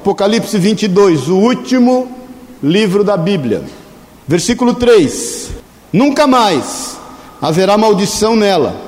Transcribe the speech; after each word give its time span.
Apocalipse 0.00 0.56
22, 0.56 1.28
o 1.28 1.36
último 1.36 2.10
livro 2.62 3.04
da 3.04 3.18
Bíblia. 3.18 3.62
Versículo 4.26 4.72
3: 4.72 5.50
Nunca 5.92 6.26
mais 6.26 6.96
haverá 7.38 7.76
maldição 7.76 8.34
nela. 8.34 8.80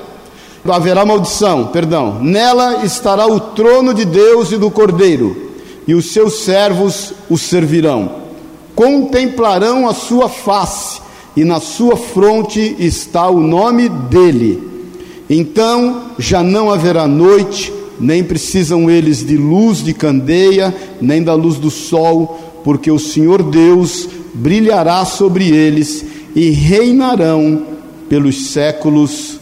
Haverá 0.67 1.05
maldição, 1.05 1.67
perdão. 1.67 2.17
Nela 2.19 2.83
estará 2.83 3.27
o 3.27 3.39
trono 3.39 3.93
de 3.93 4.05
Deus 4.05 4.51
e 4.51 4.57
do 4.57 4.71
Cordeiro, 4.71 5.51
e 5.87 5.93
os 5.93 6.11
seus 6.11 6.39
servos 6.39 7.13
o 7.29 7.37
servirão. 7.37 8.23
Contemplarão 8.73 9.87
a 9.87 9.93
sua 9.93 10.27
face, 10.27 10.99
e 11.37 11.45
na 11.45 11.59
sua 11.59 11.95
fronte 11.95 12.75
está 12.79 13.29
o 13.29 13.39
nome 13.39 13.87
dele. 13.87 14.89
Então 15.29 16.05
já 16.17 16.41
não 16.41 16.71
haverá 16.71 17.07
noite, 17.07 17.71
nem 18.03 18.23
precisam 18.23 18.89
eles 18.89 19.25
de 19.25 19.37
luz 19.37 19.83
de 19.83 19.93
candeia, 19.93 20.73
nem 21.01 21.23
da 21.23 21.33
luz 21.33 21.57
do 21.57 21.71
sol, 21.71 22.61
porque 22.63 22.91
o 22.91 22.99
Senhor 22.99 23.41
Deus 23.41 24.07
brilhará 24.33 25.03
sobre 25.05 25.49
eles 25.49 26.05
e 26.35 26.49
reinarão 26.49 27.65
pelos 28.09 28.47
séculos 28.47 29.39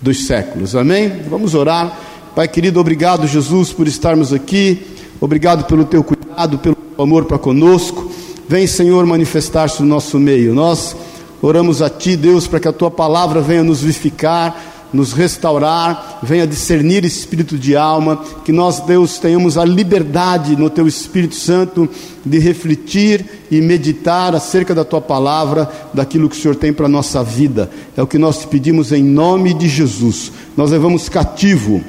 dos 0.00 0.26
séculos. 0.26 0.74
Amém? 0.74 1.10
Vamos 1.30 1.54
orar. 1.54 1.98
Pai 2.34 2.48
querido, 2.48 2.80
obrigado, 2.80 3.26
Jesus, 3.26 3.72
por 3.72 3.86
estarmos 3.86 4.32
aqui. 4.32 4.82
Obrigado 5.20 5.64
pelo 5.64 5.84
teu 5.84 6.02
cuidado, 6.02 6.58
pelo 6.58 6.74
teu 6.74 7.04
amor 7.04 7.26
para 7.26 7.38
conosco. 7.38 8.10
Vem, 8.48 8.66
Senhor, 8.66 9.06
manifestar-se 9.06 9.80
no 9.82 9.88
nosso 9.88 10.18
meio. 10.18 10.54
Nós 10.54 10.96
oramos 11.40 11.80
a 11.80 11.88
Ti, 11.88 12.16
Deus, 12.16 12.46
para 12.46 12.58
que 12.58 12.68
a 12.68 12.72
Tua 12.72 12.90
palavra 12.90 13.40
venha 13.40 13.62
nos 13.62 13.80
vivificar, 13.80 14.71
nos 14.92 15.12
restaurar, 15.12 16.20
venha 16.22 16.46
discernir 16.46 17.04
espírito 17.04 17.58
de 17.58 17.76
alma, 17.76 18.22
que 18.44 18.52
nós, 18.52 18.80
Deus, 18.80 19.18
tenhamos 19.18 19.56
a 19.56 19.64
liberdade 19.64 20.56
no 20.56 20.68
Teu 20.68 20.86
Espírito 20.86 21.34
Santo 21.34 21.88
de 22.24 22.38
refletir 22.38 23.24
e 23.50 23.60
meditar 23.60 24.34
acerca 24.34 24.74
da 24.74 24.84
Tua 24.84 25.00
palavra, 25.00 25.70
daquilo 25.94 26.28
que 26.28 26.36
o 26.36 26.40
Senhor 26.40 26.54
tem 26.54 26.72
para 26.72 26.86
a 26.86 26.90
nossa 26.90 27.22
vida. 27.22 27.70
É 27.96 28.02
o 28.02 28.06
que 28.06 28.18
nós 28.18 28.38
te 28.38 28.46
pedimos 28.46 28.92
em 28.92 29.02
nome 29.02 29.54
de 29.54 29.68
Jesus. 29.68 30.32
Nós 30.56 30.70
levamos 30.70 31.08
cativo 31.08 31.82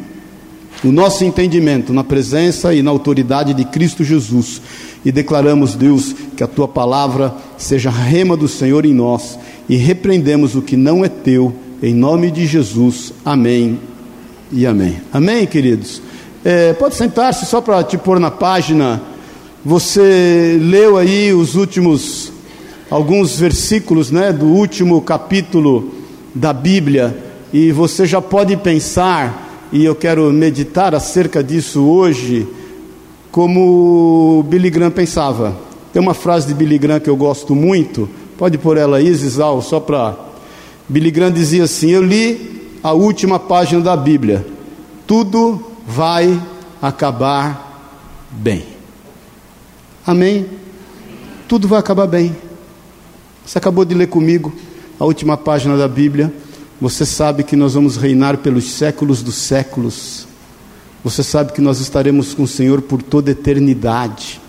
o 0.83 0.91
nosso 0.91 1.23
entendimento 1.23 1.93
na 1.93 2.03
presença 2.03 2.73
e 2.73 2.81
na 2.81 2.91
autoridade 2.91 3.53
de 3.53 3.63
Cristo 3.63 4.03
Jesus 4.03 4.61
e 5.05 5.11
declaramos, 5.11 5.75
Deus, 5.75 6.13
que 6.35 6.43
a 6.43 6.47
Tua 6.47 6.67
palavra 6.67 7.33
seja 7.57 7.89
rema 7.89 8.35
do 8.35 8.47
Senhor 8.47 8.85
em 8.85 8.93
nós 8.93 9.37
e 9.69 9.75
repreendemos 9.75 10.55
o 10.55 10.61
que 10.61 10.75
não 10.75 11.03
é 11.03 11.09
Teu 11.09 11.53
em 11.83 11.93
nome 11.93 12.31
de 12.31 12.45
Jesus, 12.45 13.11
amém 13.25 13.77
e 14.49 14.65
amém. 14.65 15.01
Amém, 15.11 15.45
queridos? 15.45 16.01
É, 16.41 16.71
pode 16.71 16.95
sentar-se 16.95 17.45
só 17.45 17.59
para 17.59 17.83
te 17.83 17.97
pôr 17.97 18.21
na 18.21 18.31
página. 18.31 19.01
Você 19.65 20.57
leu 20.61 20.95
aí 20.95 21.33
os 21.33 21.55
últimos, 21.55 22.31
alguns 22.89 23.37
versículos 23.37 24.11
né, 24.11 24.31
do 24.31 24.45
último 24.45 25.01
capítulo 25.01 25.93
da 26.33 26.53
Bíblia, 26.53 27.17
e 27.51 27.73
você 27.73 28.05
já 28.05 28.21
pode 28.21 28.55
pensar, 28.55 29.67
e 29.69 29.83
eu 29.83 29.93
quero 29.93 30.31
meditar 30.31 30.95
acerca 30.95 31.43
disso 31.43 31.83
hoje, 31.83 32.47
como 33.29 34.41
Billy 34.47 34.69
Graham 34.69 34.89
pensava. 34.89 35.53
Tem 35.91 36.01
uma 36.01 36.13
frase 36.13 36.47
de 36.47 36.53
Billy 36.53 36.77
Graham 36.77 37.01
que 37.01 37.09
eu 37.09 37.17
gosto 37.17 37.53
muito, 37.53 38.09
pode 38.37 38.57
pôr 38.57 38.77
ela 38.77 38.97
aí, 38.97 39.13
Zizal, 39.13 39.61
só 39.61 39.81
para 39.81 40.31
Billy 40.87 41.11
Graham 41.11 41.31
dizia 41.31 41.63
assim: 41.63 41.91
Eu 41.91 42.03
li 42.03 42.77
a 42.83 42.91
última 42.91 43.39
página 43.39 43.81
da 43.81 43.95
Bíblia, 43.95 44.45
tudo 45.07 45.63
vai 45.87 46.41
acabar 46.81 47.95
bem. 48.31 48.65
Amém? 50.05 50.45
Tudo 51.47 51.67
vai 51.67 51.79
acabar 51.79 52.07
bem. 52.07 52.35
Você 53.45 53.57
acabou 53.57 53.85
de 53.85 53.93
ler 53.93 54.07
comigo 54.07 54.53
a 54.99 55.05
última 55.05 55.37
página 55.37 55.77
da 55.77 55.87
Bíblia. 55.87 56.33
Você 56.81 57.05
sabe 57.05 57.43
que 57.43 57.55
nós 57.55 57.73
vamos 57.73 57.95
reinar 57.95 58.37
pelos 58.37 58.71
séculos 58.71 59.21
dos 59.23 59.35
séculos. 59.35 60.27
Você 61.03 61.23
sabe 61.23 61.53
que 61.53 61.61
nós 61.61 61.79
estaremos 61.79 62.33
com 62.33 62.43
o 62.43 62.47
Senhor 62.47 62.81
por 62.81 63.01
toda 63.01 63.31
eternidade 63.31 64.42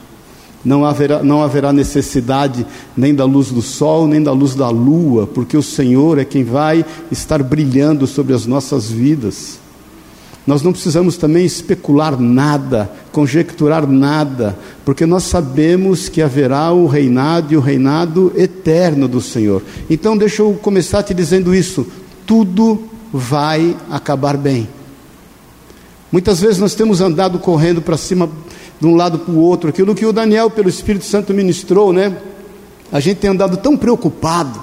não 0.64 0.84
haverá, 0.84 1.22
não 1.22 1.42
haverá 1.42 1.72
necessidade 1.72 2.66
nem 2.96 3.14
da 3.14 3.24
luz 3.24 3.50
do 3.50 3.60
sol, 3.60 4.08
nem 4.08 4.22
da 4.22 4.32
luz 4.32 4.54
da 4.54 4.70
lua, 4.70 5.26
porque 5.26 5.56
o 5.56 5.62
Senhor 5.62 6.18
é 6.18 6.24
quem 6.24 6.42
vai 6.42 6.84
estar 7.10 7.42
brilhando 7.42 8.06
sobre 8.06 8.32
as 8.32 8.46
nossas 8.46 8.90
vidas. 8.90 9.58
Nós 10.46 10.62
não 10.62 10.72
precisamos 10.72 11.16
também 11.16 11.46
especular 11.46 12.20
nada, 12.20 12.90
conjecturar 13.12 13.86
nada, 13.86 14.56
porque 14.84 15.06
nós 15.06 15.24
sabemos 15.24 16.08
que 16.08 16.20
haverá 16.20 16.70
o 16.70 16.86
reinado 16.86 17.54
e 17.54 17.56
o 17.56 17.60
reinado 17.60 18.32
eterno 18.36 19.08
do 19.08 19.22
Senhor. 19.22 19.62
Então, 19.88 20.16
deixa 20.16 20.42
eu 20.42 20.52
começar 20.54 21.02
te 21.02 21.14
dizendo 21.14 21.54
isso: 21.54 21.86
tudo 22.26 22.84
vai 23.10 23.74
acabar 23.90 24.36
bem. 24.36 24.68
Muitas 26.12 26.40
vezes 26.40 26.58
nós 26.58 26.74
temos 26.74 27.00
andado 27.00 27.38
correndo 27.38 27.80
para 27.80 27.96
cima 27.96 28.28
de 28.80 28.86
um 28.86 28.96
lado 28.96 29.18
para 29.20 29.32
o 29.32 29.38
outro, 29.38 29.70
aquilo 29.70 29.94
que 29.94 30.04
o 30.04 30.12
Daniel, 30.12 30.50
pelo 30.50 30.68
Espírito 30.68 31.04
Santo, 31.04 31.32
ministrou, 31.32 31.92
né? 31.92 32.16
A 32.92 33.00
gente 33.00 33.18
tem 33.18 33.30
andado 33.30 33.56
tão 33.56 33.76
preocupado, 33.76 34.60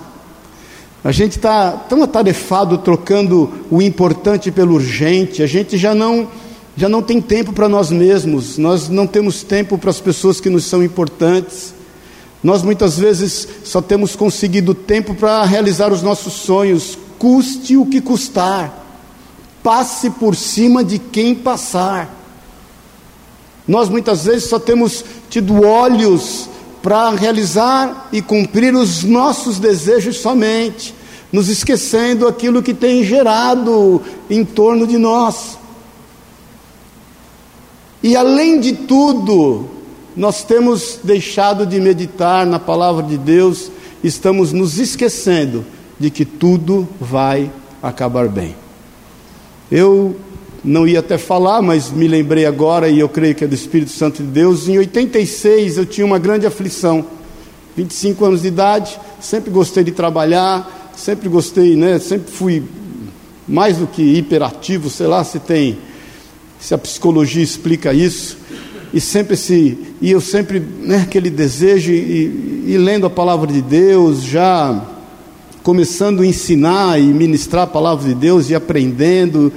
a 1.03 1.11
gente 1.11 1.37
está 1.37 1.71
tão 1.71 2.03
atarefado 2.03 2.77
trocando 2.77 3.51
o 3.71 3.81
importante 3.81 4.51
pelo 4.51 4.75
urgente, 4.75 5.41
a 5.41 5.47
gente 5.47 5.77
já 5.77 5.95
não, 5.95 6.27
já 6.77 6.87
não 6.87 7.01
tem 7.01 7.19
tempo 7.19 7.51
para 7.51 7.67
nós 7.67 7.89
mesmos, 7.89 8.57
nós 8.57 8.87
não 8.87 9.07
temos 9.07 9.41
tempo 9.41 9.77
para 9.77 9.89
as 9.89 9.99
pessoas 9.99 10.39
que 10.39 10.49
nos 10.49 10.65
são 10.65 10.83
importantes. 10.83 11.73
Nós 12.43 12.63
muitas 12.63 12.97
vezes 12.97 13.47
só 13.63 13.81
temos 13.81 14.15
conseguido 14.15 14.73
tempo 14.73 15.13
para 15.13 15.43
realizar 15.43 15.91
os 15.91 16.01
nossos 16.01 16.33
sonhos, 16.33 16.97
custe 17.17 17.77
o 17.77 17.85
que 17.85 17.99
custar, 17.99 18.85
passe 19.61 20.09
por 20.09 20.35
cima 20.35 20.83
de 20.83 20.97
quem 20.97 21.35
passar. 21.35 22.20
Nós 23.67 23.89
muitas 23.89 24.25
vezes 24.25 24.49
só 24.49 24.59
temos 24.59 25.03
tido 25.29 25.63
olhos 25.65 26.49
para 26.81 27.09
realizar 27.11 28.09
e 28.11 28.21
cumprir 28.21 28.73
os 28.73 29.03
nossos 29.03 29.59
desejos 29.59 30.17
somente, 30.17 30.95
nos 31.31 31.47
esquecendo 31.47 32.27
aquilo 32.27 32.63
que 32.63 32.73
tem 32.73 33.03
gerado 33.03 34.01
em 34.29 34.43
torno 34.43 34.87
de 34.87 34.97
nós. 34.97 35.57
E 38.03 38.15
além 38.15 38.59
de 38.59 38.73
tudo, 38.73 39.69
nós 40.15 40.43
temos 40.43 40.99
deixado 41.03 41.65
de 41.65 41.79
meditar 41.79 42.45
na 42.45 42.59
palavra 42.59 43.03
de 43.03 43.17
Deus, 43.17 43.71
estamos 44.03 44.51
nos 44.51 44.79
esquecendo 44.79 45.63
de 45.99 46.09
que 46.09 46.25
tudo 46.25 46.87
vai 46.99 47.51
acabar 47.81 48.27
bem. 48.27 48.55
Eu 49.71 50.15
não 50.63 50.87
ia 50.87 50.99
até 50.99 51.17
falar, 51.17 51.61
mas 51.61 51.89
me 51.89 52.07
lembrei 52.07 52.45
agora 52.45 52.87
e 52.87 52.99
eu 52.99 53.09
creio 53.09 53.33
que 53.33 53.43
é 53.43 53.47
do 53.47 53.55
Espírito 53.55 53.91
Santo 53.91 54.21
de 54.21 54.29
Deus. 54.29 54.67
Em 54.67 54.77
86 54.77 55.77
eu 55.77 55.85
tinha 55.85 56.05
uma 56.05 56.19
grande 56.19 56.45
aflição, 56.45 57.05
25 57.75 58.25
anos 58.25 58.41
de 58.43 58.47
idade, 58.47 58.99
sempre 59.19 59.49
gostei 59.49 59.83
de 59.83 59.91
trabalhar, 59.91 60.91
sempre 60.95 61.27
gostei, 61.29 61.75
né? 61.75 61.97
Sempre 61.99 62.31
fui 62.31 62.63
mais 63.47 63.77
do 63.77 63.87
que 63.87 64.03
hiperativo, 64.03 64.89
sei 64.89 65.07
lá 65.07 65.23
se 65.23 65.39
tem, 65.39 65.77
se 66.59 66.73
a 66.73 66.77
psicologia 66.77 67.43
explica 67.43 67.93
isso. 67.93 68.37
E 68.93 68.99
sempre 68.99 69.33
esse, 69.33 69.77
e 70.01 70.11
eu 70.11 70.19
sempre, 70.19 70.59
né, 70.59 70.97
aquele 70.97 71.29
desejo 71.29 71.91
e, 71.91 72.65
e 72.67 72.77
lendo 72.77 73.05
a 73.05 73.09
palavra 73.09 73.51
de 73.51 73.61
Deus, 73.61 74.21
já 74.21 74.85
começando 75.63 76.21
a 76.21 76.25
ensinar 76.25 76.99
e 76.99 77.03
ministrar 77.03 77.63
a 77.63 77.67
palavra 77.67 78.07
de 78.07 78.15
Deus 78.15 78.49
e 78.49 78.55
aprendendo 78.55 79.51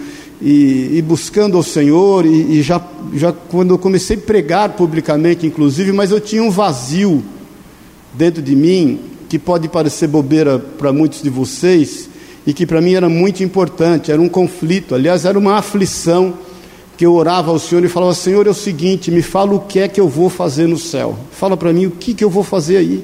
e, 0.45 0.99
e 0.99 1.03
buscando 1.03 1.57
ao 1.57 1.63
Senhor, 1.63 2.27
e, 2.27 2.59
e, 2.59 2.63
já, 2.63 2.79
já 3.15 3.33
quando 3.33 3.73
eu 3.73 3.79
comecei 3.79 4.15
a 4.15 4.21
pregar 4.21 4.75
publicamente, 4.75 5.47
inclusive, 5.47 5.91
mas 5.91 6.11
eu 6.11 6.21
tinha 6.21 6.43
um 6.43 6.51
vazio 6.51 7.25
dentro 8.13 8.43
de 8.43 8.55
mim, 8.55 9.01
que 9.27 9.39
pode 9.39 9.69
parecer 9.71 10.07
bobeira 10.07 10.59
para 10.59 10.93
muitos 10.93 11.23
de 11.23 11.31
vocês, 11.31 12.11
e 12.47 12.53
que 12.53 12.67
para 12.67 12.83
mim 12.83 12.93
era 12.93 13.09
muito 13.09 13.43
importante, 13.43 14.13
era 14.13 14.21
um 14.21 14.29
conflito, 14.29 14.95
aliás, 14.95 15.25
era 15.25 15.39
uma 15.39 15.55
aflição, 15.57 16.35
que 16.95 17.07
eu 17.07 17.15
orava 17.15 17.51
ao 17.51 17.59
Senhor 17.59 17.83
e 17.83 17.89
falava: 17.89 18.13
Senhor, 18.13 18.47
é 18.47 18.51
o 18.51 18.55
seguinte, 18.55 19.11
me 19.11 19.23
fala 19.23 19.55
o 19.55 19.61
que 19.61 19.81
é 19.81 19.89
que 19.89 19.99
eu 19.99 20.09
vou 20.09 20.29
fazer 20.29 20.69
no 20.69 20.79
céu, 20.79 21.17
fala 21.33 21.57
para 21.57 21.73
mim 21.73 21.87
o 21.87 21.91
que, 21.91 22.13
que 22.13 22.23
eu 22.23 22.29
vou 22.29 22.45
fazer 22.45 22.77
aí, 22.77 23.03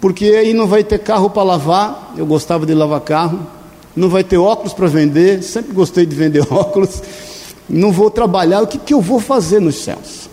porque 0.00 0.24
aí 0.24 0.54
não 0.54 0.66
vai 0.66 0.82
ter 0.82 1.00
carro 1.00 1.28
para 1.28 1.42
lavar, 1.42 2.14
eu 2.16 2.24
gostava 2.24 2.64
de 2.64 2.72
lavar 2.72 3.02
carro, 3.02 3.46
não 3.96 4.08
vai 4.08 4.24
ter 4.24 4.36
óculos 4.36 4.72
para 4.72 4.86
vender, 4.86 5.42
sempre 5.42 5.72
gostei 5.72 6.04
de 6.04 6.14
vender 6.14 6.44
óculos, 6.50 7.02
não 7.68 7.92
vou 7.92 8.10
trabalhar, 8.10 8.62
o 8.62 8.66
que, 8.66 8.78
que 8.78 8.94
eu 8.94 9.00
vou 9.00 9.20
fazer 9.20 9.60
nos 9.60 9.76
céus? 9.76 10.28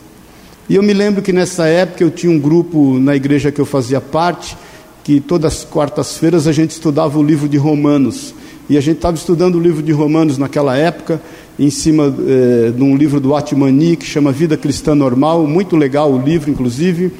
E 0.69 0.75
eu 0.75 0.83
me 0.83 0.93
lembro 0.93 1.21
que 1.21 1.33
nessa 1.33 1.67
época 1.67 2.03
eu 2.03 2.09
tinha 2.09 2.31
um 2.31 2.39
grupo 2.39 2.97
na 2.97 3.15
igreja 3.15 3.51
que 3.51 3.59
eu 3.59 3.65
fazia 3.65 3.99
parte, 3.99 4.57
que 5.03 5.19
todas 5.19 5.53
as 5.53 5.63
quartas-feiras 5.65 6.47
a 6.47 6.51
gente 6.51 6.71
estudava 6.71 7.17
o 7.19 7.23
livro 7.23 7.49
de 7.49 7.57
Romanos. 7.57 8.33
E 8.69 8.77
a 8.77 8.81
gente 8.81 8.97
estava 8.97 9.17
estudando 9.17 9.55
o 9.55 9.59
livro 9.59 9.83
de 9.83 9.91
Romanos 9.91 10.37
naquela 10.37 10.77
época, 10.77 11.21
em 11.59 11.69
cima 11.69 12.05
eh, 12.05 12.71
de 12.71 12.81
um 12.81 12.95
livro 12.95 13.19
do 13.19 13.35
Atmani 13.35 13.97
que 13.97 14.05
chama 14.05 14.31
Vida 14.31 14.55
Cristã 14.55 14.95
Normal, 14.95 15.45
muito 15.45 15.75
legal 15.75 16.09
o 16.09 16.21
livro, 16.21 16.49
inclusive, 16.49 17.11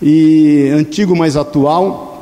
e 0.00 0.70
antigo, 0.72 1.16
mas 1.16 1.36
atual. 1.36 2.13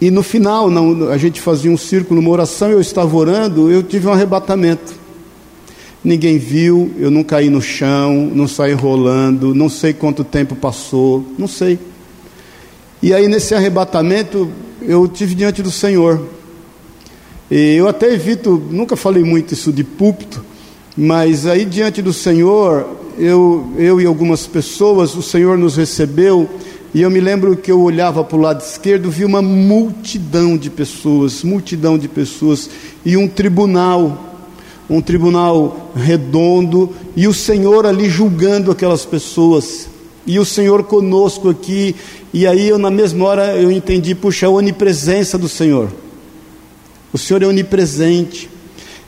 E 0.00 0.10
no 0.10 0.22
final, 0.22 0.70
não, 0.70 1.10
a 1.10 1.16
gente 1.16 1.40
fazia 1.40 1.70
um 1.70 1.76
círculo, 1.76 2.20
uma 2.20 2.30
oração, 2.30 2.70
eu 2.70 2.80
estava 2.80 3.16
orando, 3.16 3.70
eu 3.70 3.82
tive 3.82 4.06
um 4.06 4.12
arrebatamento. 4.12 4.94
Ninguém 6.04 6.38
viu, 6.38 6.92
eu 6.98 7.10
não 7.10 7.24
caí 7.24 7.48
no 7.48 7.62
chão, 7.62 8.30
não 8.32 8.46
saí 8.46 8.74
rolando, 8.74 9.54
não 9.54 9.68
sei 9.68 9.92
quanto 9.92 10.22
tempo 10.22 10.54
passou, 10.54 11.24
não 11.38 11.48
sei. 11.48 11.78
E 13.02 13.12
aí, 13.12 13.26
nesse 13.26 13.54
arrebatamento, 13.54 14.50
eu 14.82 15.08
tive 15.08 15.34
diante 15.34 15.62
do 15.62 15.70
Senhor. 15.70 16.22
E 17.50 17.74
eu 17.76 17.88
até 17.88 18.12
evito, 18.12 18.62
nunca 18.70 18.96
falei 18.96 19.24
muito 19.24 19.54
isso 19.54 19.72
de 19.72 19.82
púlpito, 19.82 20.44
mas 20.96 21.46
aí 21.46 21.64
diante 21.64 22.02
do 22.02 22.12
Senhor, 22.12 22.86
eu, 23.18 23.72
eu 23.76 24.00
e 24.00 24.06
algumas 24.06 24.46
pessoas, 24.46 25.14
o 25.14 25.22
Senhor 25.22 25.56
nos 25.56 25.76
recebeu, 25.76 26.48
e 26.96 27.02
eu 27.02 27.10
me 27.10 27.20
lembro 27.20 27.54
que 27.54 27.70
eu 27.70 27.82
olhava 27.82 28.24
para 28.24 28.38
o 28.38 28.40
lado 28.40 28.62
esquerdo, 28.62 29.10
vi 29.10 29.22
uma 29.22 29.42
multidão 29.42 30.56
de 30.56 30.70
pessoas, 30.70 31.42
multidão 31.42 31.98
de 31.98 32.08
pessoas, 32.08 32.70
e 33.04 33.18
um 33.18 33.28
tribunal, 33.28 34.40
um 34.88 35.02
tribunal 35.02 35.92
redondo, 35.94 36.88
e 37.14 37.28
o 37.28 37.34
Senhor 37.34 37.84
ali 37.84 38.08
julgando 38.08 38.70
aquelas 38.70 39.04
pessoas, 39.04 39.90
e 40.26 40.38
o 40.38 40.44
Senhor 40.46 40.84
conosco 40.84 41.50
aqui, 41.50 41.94
e 42.32 42.46
aí 42.46 42.66
eu 42.66 42.78
na 42.78 42.90
mesma 42.90 43.26
hora 43.26 43.54
eu 43.58 43.70
entendi, 43.70 44.14
puxa, 44.14 44.46
a 44.46 44.48
onipresença 44.48 45.36
do 45.36 45.50
Senhor. 45.50 45.92
O 47.12 47.18
Senhor 47.18 47.42
é 47.42 47.46
onipresente. 47.46 48.48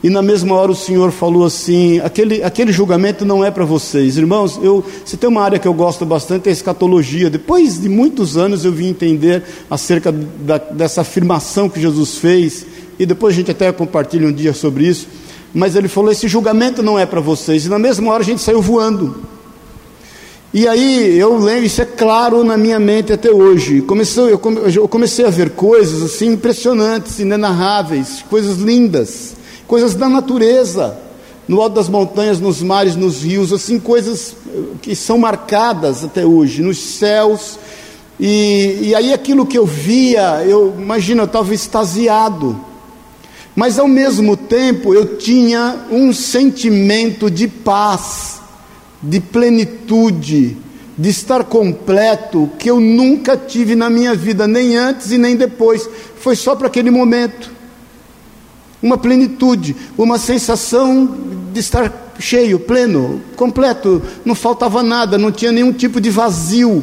E 0.02 0.08
na 0.08 0.22
mesma 0.22 0.54
hora 0.54 0.70
o 0.70 0.76
Senhor 0.76 1.10
falou 1.10 1.44
assim: 1.44 1.98
aquele, 2.00 2.42
aquele 2.42 2.72
julgamento 2.72 3.24
não 3.24 3.44
é 3.44 3.50
para 3.50 3.64
vocês. 3.64 4.16
Irmãos, 4.16 4.58
eu, 4.62 4.84
se 5.04 5.16
tem 5.16 5.28
uma 5.28 5.42
área 5.42 5.58
que 5.58 5.66
eu 5.66 5.74
gosto 5.74 6.06
bastante 6.06 6.46
é 6.46 6.50
a 6.50 6.52
escatologia. 6.52 7.28
Depois 7.28 7.80
de 7.80 7.88
muitos 7.88 8.36
anos 8.36 8.64
eu 8.64 8.72
vim 8.72 8.88
entender 8.88 9.42
acerca 9.68 10.12
da, 10.12 10.58
dessa 10.58 11.00
afirmação 11.00 11.68
que 11.68 11.80
Jesus 11.80 12.16
fez. 12.18 12.64
E 12.98 13.04
depois 13.04 13.34
a 13.34 13.36
gente 13.36 13.50
até 13.50 13.70
compartilha 13.72 14.26
um 14.26 14.32
dia 14.32 14.54
sobre 14.54 14.86
isso. 14.86 15.08
Mas 15.52 15.74
ele 15.74 15.88
falou: 15.88 16.12
esse 16.12 16.28
julgamento 16.28 16.80
não 16.82 16.96
é 16.96 17.04
para 17.04 17.20
vocês. 17.20 17.66
E 17.66 17.68
na 17.68 17.78
mesma 17.78 18.12
hora 18.12 18.22
a 18.22 18.26
gente 18.26 18.40
saiu 18.40 18.62
voando. 18.62 19.16
E 20.52 20.66
aí 20.66 21.18
eu 21.18 21.36
lembro, 21.36 21.66
isso 21.66 21.82
é 21.82 21.84
claro 21.84 22.42
na 22.42 22.56
minha 22.56 22.80
mente 22.80 23.12
até 23.12 23.30
hoje. 23.30 23.82
Comecei, 23.82 24.32
eu 24.32 24.88
comecei 24.88 25.26
a 25.26 25.30
ver 25.30 25.50
coisas 25.50 26.02
assim 26.02 26.32
impressionantes, 26.32 27.18
inenarráveis, 27.18 28.24
coisas 28.30 28.56
lindas, 28.56 29.36
coisas 29.68 29.94
da 29.94 30.08
natureza, 30.08 30.98
no 31.46 31.60
alto 31.60 31.74
das 31.74 31.88
montanhas, 31.88 32.40
nos 32.40 32.62
mares, 32.62 32.96
nos 32.96 33.22
rios, 33.22 33.52
assim, 33.52 33.78
coisas 33.78 34.34
que 34.82 34.96
são 34.96 35.18
marcadas 35.18 36.02
até 36.02 36.26
hoje, 36.26 36.62
nos 36.62 36.78
céus. 36.78 37.58
E, 38.18 38.78
e 38.82 38.94
aí 38.94 39.12
aquilo 39.12 39.46
que 39.46 39.56
eu 39.56 39.66
via, 39.66 40.42
eu 40.44 40.74
imagino, 40.76 41.22
eu 41.22 41.26
estava 41.26 41.54
extasiado. 41.54 42.58
Mas 43.54 43.78
ao 43.78 43.86
mesmo 43.86 44.36
tempo 44.36 44.94
eu 44.94 45.16
tinha 45.18 45.86
um 45.90 46.12
sentimento 46.12 47.30
de 47.30 47.46
paz 47.46 48.40
de 49.02 49.20
plenitude, 49.20 50.56
de 50.96 51.08
estar 51.08 51.44
completo, 51.44 52.50
que 52.58 52.68
eu 52.68 52.80
nunca 52.80 53.36
tive 53.36 53.76
na 53.76 53.88
minha 53.88 54.14
vida, 54.14 54.48
nem 54.48 54.76
antes 54.76 55.12
e 55.12 55.18
nem 55.18 55.36
depois. 55.36 55.88
Foi 56.18 56.34
só 56.34 56.56
para 56.56 56.66
aquele 56.66 56.90
momento. 56.90 57.57
Uma 58.82 58.96
plenitude, 58.96 59.74
uma 59.96 60.18
sensação 60.18 61.06
de 61.52 61.60
estar 61.60 62.14
cheio, 62.18 62.58
pleno, 62.58 63.20
completo, 63.36 64.02
não 64.24 64.34
faltava 64.34 64.82
nada, 64.82 65.18
não 65.18 65.32
tinha 65.32 65.52
nenhum 65.52 65.72
tipo 65.72 66.00
de 66.00 66.10
vazio. 66.10 66.82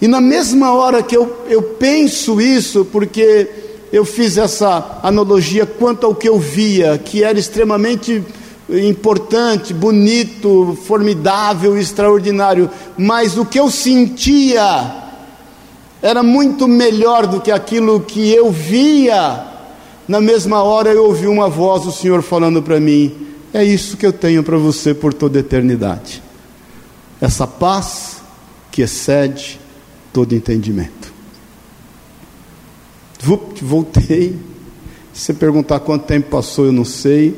E 0.00 0.08
na 0.08 0.20
mesma 0.20 0.72
hora 0.72 1.02
que 1.02 1.16
eu, 1.16 1.44
eu 1.48 1.62
penso 1.62 2.40
isso, 2.40 2.84
porque 2.84 3.48
eu 3.92 4.04
fiz 4.04 4.36
essa 4.36 4.98
analogia 5.02 5.66
quanto 5.66 6.06
ao 6.06 6.14
que 6.14 6.28
eu 6.28 6.38
via, 6.38 6.98
que 6.98 7.22
era 7.22 7.38
extremamente 7.38 8.24
importante, 8.68 9.74
bonito, 9.74 10.76
formidável, 10.86 11.76
extraordinário, 11.76 12.70
mas 12.96 13.36
o 13.36 13.44
que 13.44 13.60
eu 13.60 13.70
sentia 13.70 15.02
era 16.00 16.22
muito 16.22 16.66
melhor 16.66 17.26
do 17.26 17.40
que 17.40 17.50
aquilo 17.50 18.00
que 18.00 18.30
eu 18.30 18.50
via. 18.50 19.51
Na 20.06 20.20
mesma 20.20 20.62
hora 20.62 20.90
eu 20.90 21.04
ouvi 21.04 21.26
uma 21.26 21.48
voz 21.48 21.84
do 21.84 21.92
Senhor 21.92 22.22
falando 22.22 22.62
para 22.62 22.80
mim: 22.80 23.14
É 23.52 23.64
isso 23.64 23.96
que 23.96 24.06
eu 24.06 24.12
tenho 24.12 24.42
para 24.42 24.56
você 24.56 24.92
por 24.92 25.14
toda 25.14 25.38
a 25.38 25.40
eternidade. 25.40 26.22
Essa 27.20 27.46
paz 27.46 28.20
que 28.70 28.82
excede 28.82 29.60
todo 30.12 30.34
entendimento. 30.34 31.12
Voltei. 33.60 34.36
Se 35.12 35.26
você 35.26 35.34
perguntar 35.34 35.80
quanto 35.80 36.06
tempo 36.06 36.30
passou, 36.30 36.66
eu 36.66 36.72
não 36.72 36.84
sei 36.84 37.36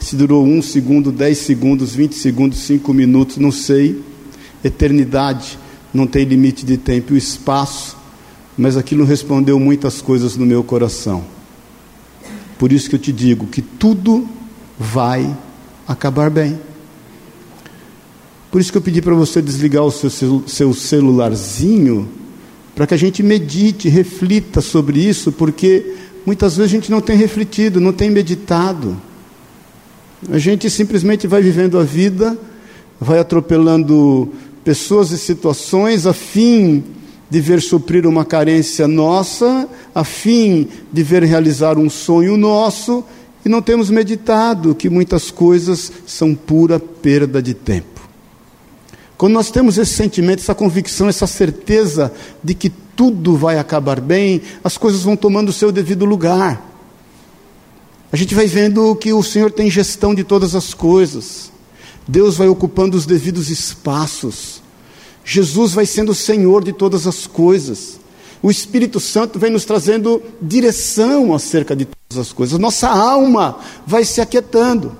se 0.00 0.16
durou 0.16 0.44
um 0.44 0.62
segundo, 0.62 1.10
dez 1.10 1.38
segundos, 1.38 1.94
vinte 1.94 2.14
segundos, 2.14 2.58
cinco 2.60 2.94
minutos, 2.94 3.36
não 3.36 3.50
sei. 3.50 4.00
Eternidade 4.62 5.58
não 5.92 6.06
tem 6.06 6.24
limite 6.24 6.64
de 6.64 6.76
tempo 6.76 7.14
e 7.14 7.18
espaço, 7.18 7.96
mas 8.56 8.76
aquilo 8.76 9.04
respondeu 9.04 9.58
muitas 9.58 10.00
coisas 10.00 10.36
no 10.36 10.46
meu 10.46 10.62
coração. 10.62 11.24
Por 12.58 12.72
isso 12.72 12.90
que 12.90 12.96
eu 12.96 12.98
te 12.98 13.12
digo 13.12 13.46
que 13.46 13.62
tudo 13.62 14.28
vai 14.78 15.34
acabar 15.86 16.28
bem. 16.28 16.58
Por 18.50 18.60
isso 18.60 18.72
que 18.72 18.78
eu 18.78 18.82
pedi 18.82 19.00
para 19.00 19.14
você 19.14 19.40
desligar 19.40 19.84
o 19.84 19.90
seu, 19.90 20.42
seu 20.46 20.74
celularzinho, 20.74 22.08
para 22.74 22.86
que 22.86 22.94
a 22.94 22.96
gente 22.96 23.22
medite, 23.22 23.88
reflita 23.88 24.60
sobre 24.60 25.00
isso, 25.00 25.30
porque 25.30 25.94
muitas 26.26 26.56
vezes 26.56 26.72
a 26.72 26.74
gente 26.74 26.90
não 26.90 27.00
tem 27.00 27.16
refletido, 27.16 27.80
não 27.80 27.92
tem 27.92 28.10
meditado. 28.10 29.00
A 30.30 30.38
gente 30.38 30.68
simplesmente 30.68 31.26
vai 31.26 31.42
vivendo 31.42 31.78
a 31.78 31.84
vida, 31.84 32.36
vai 32.98 33.18
atropelando 33.18 34.32
pessoas 34.64 35.12
e 35.12 35.18
situações 35.18 36.06
a 36.06 36.12
fim 36.12 36.82
de 37.30 37.40
ver 37.40 37.60
suprir 37.60 38.06
uma 38.06 38.24
carência 38.24 38.88
nossa, 38.88 39.68
a 39.94 40.04
fim 40.04 40.68
de 40.92 41.02
ver 41.02 41.22
realizar 41.24 41.78
um 41.78 41.90
sonho 41.90 42.36
nosso, 42.36 43.04
e 43.44 43.48
não 43.48 43.62
temos 43.62 43.90
meditado 43.90 44.74
que 44.74 44.88
muitas 44.88 45.30
coisas 45.30 45.92
são 46.06 46.34
pura 46.34 46.78
perda 46.78 47.42
de 47.42 47.54
tempo. 47.54 47.98
Quando 49.16 49.32
nós 49.32 49.50
temos 49.50 49.78
esse 49.78 49.94
sentimento, 49.94 50.40
essa 50.40 50.54
convicção, 50.54 51.08
essa 51.08 51.26
certeza 51.26 52.12
de 52.42 52.54
que 52.54 52.70
tudo 52.70 53.36
vai 53.36 53.58
acabar 53.58 54.00
bem, 54.00 54.40
as 54.62 54.76
coisas 54.78 55.02
vão 55.02 55.16
tomando 55.16 55.48
o 55.48 55.52
seu 55.52 55.72
devido 55.72 56.04
lugar. 56.04 56.64
A 58.10 58.16
gente 58.16 58.34
vai 58.34 58.46
vendo 58.46 58.94
que 58.96 59.12
o 59.12 59.22
Senhor 59.22 59.50
tem 59.50 59.70
gestão 59.70 60.14
de 60.14 60.24
todas 60.24 60.54
as 60.54 60.72
coisas. 60.72 61.52
Deus 62.06 62.36
vai 62.36 62.48
ocupando 62.48 62.96
os 62.96 63.04
devidos 63.04 63.50
espaços. 63.50 64.62
Jesus 65.30 65.74
vai 65.74 65.84
sendo 65.84 66.12
o 66.12 66.14
Senhor 66.14 66.64
de 66.64 66.72
todas 66.72 67.06
as 67.06 67.26
coisas. 67.26 68.00
O 68.42 68.50
Espírito 68.50 68.98
Santo 68.98 69.38
vem 69.38 69.50
nos 69.50 69.66
trazendo 69.66 70.22
direção 70.40 71.34
acerca 71.34 71.76
de 71.76 71.84
todas 71.84 72.26
as 72.26 72.32
coisas. 72.32 72.58
Nossa 72.58 72.88
alma 72.88 73.58
vai 73.86 74.06
se 74.06 74.22
aquietando. 74.22 74.96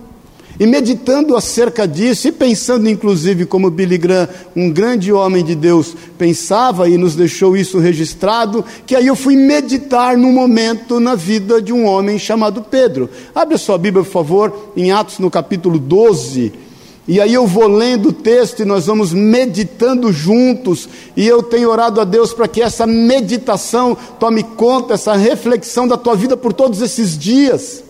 E 0.60 0.66
meditando 0.66 1.34
acerca 1.34 1.88
disso 1.88 2.28
e 2.28 2.32
pensando, 2.32 2.90
inclusive, 2.90 3.46
como 3.46 3.70
Billy 3.70 3.96
Graham, 3.96 4.28
um 4.54 4.70
grande 4.70 5.10
homem 5.10 5.42
de 5.42 5.54
Deus, 5.54 5.96
pensava 6.18 6.90
e 6.90 6.98
nos 6.98 7.14
deixou 7.14 7.56
isso 7.56 7.78
registrado, 7.78 8.62
que 8.86 8.94
aí 8.94 9.06
eu 9.06 9.16
fui 9.16 9.34
meditar 9.34 10.14
num 10.18 10.32
momento 10.32 11.00
na 11.00 11.14
vida 11.14 11.62
de 11.62 11.72
um 11.72 11.86
homem 11.86 12.18
chamado 12.18 12.60
Pedro. 12.60 13.08
Abre 13.34 13.54
a 13.54 13.58
sua 13.58 13.78
Bíblia, 13.78 14.04
por 14.04 14.12
favor, 14.12 14.72
em 14.76 14.92
Atos 14.92 15.20
no 15.20 15.30
capítulo 15.30 15.78
12. 15.78 16.67
E 17.08 17.20
aí 17.20 17.34
eu 17.34 17.46
vou 17.46 17.66
lendo 17.66 18.10
o 18.10 18.12
texto 18.12 18.60
e 18.60 18.66
nós 18.66 18.86
vamos 18.86 19.12
meditando 19.12 20.12
juntos. 20.12 20.88
E 21.16 21.26
eu 21.26 21.42
tenho 21.42 21.70
orado 21.70 22.00
a 22.00 22.04
Deus 22.04 22.32
para 22.32 22.46
que 22.46 22.62
essa 22.62 22.86
meditação 22.86 23.96
tome 24.20 24.42
conta, 24.42 24.94
essa 24.94 25.16
reflexão 25.16 25.88
da 25.88 25.96
tua 25.96 26.14
vida 26.14 26.36
por 26.36 26.52
todos 26.52 26.82
esses 26.82 27.18
dias 27.18 27.88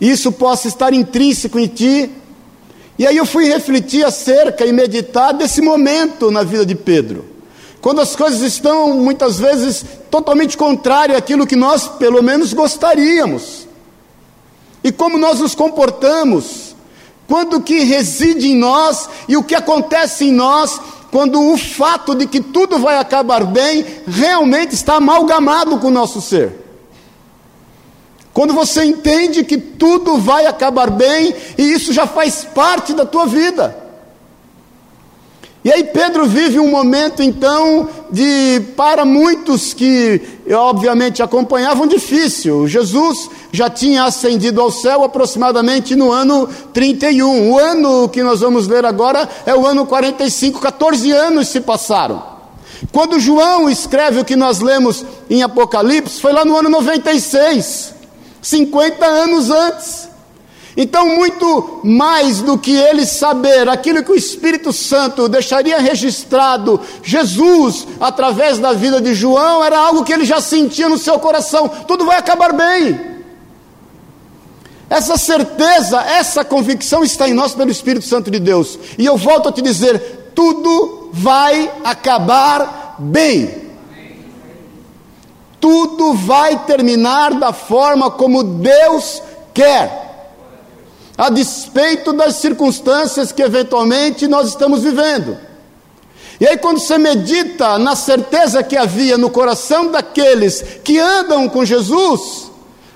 isso 0.00 0.32
possa 0.32 0.68
estar 0.68 0.92
intrínseco 0.92 1.58
em 1.58 1.66
ti. 1.66 2.10
E 2.98 3.06
aí 3.06 3.16
eu 3.16 3.26
fui 3.26 3.46
refletir 3.46 4.04
acerca 4.04 4.64
e 4.66 4.72
meditar 4.72 5.32
desse 5.32 5.60
momento 5.60 6.30
na 6.30 6.42
vida 6.42 6.64
de 6.64 6.74
Pedro. 6.74 7.24
Quando 7.80 8.00
as 8.00 8.14
coisas 8.14 8.40
estão 8.40 8.94
muitas 8.94 9.38
vezes 9.38 9.84
totalmente 10.10 10.56
contrárias 10.56 11.18
àquilo 11.18 11.46
que 11.46 11.56
nós 11.56 11.88
pelo 11.88 12.22
menos 12.22 12.52
gostaríamos. 12.52 13.66
E 14.82 14.92
como 14.92 15.18
nós 15.18 15.40
nos 15.40 15.54
comportamos, 15.54 16.73
quando 17.28 17.60
que 17.60 17.84
reside 17.84 18.48
em 18.48 18.56
nós 18.56 19.08
e 19.28 19.36
o 19.36 19.42
que 19.42 19.54
acontece 19.54 20.26
em 20.26 20.32
nós, 20.32 20.80
quando 21.10 21.40
o 21.52 21.56
fato 21.56 22.14
de 22.14 22.26
que 22.26 22.40
tudo 22.40 22.78
vai 22.78 22.98
acabar 22.98 23.44
bem 23.44 23.84
realmente 24.06 24.74
está 24.74 24.96
amalgamado 24.96 25.78
com 25.78 25.88
o 25.88 25.92
nosso 25.92 26.20
ser. 26.20 26.64
Quando 28.32 28.52
você 28.52 28.84
entende 28.84 29.44
que 29.44 29.56
tudo 29.56 30.18
vai 30.18 30.46
acabar 30.46 30.90
bem 30.90 31.32
e 31.56 31.62
isso 31.62 31.92
já 31.92 32.04
faz 32.04 32.44
parte 32.44 32.92
da 32.92 33.06
tua 33.06 33.26
vida. 33.26 33.83
E 35.64 35.72
aí 35.72 35.82
Pedro 35.82 36.26
vive 36.26 36.60
um 36.60 36.68
momento 36.70 37.22
então 37.22 37.88
de 38.10 38.60
para 38.76 39.02
muitos 39.06 39.72
que 39.72 40.20
obviamente 40.52 41.22
acompanhavam 41.22 41.86
difícil. 41.86 42.68
Jesus 42.68 43.30
já 43.50 43.70
tinha 43.70 44.04
ascendido 44.04 44.60
ao 44.60 44.70
céu 44.70 45.02
aproximadamente 45.04 45.96
no 45.96 46.12
ano 46.12 46.46
31. 46.74 47.50
O 47.50 47.58
ano 47.58 48.10
que 48.10 48.22
nós 48.22 48.40
vamos 48.40 48.68
ler 48.68 48.84
agora 48.84 49.26
é 49.46 49.54
o 49.54 49.66
ano 49.66 49.86
45, 49.86 50.60
14 50.60 51.10
anos 51.12 51.48
se 51.48 51.62
passaram. 51.62 52.22
Quando 52.92 53.18
João 53.18 53.70
escreve 53.70 54.20
o 54.20 54.24
que 54.24 54.36
nós 54.36 54.60
lemos 54.60 55.02
em 55.30 55.42
Apocalipse, 55.42 56.20
foi 56.20 56.34
lá 56.34 56.44
no 56.44 56.58
ano 56.58 56.68
96. 56.68 57.94
50 58.42 59.06
anos 59.06 59.50
antes. 59.50 60.13
Então, 60.76 61.16
muito 61.16 61.80
mais 61.84 62.40
do 62.40 62.58
que 62.58 62.74
ele 62.74 63.06
saber 63.06 63.68
aquilo 63.68 64.02
que 64.02 64.10
o 64.10 64.16
Espírito 64.16 64.72
Santo 64.72 65.28
deixaria 65.28 65.78
registrado, 65.78 66.80
Jesus, 67.02 67.86
através 68.00 68.58
da 68.58 68.72
vida 68.72 69.00
de 69.00 69.14
João, 69.14 69.62
era 69.62 69.78
algo 69.78 70.04
que 70.04 70.12
ele 70.12 70.24
já 70.24 70.40
sentia 70.40 70.88
no 70.88 70.98
seu 70.98 71.18
coração: 71.18 71.68
tudo 71.86 72.04
vai 72.04 72.18
acabar 72.18 72.52
bem. 72.52 73.14
Essa 74.90 75.16
certeza, 75.16 76.00
essa 76.00 76.44
convicção 76.44 77.04
está 77.04 77.28
em 77.28 77.34
nós 77.34 77.54
pelo 77.54 77.70
Espírito 77.70 78.04
Santo 78.04 78.30
de 78.30 78.40
Deus. 78.40 78.78
E 78.98 79.06
eu 79.06 79.16
volto 79.16 79.48
a 79.48 79.52
te 79.52 79.62
dizer: 79.62 80.32
tudo 80.34 81.10
vai 81.12 81.70
acabar 81.84 82.96
bem 82.98 83.64
tudo 85.64 86.12
vai 86.12 86.58
terminar 86.66 87.32
da 87.32 87.50
forma 87.50 88.10
como 88.10 88.44
Deus 88.44 89.22
quer, 89.54 90.03
a 91.16 91.30
despeito 91.30 92.12
das 92.12 92.36
circunstâncias 92.36 93.32
que 93.32 93.42
eventualmente 93.42 94.26
nós 94.26 94.48
estamos 94.48 94.82
vivendo. 94.82 95.36
E 96.40 96.46
aí, 96.46 96.56
quando 96.58 96.80
você 96.80 96.98
medita 96.98 97.78
na 97.78 97.94
certeza 97.94 98.62
que 98.62 98.76
havia 98.76 99.16
no 99.16 99.30
coração 99.30 99.90
daqueles 99.90 100.64
que 100.82 100.98
andam 100.98 101.48
com 101.48 101.64
Jesus, 101.64 102.50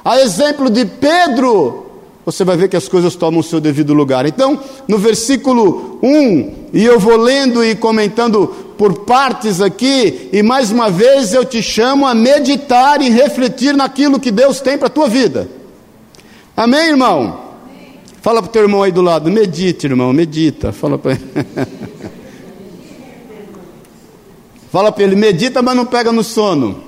a 0.05 0.21
exemplo 0.21 0.69
de 0.69 0.85
Pedro, 0.85 1.87
você 2.27 2.45
vai 2.45 2.57
ver 2.57 2.69
que 2.69 2.77
as 2.77 2.89
coisas 2.89 3.15
tomam 3.15 3.41
o 3.41 3.45
seu 3.45 3.61
devido 3.61 3.95
lugar. 3.95 4.27
Então, 4.27 4.61
no 4.89 4.99
versículo 4.99 5.99
1, 6.03 6.69
e 6.73 6.85
eu 6.85 6.99
vou 6.99 7.17
lendo 7.17 7.65
e 7.65 7.77
comentando 7.77 8.49
por 8.77 9.05
partes 9.05 9.61
aqui, 9.61 10.29
e 10.33 10.43
mais 10.43 10.73
uma 10.73 10.91
vez 10.91 11.33
eu 11.33 11.45
te 11.45 11.63
chamo 11.63 12.07
a 12.07 12.15
meditar 12.15 13.01
e 13.01 13.09
refletir 13.09 13.75
naquilo 13.75 14.21
que 14.21 14.33
Deus 14.33 14.61
tem 14.61 14.77
para 14.77 14.89
a 14.89 14.91
tua 14.91 15.09
vida. 15.09 15.49
Amém, 16.57 16.89
irmão? 16.89 17.48
Fala 18.29 18.43
para 18.43 18.51
o 18.51 18.53
teu 18.53 18.61
irmão 18.61 18.83
aí 18.83 18.93
do 18.93 19.01
lado, 19.01 19.31
medite, 19.31 19.87
irmão, 19.87 20.13
medita. 20.13 20.71
Fala 20.71 20.99
para 20.99 21.13
ele. 21.13 21.25
Fala 24.71 24.93
para 24.93 25.03
ele, 25.03 25.17
medita, 25.17 25.63
mas 25.63 25.75
não 25.75 25.87
pega 25.87 26.13
no 26.13 26.23
sono. 26.23 26.85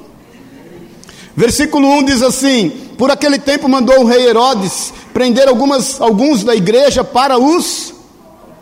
Versículo 1.34 1.88
1 1.92 2.04
diz 2.04 2.20
assim: 2.20 2.68
Por 2.98 3.10
aquele 3.10 3.38
tempo 3.38 3.70
mandou 3.70 4.00
o 4.00 4.04
rei 4.04 4.28
Herodes 4.28 4.92
prender 5.14 5.48
algumas, 5.48 5.98
alguns 5.98 6.44
da 6.44 6.54
igreja 6.54 7.02
para 7.02 7.38
os 7.38 7.94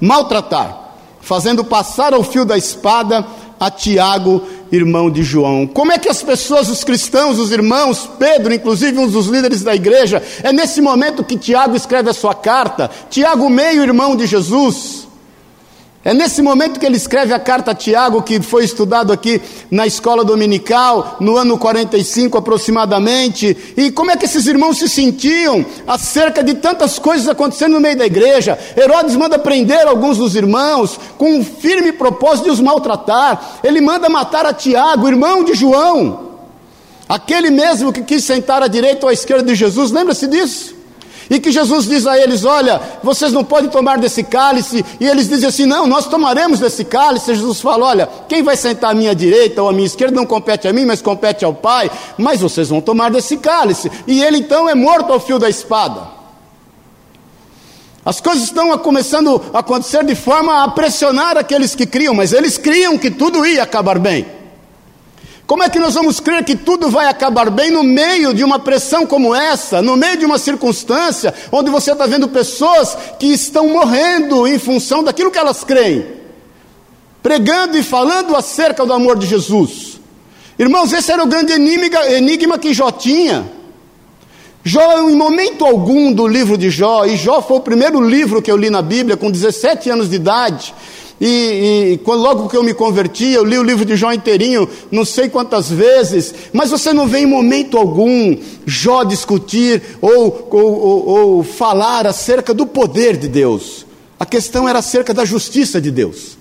maltratar 0.01 0.85
fazendo 1.21 1.65
passar 1.65 2.15
ao 2.15 2.23
fio 2.23 2.45
da 2.45 2.57
espada 2.57 3.27
a 3.59 3.71
Tiago, 3.71 4.43
irmão 4.71 5.11
de 5.11 5.23
João. 5.23 5.67
Como 5.67 5.93
é 5.93 5.99
que 5.99 6.09
as 6.09 6.23
pessoas, 6.23 6.69
os 6.69 6.85
cristãos, 6.85 7.39
os 7.39 7.51
irmãos, 7.51 8.09
Pedro, 8.19 8.55
inclusive 8.55 8.99
um 8.99 9.09
dos 9.09 9.27
líderes 9.27 9.63
da 9.63 9.75
igreja, 9.75 10.23
é 10.43 10.53
nesse 10.53 10.81
momento 10.81 11.25
que 11.25 11.37
Tiago 11.37 11.77
escreve 11.77 12.11
a 12.11 12.15
sua 12.15 12.35
carta, 12.35 12.91
Tiago, 13.11 13.49
meio 13.49 13.83
irmão 13.83 14.15
de 14.15 14.27
Jesus, 14.27 15.08
é 16.05 16.15
nesse 16.15 16.41
momento 16.41 16.79
que 16.79 16.87
ele 16.87 16.97
escreve 16.97 17.35
a 17.35 17.41
carta 17.41 17.73
a 17.73 17.75
Tiago, 17.75 18.23
que 18.23 18.41
foi 18.41 18.65
estudado 18.65 19.13
aqui 19.13 19.43
na 19.69 19.85
escola 19.85 20.25
dominical, 20.25 21.17
no 21.21 21.37
ano 21.37 21.59
45 21.59 22.39
aproximadamente. 22.39 23.75
E 23.77 23.91
como 23.91 24.13
é 24.13 24.17
que 24.17 24.25
esses 24.25 24.47
irmãos 24.47 24.79
se 24.79 24.89
sentiam 24.89 25.67
acerca 25.87 26.43
de 26.43 26.55
tantas 26.55 27.01
coisas 27.01 27.29
acontecendo 27.29 27.73
no 27.73 27.81
meio 27.81 27.99
da 27.99 28.07
igreja? 28.07 28.57
Herodes 28.77 29.17
manda 29.17 29.41
prender 29.41 29.89
alguns 29.89 30.19
dos 30.19 30.37
irmãos 30.37 30.99
com 31.19 31.33
um 31.33 31.45
firme 31.45 31.91
propósito 31.91 32.45
de 32.45 32.51
os 32.53 32.61
maltratar. 32.61 33.59
Ele 33.65 33.81
manda 33.81 34.09
matar 34.09 34.47
a 34.47 34.55
Tiago, 34.55 35.09
irmão 35.09 35.43
de 35.43 35.55
João. 35.55 36.29
Aquele 37.09 37.51
mesmo 37.51 37.93
que 37.93 38.03
quis 38.03 38.23
sentar 38.23 38.63
à 38.63 38.69
direita 38.69 39.05
ou 39.05 39.11
à 39.11 39.13
esquerda 39.13 39.43
de 39.43 39.55
Jesus, 39.57 39.91
lembra-se 39.91 40.29
disso? 40.29 40.78
E 41.31 41.39
que 41.39 41.53
Jesus 41.53 41.87
diz 41.87 42.07
a 42.07 42.19
eles: 42.19 42.45
Olha, 42.45 42.81
vocês 43.03 43.33
não 43.33 43.45
podem 43.45 43.71
tomar 43.71 43.99
desse 43.99 44.23
cálice. 44.23 44.85
E 44.99 45.07
eles 45.07 45.29
dizem 45.29 45.49
assim: 45.49 45.67
Não, 45.67 45.87
nós 45.87 46.07
tomaremos 46.07 46.59
desse 46.59 46.85
cálice. 46.85 47.35
Jesus 47.35 47.61
fala: 47.61 47.87
Olha, 47.87 48.09
quem 48.29 48.43
vai 48.43 48.57
sentar 48.57 48.93
à 48.93 48.95
minha 48.95 49.15
direita 49.15 49.63
ou 49.63 49.69
à 49.69 49.73
minha 49.73 49.87
esquerda 49.87 50.17
não 50.17 50.25
compete 50.25 50.67
a 50.67 50.73
mim, 50.73 50.87
mas 50.87 51.03
compete 51.03 51.45
ao 51.45 51.53
Pai. 51.53 51.91
Mas 52.17 52.41
vocês 52.41 52.69
vão 52.69 52.81
tomar 52.81 53.11
desse 53.11 53.37
cálice. 53.37 53.91
E 54.07 54.23
ele 54.23 54.39
então 54.39 54.69
é 54.69 54.75
morto 54.75 55.13
ao 55.13 55.21
fio 55.21 55.39
da 55.39 55.49
espada. 55.49 56.19
As 58.05 58.23
coisas 58.23 58.45
estão 58.45 58.77
começando 58.79 59.43
a 59.53 59.59
acontecer 59.59 60.03
de 60.03 60.15
forma 60.15 60.65
a 60.65 60.69
pressionar 60.69 61.37
aqueles 61.37 61.75
que 61.75 61.85
criam, 61.85 62.15
mas 62.15 62.33
eles 62.33 62.57
criam 62.57 62.97
que 62.97 63.11
tudo 63.11 63.45
ia 63.45 63.63
acabar 63.63 63.99
bem. 63.99 64.38
Como 65.49 65.63
é 65.63 65.71
que 65.71 65.79
nós 65.79 65.95
vamos 65.95 66.21
crer 66.21 66.45
que 66.45 66.55
tudo 66.55 66.91
vai 66.91 67.07
acabar 67.07 67.49
bem 67.49 67.71
no 67.71 67.83
meio 67.83 68.35
de 68.35 68.45
uma 68.45 68.59
pressão 68.59 69.07
como 69.07 69.35
essa, 69.35 69.81
no 69.81 69.97
meio 69.97 70.19
de 70.19 70.27
uma 70.27 70.37
circunstância 70.37 71.33
onde 71.51 71.71
você 71.71 71.93
está 71.93 72.05
vendo 72.05 72.29
pessoas 72.29 72.95
que 73.19 73.29
estão 73.29 73.67
morrendo 73.67 74.47
em 74.47 74.59
função 74.59 75.03
daquilo 75.03 75.31
que 75.31 75.39
elas 75.39 75.65
creem, 75.65 76.05
pregando 77.23 77.79
e 77.79 77.83
falando 77.83 78.37
acerca 78.37 78.85
do 78.85 78.93
amor 78.93 79.17
de 79.17 79.27
Jesus? 79.27 79.99
Irmãos, 80.59 80.93
esse 80.93 81.11
era 81.11 81.25
o 81.25 81.27
grande 81.27 81.55
enigma 81.55 82.59
que 82.59 82.75
Jó 82.75 82.91
tinha. 82.91 83.51
Jó, 84.63 85.09
em 85.09 85.17
momento 85.17 85.65
algum 85.65 86.13
do 86.13 86.27
livro 86.27 86.59
de 86.59 86.69
Jó, 86.69 87.07
e 87.07 87.17
Jó 87.17 87.41
foi 87.41 87.57
o 87.57 87.61
primeiro 87.61 88.03
livro 88.07 88.43
que 88.43 88.51
eu 88.51 88.57
li 88.59 88.69
na 88.69 88.83
Bíblia 88.83 89.17
com 89.17 89.31
17 89.31 89.89
anos 89.89 90.11
de 90.11 90.17
idade, 90.17 90.75
e, 91.21 91.93
e 91.95 91.99
quando, 92.05 92.23
logo 92.23 92.49
que 92.49 92.57
eu 92.57 92.63
me 92.63 92.73
converti, 92.73 93.27
eu 93.31 93.45
li 93.45 93.59
o 93.59 93.63
livro 93.63 93.85
de 93.85 93.97
Jó 93.97 94.13
inteirinho, 94.13 94.69
não 94.91 95.05
sei 95.05 95.29
quantas 95.29 95.69
vezes, 95.69 96.33
mas 96.53 96.71
você 96.71 96.93
não 96.93 97.09
vê 97.09 97.19
em 97.19 97.27
momento 97.27 97.77
algum 97.77 98.37
Jó 98.65 99.03
discutir 99.03 99.83
ou, 100.01 100.49
ou, 100.51 100.81
ou, 100.81 101.09
ou 101.09 101.43
falar 101.43 102.07
acerca 102.07 102.55
do 102.55 102.67
poder 102.67 103.17
de 103.17 103.27
Deus. 103.27 103.85
A 104.19 104.25
questão 104.25 104.69
era 104.69 104.79
acerca 104.79 105.13
da 105.13 105.25
justiça 105.25 105.81
de 105.81 105.91
Deus. 105.91 106.39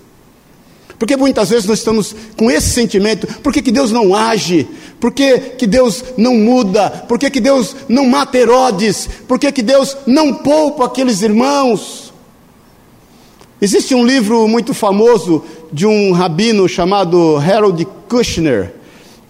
Porque 0.99 1.15
muitas 1.15 1.49
vezes 1.49 1.65
nós 1.65 1.79
estamos 1.79 2.15
com 2.35 2.49
esse 2.49 2.69
sentimento, 2.69 3.27
por 3.41 3.53
que, 3.53 3.61
que 3.61 3.71
Deus 3.71 3.91
não 3.91 4.15
age? 4.15 4.67
Por 4.99 5.11
que, 5.11 5.39
que 5.39 5.67
Deus 5.67 6.03
não 6.17 6.35
muda? 6.35 6.89
Por 7.07 7.19
que, 7.19 7.29
que 7.29 7.39
Deus 7.39 7.75
não 7.87 8.05
mata 8.07 8.37
Herodes? 8.37 9.07
Por 9.27 9.37
que, 9.37 9.51
que 9.51 9.61
Deus 9.61 9.95
não 10.07 10.33
poupa 10.33 10.85
aqueles 10.85 11.21
irmãos? 11.21 12.06
Existe 13.59 13.95
um 13.95 14.05
livro 14.05 14.47
muito 14.47 14.71
famoso 14.71 15.43
de 15.73 15.87
um 15.87 16.11
rabino 16.11 16.69
chamado 16.69 17.37
Harold 17.37 17.87
Kushner. 18.07 18.71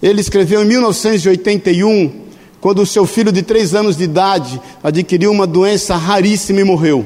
Ele 0.04 0.20
escreveu 0.20 0.64
em 0.64 0.66
1981, 0.66 2.12
quando 2.60 2.82
o 2.82 2.86
seu 2.86 3.06
filho 3.06 3.32
de 3.32 3.42
três 3.42 3.74
anos 3.74 3.96
de 3.96 4.04
idade 4.04 4.62
adquiriu 4.84 5.32
uma 5.32 5.48
doença 5.48 5.96
raríssima 5.96 6.60
e 6.60 6.66
morreu. 6.66 7.06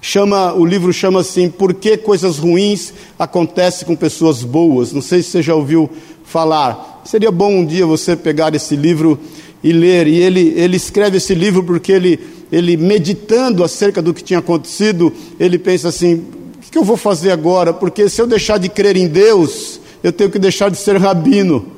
Chama, 0.00 0.54
o 0.54 0.64
livro 0.64 0.94
chama 0.94 1.20
assim, 1.20 1.50
Por 1.50 1.74
que 1.74 1.98
coisas 1.98 2.38
ruins 2.38 2.94
acontecem 3.18 3.86
com 3.86 3.94
pessoas 3.94 4.42
boas? 4.42 4.94
Não 4.94 5.02
sei 5.02 5.22
se 5.22 5.28
você 5.28 5.42
já 5.42 5.54
ouviu 5.54 5.90
falar. 6.24 7.02
Seria 7.04 7.30
bom 7.30 7.52
um 7.52 7.66
dia 7.66 7.84
você 7.84 8.16
pegar 8.16 8.54
esse 8.54 8.74
livro 8.74 9.18
e 9.62 9.72
ler. 9.72 10.06
E 10.06 10.16
ele, 10.16 10.54
ele 10.56 10.76
escreve 10.78 11.18
esse 11.18 11.34
livro 11.34 11.62
porque 11.62 11.92
ele 11.92 12.18
ele 12.50 12.76
meditando 12.76 13.64
acerca 13.64 14.00
do 14.00 14.14
que 14.14 14.22
tinha 14.22 14.38
acontecido, 14.38 15.12
ele 15.38 15.58
pensa 15.58 15.88
assim: 15.88 16.14
o 16.14 16.70
que 16.70 16.78
eu 16.78 16.84
vou 16.84 16.96
fazer 16.96 17.30
agora? 17.30 17.72
Porque 17.72 18.08
se 18.08 18.20
eu 18.20 18.26
deixar 18.26 18.58
de 18.58 18.68
crer 18.68 18.96
em 18.96 19.08
Deus, 19.08 19.80
eu 20.02 20.12
tenho 20.12 20.30
que 20.30 20.38
deixar 20.38 20.70
de 20.70 20.76
ser 20.76 20.96
rabino. 20.96 21.75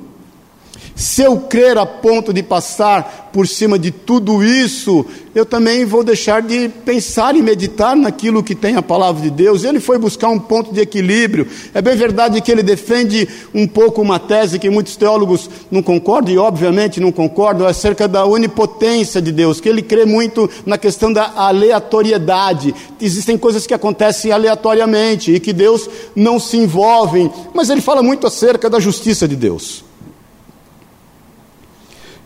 Se 0.99 1.23
eu 1.23 1.39
crer 1.39 1.79
a 1.79 1.87
ponto 1.87 2.33
de 2.33 2.43
passar 2.43 3.31
por 3.33 3.47
cima 3.47 3.79
de 3.79 3.93
tudo 3.93 4.43
isso, 4.43 5.07
eu 5.33 5.47
também 5.47 5.85
vou 5.85 6.03
deixar 6.03 6.43
de 6.43 6.69
pensar 6.69 7.37
e 7.37 7.43
meditar 7.43 7.95
naquilo 7.95 8.43
que 8.43 8.53
tem 8.53 8.75
a 8.75 8.83
palavra 8.83 9.23
de 9.23 9.31
Deus. 9.31 9.63
Ele 9.63 9.79
foi 9.79 9.97
buscar 9.97 10.29
um 10.29 10.41
ponto 10.41 10.75
de 10.75 10.81
equilíbrio. 10.81 11.47
É 11.73 11.81
bem 11.81 11.95
verdade 11.95 12.41
que 12.41 12.51
ele 12.51 12.65
defende 12.65 13.29
um 13.55 13.65
pouco 13.65 14.03
uma 14.03 14.19
tese 14.19 14.59
que 14.59 14.69
muitos 14.69 14.97
teólogos 14.97 15.49
não 15.71 15.85
concordam, 15.85 16.35
e 16.35 16.39
obviamente 16.39 16.99
não 16.99 17.13
concordam, 17.13 17.69
acerca 17.69 18.09
da 18.09 18.27
onipotência 18.27 19.23
de 19.23 19.31
Deus, 19.31 19.61
que 19.61 19.69
ele 19.69 19.83
crê 19.83 20.05
muito 20.05 20.51
na 20.67 20.77
questão 20.77 21.13
da 21.13 21.31
aleatoriedade. 21.37 22.75
Existem 23.01 23.39
coisas 23.39 23.69
que 23.69 23.75
acontecem 23.75 24.33
aleatoriamente 24.33 25.33
e 25.33 25.39
que 25.39 25.53
Deus 25.53 25.89
não 26.17 26.41
se 26.41 26.57
envolve, 26.57 27.31
mas 27.55 27.71
ele 27.71 27.81
fala 27.81 28.03
muito 28.03 28.27
acerca 28.27 28.69
da 28.69 28.81
justiça 28.81 29.29
de 29.29 29.37
Deus. 29.37 29.87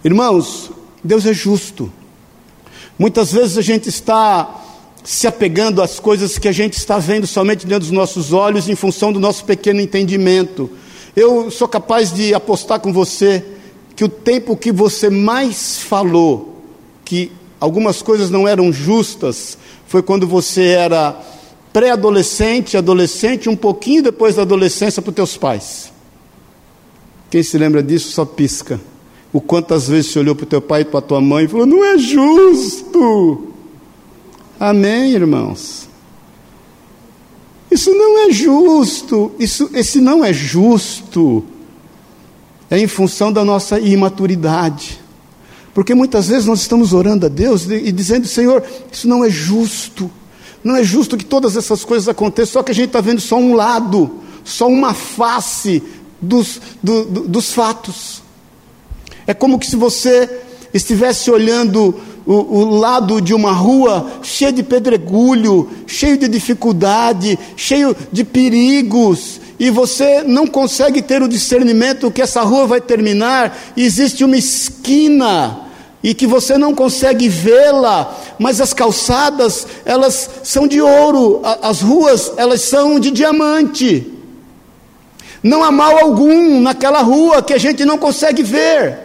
Irmãos, 0.05 0.71
Deus 1.03 1.27
é 1.27 1.33
justo. 1.33 1.93
Muitas 2.99 3.33
vezes 3.33 3.57
a 3.57 3.63
gente 3.63 3.89
está 3.89 4.63
se 5.05 5.27
apegando 5.27 5.83
às 5.83 5.99
coisas 5.99 6.39
que 6.39 6.49
a 6.49 6.53
gente 6.53 6.75
está 6.75 6.99
vendo 6.99 7.27
somente 7.27 7.67
dentro 7.67 7.81
dos 7.81 7.91
nossos 7.91 8.33
olhos, 8.33 8.69
em 8.69 8.75
função 8.75 9.13
do 9.13 9.19
nosso 9.19 9.45
pequeno 9.45 9.81
entendimento. 9.81 10.71
Eu 11.15 11.51
sou 11.51 11.69
capaz 11.69 12.13
de 12.13 12.35
apostar 12.35 12.81
com 12.81 12.93
você 12.93 13.45
que 13.95 14.05
o 14.05 14.09
tempo 14.09 14.57
que 14.57 14.73
você 14.73 15.11
mais 15.11 15.79
falou 15.79 16.63
que 17.05 17.31
algumas 17.61 18.03
coisas 18.03 18.31
não 18.31 18.47
eram 18.47 18.73
justas 18.73 19.59
foi 19.87 20.03
quando 20.03 20.27
você 20.27 20.69
era 20.69 21.21
pré-adolescente, 21.73 22.77
adolescente, 22.77 23.49
um 23.49 23.57
pouquinho 23.57 24.03
depois 24.03 24.37
da 24.37 24.43
adolescência 24.43 25.01
para 25.01 25.11
os 25.11 25.17
teus 25.17 25.37
pais. 25.37 25.93
Quem 27.31 27.43
se 27.43 27.57
lembra 27.57 27.83
disso 27.83 28.13
só 28.13 28.25
pisca. 28.25 28.81
O 29.33 29.41
quantas 29.41 29.89
vezes 29.89 30.11
você 30.11 30.19
olhou 30.19 30.35
para 30.35 30.45
o 30.45 30.47
teu 30.47 30.61
pai 30.61 30.83
e 30.83 30.85
para 30.85 30.99
a 30.99 31.03
tua 31.03 31.21
mãe 31.21 31.45
e 31.45 31.49
falou: 31.49 31.67
não 31.67 31.85
é 31.85 31.97
justo. 31.97 33.49
Amém, 34.61 35.13
irmãos? 35.13 35.89
Isso 37.71 37.93
não 37.95 38.27
é 38.27 38.31
justo. 38.31 39.33
Isso, 39.39 39.71
esse 39.73 40.01
não 40.01 40.23
é 40.23 40.33
justo. 40.33 41.43
É 42.71 42.79
em 42.79 42.87
função 42.87 43.33
da 43.33 43.45
nossa 43.45 43.81
imaturidade. 43.81 45.01
Porque 45.75 45.95
muitas 45.95 46.29
vezes 46.29 46.47
nós 46.47 46.61
estamos 46.61 46.93
orando 46.93 47.25
a 47.25 47.29
Deus 47.31 47.69
e 47.69 47.91
dizendo: 47.91 48.27
Senhor, 48.27 48.63
isso 48.93 49.09
não 49.09 49.25
é 49.25 49.31
justo. 49.31 50.11
Não 50.63 50.77
é 50.77 50.85
justo 50.85 51.17
que 51.17 51.25
todas 51.25 51.57
essas 51.57 51.85
coisas 51.85 52.09
aconteçam, 52.09 52.53
só 52.53 52.63
que 52.63 52.71
a 52.71 52.75
gente 52.75 52.89
está 52.89 53.01
vendo 53.01 53.21
só 53.21 53.37
um 53.37 53.55
lado, 53.55 54.21
só 54.45 54.69
uma 54.69 54.95
face 54.95 55.83
dos, 56.21 56.61
do, 56.81 57.05
do, 57.05 57.21
dos 57.29 57.53
fatos. 57.53 58.22
É 59.27 59.35
como 59.35 59.59
que 59.59 59.67
se 59.67 59.77
você 59.77 60.29
estivesse 60.73 61.31
olhando 61.31 61.95
o, 62.27 62.33
o, 62.33 62.65
lado 62.77 63.21
de 63.21 63.35
uma 63.35 63.53
rua 63.53 64.21
cheia 64.23 64.53
de 64.53 64.63
pedregulho, 64.63 65.69
cheio 65.87 66.17
de 66.17 66.29
dificuldade, 66.29 67.39
cheio 67.57 67.97
de 68.11 68.25
perigos, 68.25 69.41
e 69.59 69.71
você 69.71 70.23
não 70.23 70.47
consegue 70.47 71.03
ter 71.03 71.23
o 71.23 71.29
discernimento 71.29 72.11
que 72.11 72.23
essa 72.23 72.43
rua 72.43 72.67
vai 72.67 72.81
terminar, 72.81 73.57
existe 73.77 74.25
uma 74.25 74.37
esquina 74.37 75.61
e 76.03 76.15
que 76.15 76.27
você 76.27 76.59
não 76.59 76.75
consegue 76.75 77.29
vê-la, 77.29 78.19
mas 78.39 78.61
as 78.61 78.73
calçadas, 78.73 79.67
elas 79.85 80.29
são 80.43 80.67
de 80.67 80.81
ouro, 80.81 81.41
as 81.63 81.81
ruas, 81.81 82.33
elas 82.37 82.63
são 82.63 82.99
de 82.99 83.11
diamante. 83.11 84.13
Não 85.43 85.63
há 85.63 85.71
mal 85.71 85.99
algum 85.99 86.61
naquela 86.61 87.03
rua 87.03 87.43
que 87.43 87.53
a 87.53 87.59
gente 87.59 87.85
não 87.85 87.99
consegue 87.99 88.43
ver. 88.43 88.99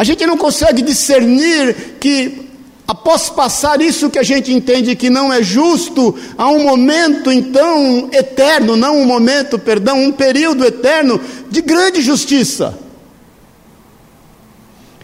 A 0.00 0.04
gente 0.04 0.24
não 0.24 0.38
consegue 0.38 0.80
discernir 0.80 1.98
que, 2.00 2.48
após 2.88 3.28
passar 3.28 3.82
isso 3.82 4.08
que 4.08 4.18
a 4.18 4.22
gente 4.22 4.50
entende 4.50 4.96
que 4.96 5.10
não 5.10 5.30
é 5.30 5.42
justo, 5.42 6.18
há 6.38 6.48
um 6.48 6.62
momento 6.62 7.30
então 7.30 8.08
eterno, 8.10 8.76
não 8.76 8.96
um 8.96 9.04
momento, 9.04 9.58
perdão, 9.58 10.02
um 10.02 10.10
período 10.10 10.64
eterno 10.64 11.20
de 11.50 11.60
grande 11.60 12.00
justiça. 12.00 12.78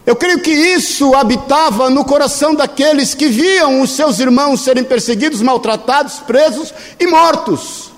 Eu 0.07 0.17
creio 0.17 0.41
que 0.41 0.51
isso 0.51 1.15
habitava 1.15 1.91
no 1.91 2.03
coração 2.03 2.55
daqueles 2.55 3.13
que 3.13 3.27
viam 3.27 3.83
os 3.83 3.91
seus 3.91 4.19
irmãos 4.19 4.63
serem 4.63 4.83
perseguidos, 4.83 5.43
maltratados, 5.43 6.21
presos 6.21 6.73
e 6.99 7.07
mortos. 7.07 7.93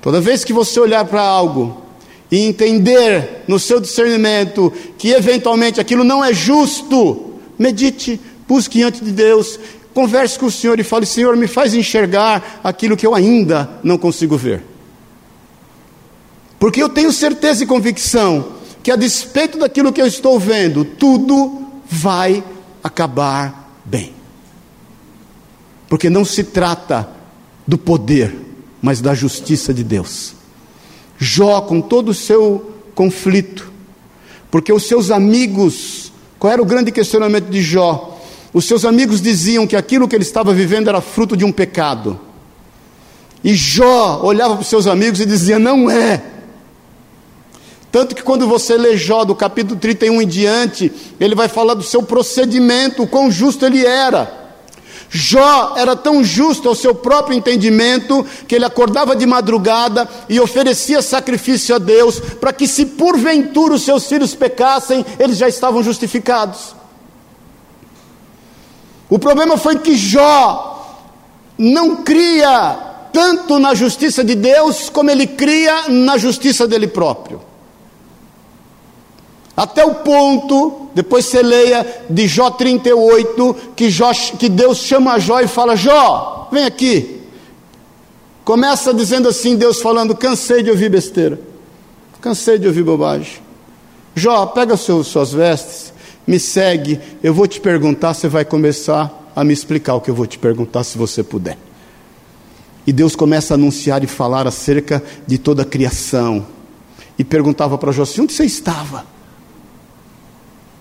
Toda 0.00 0.22
vez 0.22 0.42
que 0.42 0.54
você 0.54 0.80
olhar 0.80 1.04
para 1.04 1.20
algo 1.20 1.84
e 2.30 2.38
entender 2.44 3.44
no 3.46 3.58
seu 3.58 3.80
discernimento 3.80 4.72
que 4.98 5.10
eventualmente 5.10 5.80
aquilo 5.80 6.04
não 6.04 6.24
é 6.24 6.32
justo, 6.32 7.34
medite, 7.58 8.20
busque 8.48 8.78
diante 8.78 9.04
de 9.04 9.12
Deus, 9.12 9.58
converse 9.94 10.38
com 10.38 10.46
o 10.46 10.50
Senhor 10.50 10.78
e 10.78 10.84
fale: 10.84 11.06
Senhor, 11.06 11.36
me 11.36 11.46
faz 11.46 11.74
enxergar 11.74 12.60
aquilo 12.62 12.96
que 12.96 13.06
eu 13.06 13.14
ainda 13.14 13.78
não 13.82 13.96
consigo 13.96 14.36
ver. 14.36 14.62
Porque 16.58 16.82
eu 16.82 16.88
tenho 16.88 17.12
certeza 17.12 17.64
e 17.64 17.66
convicção 17.66 18.56
que, 18.82 18.90
a 18.90 18.96
despeito 18.96 19.58
daquilo 19.58 19.92
que 19.92 20.00
eu 20.00 20.06
estou 20.06 20.38
vendo, 20.38 20.84
tudo 20.84 21.66
vai 21.88 22.42
acabar 22.82 23.80
bem. 23.84 24.14
Porque 25.88 26.08
não 26.08 26.24
se 26.24 26.44
trata 26.44 27.08
do 27.66 27.76
poder, 27.76 28.34
mas 28.80 29.00
da 29.00 29.14
justiça 29.14 29.74
de 29.74 29.82
Deus. 29.82 30.35
Jó, 31.18 31.60
com 31.62 31.80
todo 31.80 32.10
o 32.10 32.14
seu 32.14 32.72
conflito, 32.94 33.72
porque 34.50 34.72
os 34.72 34.86
seus 34.86 35.10
amigos, 35.10 36.12
qual 36.38 36.52
era 36.52 36.62
o 36.62 36.66
grande 36.66 36.92
questionamento 36.92 37.48
de 37.48 37.62
Jó? 37.62 38.18
Os 38.52 38.64
seus 38.64 38.84
amigos 38.84 39.20
diziam 39.20 39.66
que 39.66 39.76
aquilo 39.76 40.08
que 40.08 40.16
ele 40.16 40.22
estava 40.22 40.52
vivendo 40.52 40.88
era 40.88 41.00
fruto 41.00 41.36
de 41.36 41.44
um 41.44 41.52
pecado. 41.52 42.18
E 43.44 43.54
Jó 43.54 44.20
olhava 44.22 44.54
para 44.54 44.62
os 44.62 44.68
seus 44.68 44.86
amigos 44.86 45.20
e 45.20 45.26
dizia: 45.26 45.58
Não 45.58 45.90
é. 45.90 46.22
Tanto 47.92 48.14
que 48.14 48.22
quando 48.22 48.46
você 48.46 48.76
lê 48.76 48.96
Jó 48.96 49.24
do 49.24 49.34
capítulo 49.34 49.78
31 49.78 50.22
em 50.22 50.26
diante, 50.26 50.92
ele 51.18 51.34
vai 51.34 51.48
falar 51.48 51.74
do 51.74 51.82
seu 51.82 52.02
procedimento, 52.02 53.02
o 53.02 53.06
quão 53.06 53.30
justo 53.30 53.64
ele 53.64 53.84
era. 53.84 54.45
Jó 55.08 55.74
era 55.76 55.94
tão 55.94 56.22
justo 56.24 56.68
ao 56.68 56.74
seu 56.74 56.94
próprio 56.94 57.36
entendimento 57.36 58.26
que 58.46 58.54
ele 58.54 58.64
acordava 58.64 59.14
de 59.14 59.24
madrugada 59.24 60.08
e 60.28 60.40
oferecia 60.40 61.00
sacrifício 61.00 61.74
a 61.74 61.78
Deus, 61.78 62.18
para 62.18 62.52
que, 62.52 62.66
se 62.66 62.86
porventura 62.86 63.74
os 63.74 63.82
seus 63.82 64.06
filhos 64.06 64.34
pecassem, 64.34 65.04
eles 65.18 65.38
já 65.38 65.48
estavam 65.48 65.82
justificados. 65.82 66.74
O 69.08 69.18
problema 69.18 69.56
foi 69.56 69.78
que 69.78 69.96
Jó 69.96 70.72
não 71.56 71.96
cria 71.96 72.78
tanto 73.12 73.58
na 73.58 73.74
justiça 73.74 74.24
de 74.24 74.34
Deus 74.34 74.90
como 74.90 75.10
ele 75.10 75.26
cria 75.26 75.88
na 75.88 76.18
justiça 76.18 76.66
dele 76.66 76.88
próprio. 76.88 77.45
Até 79.56 79.84
o 79.84 79.94
ponto, 79.94 80.88
depois 80.94 81.24
você 81.24 81.42
leia 81.42 82.04
de 82.10 82.28
Jó 82.28 82.50
38, 82.50 83.56
que, 83.74 83.88
Jó, 83.88 84.12
que 84.12 84.50
Deus 84.50 84.78
chama 84.78 85.18
Jó 85.18 85.40
e 85.40 85.46
fala: 85.46 85.74
Jó, 85.74 86.48
vem 86.52 86.64
aqui. 86.64 87.22
Começa 88.44 88.92
dizendo 88.92 89.28
assim: 89.28 89.56
Deus 89.56 89.80
falando, 89.80 90.14
cansei 90.14 90.62
de 90.62 90.70
ouvir 90.70 90.90
besteira, 90.90 91.40
cansei 92.20 92.58
de 92.58 92.66
ouvir 92.66 92.82
bobagem. 92.82 93.38
Jó, 94.14 94.44
pega 94.46 94.76
seus, 94.76 95.06
suas 95.06 95.32
vestes, 95.32 95.92
me 96.26 96.38
segue, 96.38 97.00
eu 97.22 97.32
vou 97.32 97.46
te 97.46 97.60
perguntar, 97.60 98.12
você 98.12 98.28
vai 98.28 98.44
começar 98.44 99.32
a 99.34 99.42
me 99.42 99.54
explicar 99.54 99.94
o 99.94 100.00
que 100.00 100.10
eu 100.10 100.14
vou 100.14 100.26
te 100.26 100.38
perguntar, 100.38 100.84
se 100.84 100.98
você 100.98 101.22
puder. 101.22 101.58
E 102.86 102.92
Deus 102.92 103.16
começa 103.16 103.54
a 103.54 103.56
anunciar 103.56 104.04
e 104.04 104.06
falar 104.06 104.46
acerca 104.46 105.02
de 105.26 105.38
toda 105.38 105.62
a 105.62 105.66
criação. 105.66 106.46
E 107.18 107.24
perguntava 107.24 107.78
para 107.78 107.90
Jó 107.90 108.02
assim: 108.02 108.20
onde 108.20 108.34
você 108.34 108.44
estava? 108.44 109.15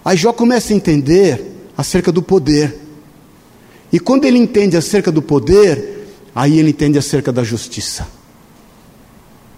Aí 0.05 0.15
Jó 0.15 0.31
começa 0.31 0.71
a 0.71 0.75
entender 0.75 1.43
acerca 1.75 2.11
do 2.11 2.21
poder. 2.21 2.79
E 3.91 3.99
quando 3.99 4.25
ele 4.25 4.37
entende 4.37 4.77
acerca 4.77 5.11
do 5.11 5.19
poder, 5.19 6.07
aí 6.35 6.59
ele 6.59 6.69
entende 6.69 6.99
acerca 6.99 7.31
da 7.33 7.43
justiça. 7.43 8.07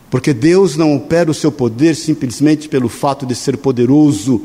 Porque 0.09 0.33
Deus 0.33 0.77
não 0.77 0.95
opera 0.95 1.29
o 1.29 1.33
seu 1.33 1.51
poder 1.51 1.95
simplesmente 1.95 2.69
pelo 2.69 2.87
fato 2.87 3.25
de 3.25 3.35
ser 3.35 3.57
poderoso. 3.57 4.41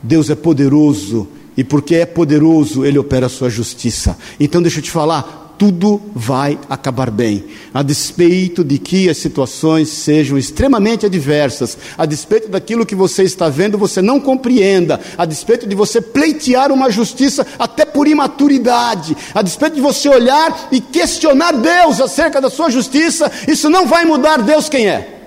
Deus 0.00 0.30
é 0.30 0.36
poderoso. 0.36 1.26
E 1.56 1.64
porque 1.64 1.96
é 1.96 2.06
poderoso, 2.06 2.84
Ele 2.84 2.98
opera 2.98 3.26
a 3.26 3.28
sua 3.28 3.50
justiça. 3.50 4.16
Então, 4.38 4.62
deixa 4.62 4.78
eu 4.78 4.82
te 4.84 4.90
falar: 4.90 5.49
tudo 5.60 6.00
vai 6.14 6.58
acabar 6.70 7.10
bem, 7.10 7.44
a 7.74 7.82
despeito 7.82 8.64
de 8.64 8.78
que 8.78 9.10
as 9.10 9.18
situações 9.18 9.90
sejam 9.90 10.38
extremamente 10.38 11.04
adversas, 11.04 11.76
a 11.98 12.06
despeito 12.06 12.48
daquilo 12.48 12.86
que 12.86 12.94
você 12.94 13.24
está 13.24 13.50
vendo 13.50 13.76
você 13.76 14.00
não 14.00 14.18
compreenda, 14.18 14.98
a 15.18 15.26
despeito 15.26 15.66
de 15.66 15.74
você 15.76 16.00
pleitear 16.00 16.72
uma 16.72 16.90
justiça 16.90 17.46
até 17.58 17.84
por 17.84 18.08
imaturidade, 18.08 19.14
a 19.34 19.42
despeito 19.42 19.74
de 19.74 19.82
você 19.82 20.08
olhar 20.08 20.68
e 20.72 20.80
questionar 20.80 21.52
Deus 21.52 22.00
acerca 22.00 22.40
da 22.40 22.48
sua 22.48 22.70
justiça, 22.70 23.30
isso 23.46 23.68
não 23.68 23.86
vai 23.86 24.06
mudar 24.06 24.38
Deus 24.38 24.66
quem 24.66 24.88
é. 24.88 25.18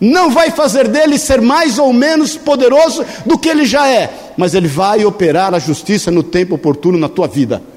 Não 0.00 0.30
vai 0.30 0.50
fazer 0.50 0.88
dele 0.88 1.18
ser 1.18 1.42
mais 1.42 1.78
ou 1.78 1.92
menos 1.92 2.38
poderoso 2.38 3.04
do 3.26 3.36
que 3.36 3.50
ele 3.50 3.66
já 3.66 3.86
é, 3.86 4.32
mas 4.34 4.54
ele 4.54 4.66
vai 4.66 5.04
operar 5.04 5.52
a 5.52 5.58
justiça 5.58 6.10
no 6.10 6.22
tempo 6.22 6.54
oportuno 6.54 6.96
na 6.96 7.10
tua 7.10 7.28
vida. 7.28 7.73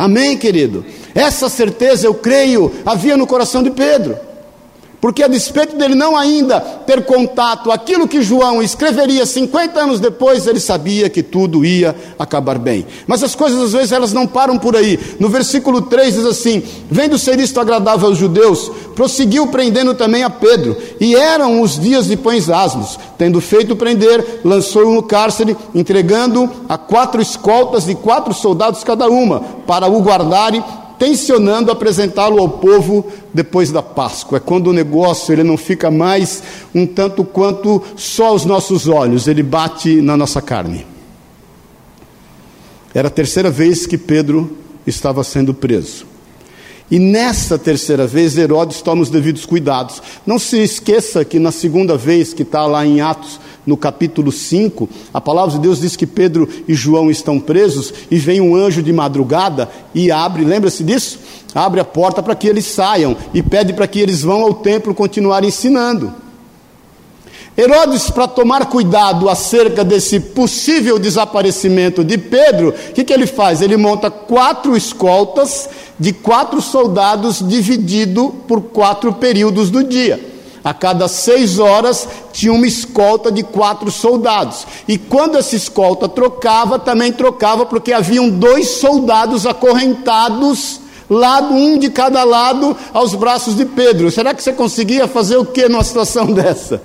Amém, 0.00 0.34
querido? 0.34 0.82
Essa 1.14 1.50
certeza 1.50 2.06
eu 2.06 2.14
creio 2.14 2.72
havia 2.86 3.18
no 3.18 3.26
coração 3.26 3.62
de 3.62 3.70
Pedro. 3.70 4.16
Porque 5.00 5.22
a 5.22 5.28
despeito 5.28 5.76
dele 5.76 5.94
não 5.94 6.14
ainda 6.14 6.60
ter 6.60 7.04
contato, 7.06 7.72
aquilo 7.72 8.06
que 8.06 8.22
João 8.22 8.62
escreveria 8.62 9.24
50 9.24 9.80
anos 9.80 9.98
depois, 9.98 10.46
ele 10.46 10.60
sabia 10.60 11.08
que 11.08 11.22
tudo 11.22 11.64
ia 11.64 11.96
acabar 12.18 12.58
bem. 12.58 12.86
Mas 13.06 13.22
as 13.22 13.34
coisas 13.34 13.58
às 13.60 13.72
vezes 13.72 13.92
elas 13.92 14.12
não 14.12 14.26
param 14.26 14.58
por 14.58 14.76
aí. 14.76 14.98
No 15.18 15.30
versículo 15.30 15.82
3 15.82 16.16
diz 16.16 16.26
assim: 16.26 16.62
Vendo 16.90 17.18
ser 17.18 17.40
isto 17.40 17.58
agradável 17.58 18.08
aos 18.08 18.18
judeus, 18.18 18.70
prosseguiu 18.94 19.46
prendendo 19.46 19.94
também 19.94 20.22
a 20.22 20.28
Pedro. 20.28 20.76
E 21.00 21.16
eram 21.16 21.62
os 21.62 21.78
dias 21.78 22.06
de 22.06 22.16
pães 22.16 22.50
asmos. 22.50 22.98
Tendo 23.16 23.40
feito 23.40 23.74
prender, 23.74 24.40
lançou-o 24.44 24.94
no 24.94 25.02
cárcere, 25.02 25.56
entregando 25.74 26.48
a 26.68 26.76
quatro 26.76 27.22
escoltas 27.22 27.86
de 27.86 27.94
quatro 27.94 28.34
soldados 28.34 28.84
cada 28.84 29.08
uma, 29.08 29.40
para 29.66 29.88
o 29.88 30.00
guardarem 30.02 30.62
tensionando 31.00 31.72
apresentá-lo 31.72 32.38
ao 32.38 32.48
povo 32.50 33.10
depois 33.32 33.72
da 33.72 33.82
Páscoa. 33.82 34.36
É 34.36 34.40
quando 34.40 34.66
o 34.66 34.72
negócio 34.72 35.32
ele 35.32 35.42
não 35.42 35.56
fica 35.56 35.90
mais 35.90 36.42
um 36.74 36.86
tanto 36.86 37.24
quanto 37.24 37.82
só 37.96 38.26
aos 38.26 38.44
nossos 38.44 38.86
olhos, 38.86 39.26
ele 39.26 39.42
bate 39.42 40.02
na 40.02 40.14
nossa 40.14 40.42
carne. 40.42 40.86
Era 42.92 43.08
a 43.08 43.10
terceira 43.10 43.50
vez 43.50 43.86
que 43.86 43.96
Pedro 43.96 44.58
estava 44.86 45.24
sendo 45.24 45.54
preso. 45.54 46.04
E 46.90 46.98
nessa 46.98 47.56
terceira 47.56 48.06
vez, 48.06 48.36
Herodes 48.36 48.82
toma 48.82 49.02
os 49.02 49.10
devidos 49.10 49.46
cuidados. 49.46 50.02
Não 50.26 50.38
se 50.38 50.58
esqueça 50.58 51.24
que 51.24 51.38
na 51.38 51.52
segunda 51.52 51.96
vez, 51.96 52.34
que 52.34 52.42
está 52.42 52.66
lá 52.66 52.84
em 52.84 53.00
Atos 53.00 53.38
no 53.64 53.76
capítulo 53.76 54.32
5, 54.32 54.88
a 55.14 55.20
palavra 55.20 55.52
de 55.52 55.60
Deus 55.60 55.80
diz 55.80 55.94
que 55.94 56.06
Pedro 56.06 56.48
e 56.66 56.74
João 56.74 57.10
estão 57.10 57.38
presos 57.38 57.94
e 58.10 58.18
vem 58.18 58.40
um 58.40 58.56
anjo 58.56 58.82
de 58.82 58.92
madrugada 58.92 59.70
e 59.94 60.10
abre, 60.10 60.44
lembra-se 60.44 60.82
disso? 60.82 61.20
Abre 61.54 61.80
a 61.80 61.84
porta 61.84 62.22
para 62.22 62.34
que 62.34 62.48
eles 62.48 62.64
saiam 62.64 63.16
e 63.32 63.42
pede 63.42 63.72
para 63.72 63.86
que 63.86 64.00
eles 64.00 64.22
vão 64.22 64.42
ao 64.42 64.54
templo 64.54 64.94
continuar 64.94 65.44
ensinando. 65.44 66.12
Herodes, 67.60 68.10
para 68.10 68.26
tomar 68.26 68.70
cuidado 68.70 69.28
acerca 69.28 69.84
desse 69.84 70.18
possível 70.18 70.98
desaparecimento 70.98 72.02
de 72.02 72.16
Pedro, 72.16 72.70
o 72.70 72.92
que, 72.94 73.04
que 73.04 73.12
ele 73.12 73.26
faz? 73.26 73.60
Ele 73.60 73.76
monta 73.76 74.10
quatro 74.10 74.74
escoltas 74.74 75.68
de 75.98 76.10
quatro 76.10 76.62
soldados 76.62 77.46
dividido 77.46 78.34
por 78.48 78.62
quatro 78.62 79.12
períodos 79.12 79.68
do 79.68 79.84
dia. 79.84 80.18
A 80.64 80.72
cada 80.72 81.06
seis 81.06 81.58
horas 81.58 82.08
tinha 82.32 82.50
uma 82.50 82.66
escolta 82.66 83.30
de 83.30 83.42
quatro 83.42 83.90
soldados. 83.90 84.66
E 84.88 84.96
quando 84.96 85.36
essa 85.36 85.54
escolta 85.54 86.08
trocava, 86.08 86.78
também 86.78 87.12
trocava 87.12 87.66
porque 87.66 87.92
haviam 87.92 88.30
dois 88.30 88.68
soldados 88.80 89.44
acorrentados, 89.44 90.80
lado 91.10 91.52
um 91.52 91.78
de 91.78 91.90
cada 91.90 92.24
lado, 92.24 92.74
aos 92.94 93.14
braços 93.14 93.54
de 93.54 93.66
Pedro. 93.66 94.10
Será 94.10 94.32
que 94.32 94.42
você 94.42 94.52
conseguia 94.54 95.06
fazer 95.06 95.36
o 95.36 95.44
que 95.44 95.68
numa 95.68 95.84
situação 95.84 96.24
dessa? 96.32 96.80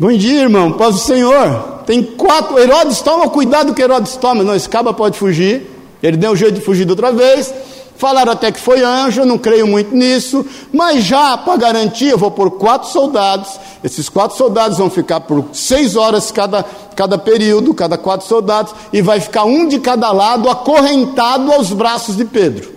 Bom 0.00 0.12
dia, 0.12 0.40
irmão. 0.40 0.72
Paz 0.72 0.94
do 0.94 1.00
Senhor. 1.02 1.82
Tem 1.84 2.02
quatro. 2.02 2.58
Herodes 2.58 3.02
toma 3.02 3.28
cuidado 3.28 3.74
que 3.74 3.82
Herodes 3.82 4.16
toma. 4.16 4.42
Não, 4.42 4.54
esse 4.54 4.66
pode 4.96 5.18
fugir. 5.18 5.70
Ele 6.02 6.16
deu 6.16 6.32
um 6.32 6.36
jeito 6.36 6.54
de 6.54 6.62
fugir 6.62 6.86
de 6.86 6.90
outra 6.90 7.12
vez. 7.12 7.52
Falaram 7.98 8.32
até 8.32 8.50
que 8.50 8.58
foi 8.58 8.82
anjo, 8.82 9.26
não 9.26 9.36
creio 9.36 9.66
muito 9.66 9.94
nisso, 9.94 10.42
mas 10.72 11.04
já 11.04 11.36
para 11.36 11.54
garantir, 11.58 12.06
eu 12.08 12.16
vou 12.16 12.30
por 12.30 12.52
quatro 12.52 12.88
soldados. 12.88 13.60
Esses 13.84 14.08
quatro 14.08 14.38
soldados 14.38 14.78
vão 14.78 14.88
ficar 14.88 15.20
por 15.20 15.44
seis 15.52 15.96
horas 15.96 16.30
cada, 16.32 16.64
cada 16.96 17.18
período, 17.18 17.74
cada 17.74 17.98
quatro 17.98 18.26
soldados, 18.26 18.74
e 18.90 19.02
vai 19.02 19.20
ficar 19.20 19.44
um 19.44 19.68
de 19.68 19.80
cada 19.80 20.10
lado 20.12 20.48
acorrentado 20.48 21.52
aos 21.52 21.74
braços 21.74 22.16
de 22.16 22.24
Pedro. 22.24 22.72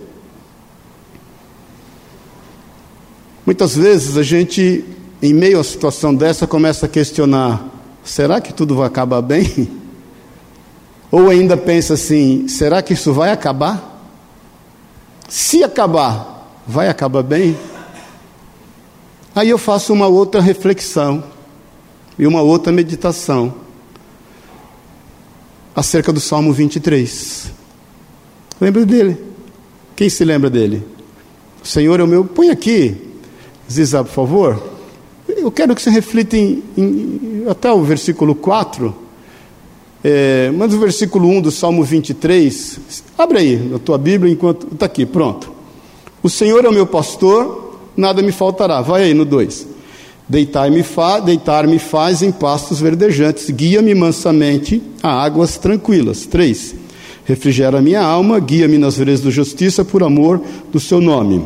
Muitas 3.46 3.74
vezes 3.74 4.18
a 4.18 4.22
gente, 4.22 4.84
em 5.24 5.32
meio 5.32 5.58
a 5.58 5.64
situação 5.64 6.14
dessa, 6.14 6.46
começa 6.46 6.84
a 6.84 6.88
questionar: 6.88 7.66
será 8.04 8.42
que 8.42 8.52
tudo 8.52 8.76
vai 8.76 8.86
acabar 8.86 9.22
bem? 9.22 9.70
Ou 11.10 11.30
ainda 11.30 11.56
pensa 11.56 11.94
assim: 11.94 12.46
será 12.46 12.82
que 12.82 12.92
isso 12.92 13.10
vai 13.10 13.30
acabar? 13.30 14.02
Se 15.26 15.64
acabar, 15.64 16.62
vai 16.66 16.90
acabar 16.90 17.22
bem? 17.22 17.56
Aí 19.34 19.48
eu 19.48 19.56
faço 19.56 19.94
uma 19.94 20.06
outra 20.06 20.42
reflexão 20.42 21.24
e 22.18 22.26
uma 22.26 22.42
outra 22.42 22.70
meditação 22.70 23.54
acerca 25.74 26.12
do 26.12 26.20
Salmo 26.20 26.52
23. 26.52 27.50
Lembra 28.60 28.84
dele? 28.84 29.24
Quem 29.96 30.10
se 30.10 30.22
lembra 30.22 30.50
dele? 30.50 30.86
O 31.62 31.66
Senhor 31.66 31.98
é 31.98 32.02
o 32.02 32.06
meu. 32.06 32.26
Põe 32.26 32.50
aqui, 32.50 32.94
Ziza, 33.70 34.04
por 34.04 34.12
favor. 34.12 34.73
Eu 35.44 35.52
quero 35.52 35.74
que 35.74 35.82
você 35.82 35.90
reflita 35.90 36.38
em, 36.38 36.62
em, 36.74 37.44
até 37.46 37.70
o 37.70 37.82
versículo 37.82 38.34
4. 38.34 38.94
É, 40.02 40.50
mas 40.56 40.72
o 40.72 40.78
versículo 40.78 41.28
1 41.28 41.42
do 41.42 41.50
Salmo 41.50 41.84
23, 41.84 42.80
abre 43.18 43.38
aí 43.38 43.56
na 43.56 43.78
tua 43.78 43.98
Bíblia 43.98 44.32
enquanto. 44.32 44.66
Está 44.72 44.86
aqui, 44.86 45.04
pronto. 45.04 45.52
O 46.22 46.30
Senhor 46.30 46.64
é 46.64 46.68
o 46.70 46.72
meu 46.72 46.86
pastor, 46.86 47.78
nada 47.94 48.22
me 48.22 48.32
faltará. 48.32 48.80
Vai 48.80 49.02
aí 49.02 49.12
no 49.12 49.26
2. 49.26 49.66
Deitar-me 50.26 50.82
fa, 50.82 51.20
deitar 51.20 51.68
faz 51.78 52.22
em 52.22 52.32
pastos 52.32 52.80
verdejantes, 52.80 53.50
guia-me 53.50 53.94
mansamente 53.94 54.82
a 55.02 55.10
águas 55.10 55.58
tranquilas. 55.58 56.24
3. 56.24 56.74
Refrigera 57.26 57.82
minha 57.82 58.00
alma, 58.00 58.40
guia-me 58.40 58.78
nas 58.78 58.96
veredas 58.96 59.20
da 59.20 59.30
justiça 59.30 59.84
por 59.84 60.02
amor 60.02 60.40
do 60.72 60.80
seu 60.80 61.02
nome. 61.02 61.44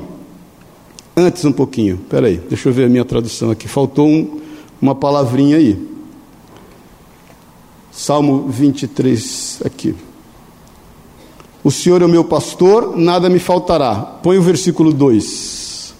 Antes 1.19 1.45
um 1.45 1.51
pouquinho, 1.51 1.99
peraí, 2.09 2.37
deixa 2.49 2.69
eu 2.69 2.73
ver 2.73 2.85
a 2.85 2.89
minha 2.89 3.05
tradução 3.05 3.51
aqui. 3.51 3.67
Faltou 3.67 4.07
um, 4.07 4.41
uma 4.81 4.95
palavrinha 4.95 5.57
aí. 5.57 5.77
Salmo 7.91 8.47
23, 8.49 9.63
aqui. 9.65 9.97
O 11.65 11.73
Senhor 11.73 12.03
é 12.03 12.05
o 12.05 12.09
meu 12.09 12.23
pastor, 12.23 12.97
nada 12.97 13.29
me 13.29 13.41
faltará. 13.41 13.97
Põe 13.97 14.39
o 14.39 14.43
versículo 14.43 14.93
2. 14.93 15.93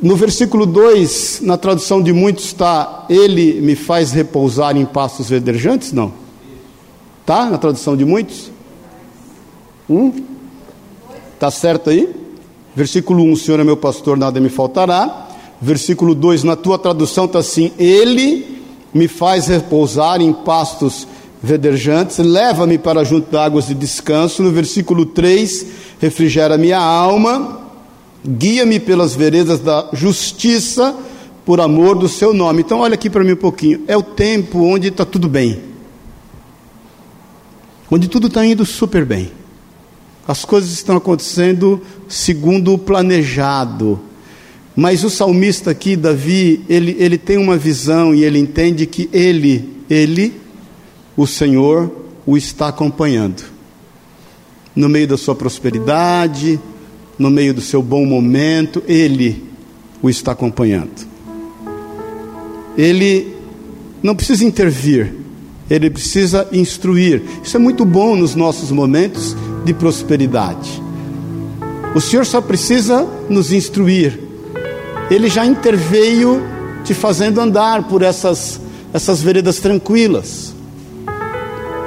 No 0.00 0.14
versículo 0.14 0.66
2, 0.66 1.40
na 1.42 1.56
tradução 1.56 2.00
de 2.00 2.12
muitos, 2.12 2.44
está: 2.44 3.06
Ele 3.10 3.60
me 3.60 3.74
faz 3.74 4.12
repousar 4.12 4.76
em 4.76 4.86
pastos 4.86 5.30
verdejantes? 5.30 5.90
Não. 5.90 6.12
Tá? 7.24 7.46
Na 7.46 7.58
tradução 7.58 7.96
de 7.96 8.04
muitos? 8.04 8.52
Um? 9.90 10.12
Tá 11.40 11.50
certo 11.50 11.90
aí? 11.90 12.25
Versículo 12.76 13.22
1: 13.24 13.26
um, 13.26 13.32
O 13.32 13.36
Senhor 13.38 13.58
é 13.58 13.64
meu 13.64 13.76
pastor, 13.76 14.18
nada 14.18 14.38
me 14.38 14.50
faltará. 14.50 15.28
Versículo 15.60 16.14
2, 16.14 16.44
na 16.44 16.54
tua 16.54 16.78
tradução 16.78 17.24
está 17.24 17.38
assim: 17.38 17.72
Ele 17.78 18.60
me 18.92 19.08
faz 19.08 19.46
repousar 19.46 20.20
em 20.20 20.30
pastos 20.32 21.08
verdejantes, 21.42 22.18
leva-me 22.18 22.76
para 22.76 23.02
junto 23.02 23.30
de 23.30 23.36
águas 23.38 23.68
de 23.68 23.74
descanso. 23.74 24.42
No 24.42 24.50
versículo 24.50 25.06
3, 25.06 25.66
refrigera 25.98 26.58
minha 26.58 26.78
alma, 26.78 27.62
guia-me 28.26 28.78
pelas 28.78 29.14
veredas 29.14 29.58
da 29.60 29.88
justiça, 29.94 30.94
por 31.46 31.62
amor 31.62 31.96
do 31.96 32.08
seu 32.08 32.34
nome. 32.34 32.60
Então, 32.60 32.80
olha 32.80 32.94
aqui 32.94 33.08
para 33.08 33.24
mim 33.24 33.32
um 33.32 33.36
pouquinho. 33.36 33.84
É 33.86 33.96
o 33.96 34.02
tempo 34.02 34.58
onde 34.60 34.88
está 34.88 35.06
tudo 35.06 35.28
bem, 35.28 35.60
onde 37.90 38.06
tudo 38.06 38.26
está 38.26 38.44
indo 38.44 38.66
super 38.66 39.06
bem. 39.06 39.30
As 40.26 40.44
coisas 40.44 40.72
estão 40.72 40.96
acontecendo 40.96 41.80
segundo 42.08 42.72
o 42.72 42.78
planejado. 42.78 44.00
Mas 44.74 45.04
o 45.04 45.10
salmista 45.10 45.70
aqui, 45.70 45.96
Davi, 45.96 46.64
ele, 46.68 46.96
ele 46.98 47.16
tem 47.16 47.38
uma 47.38 47.56
visão 47.56 48.14
e 48.14 48.24
ele 48.24 48.38
entende 48.38 48.86
que 48.86 49.08
ele, 49.12 49.68
ele, 49.88 50.34
o 51.16 51.26
Senhor, 51.26 51.90
o 52.26 52.36
está 52.36 52.68
acompanhando. 52.68 53.42
No 54.74 54.88
meio 54.88 55.08
da 55.08 55.16
sua 55.16 55.34
prosperidade, 55.34 56.60
no 57.18 57.30
meio 57.30 57.54
do 57.54 57.62
seu 57.62 57.82
bom 57.82 58.04
momento, 58.04 58.82
ele 58.86 59.44
o 60.02 60.10
está 60.10 60.32
acompanhando. 60.32 61.06
Ele 62.76 63.34
não 64.02 64.14
precisa 64.14 64.44
intervir, 64.44 65.14
ele 65.70 65.88
precisa 65.88 66.46
instruir. 66.52 67.22
Isso 67.42 67.56
é 67.56 67.60
muito 67.60 67.84
bom 67.84 68.14
nos 68.14 68.34
nossos 68.34 68.70
momentos 68.70 69.34
de 69.66 69.74
prosperidade. 69.74 70.82
O 71.94 72.00
Senhor 72.00 72.24
só 72.24 72.40
precisa 72.40 73.06
nos 73.28 73.52
instruir 73.52 74.26
ele 75.10 75.28
já 75.28 75.46
interveio 75.46 76.42
te 76.84 76.94
fazendo 76.94 77.40
andar 77.40 77.84
por 77.84 78.02
essas, 78.02 78.60
essas 78.92 79.22
veredas 79.22 79.58
tranquilas. 79.60 80.54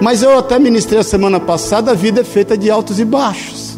Mas 0.02 0.24
eu 0.24 0.38
até 0.38 0.58
ministrei 0.58 1.00
a 1.00 1.04
semana 1.04 1.39
passada: 1.39 1.92
a 1.92 1.94
vida 1.94 2.22
é 2.22 2.24
feita 2.24 2.58
de 2.58 2.70
altos 2.70 3.00
e 3.00 3.06
baixos. 3.06 3.78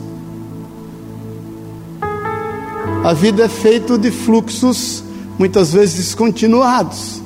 A 3.04 3.14
vida 3.14 3.46
é 3.46 3.50
feita 3.50 3.98
de 3.98 4.12
fluxos, 4.12 5.04
muitas 5.40 5.74
vezes 5.74 5.96
descontinuados. 5.96 7.20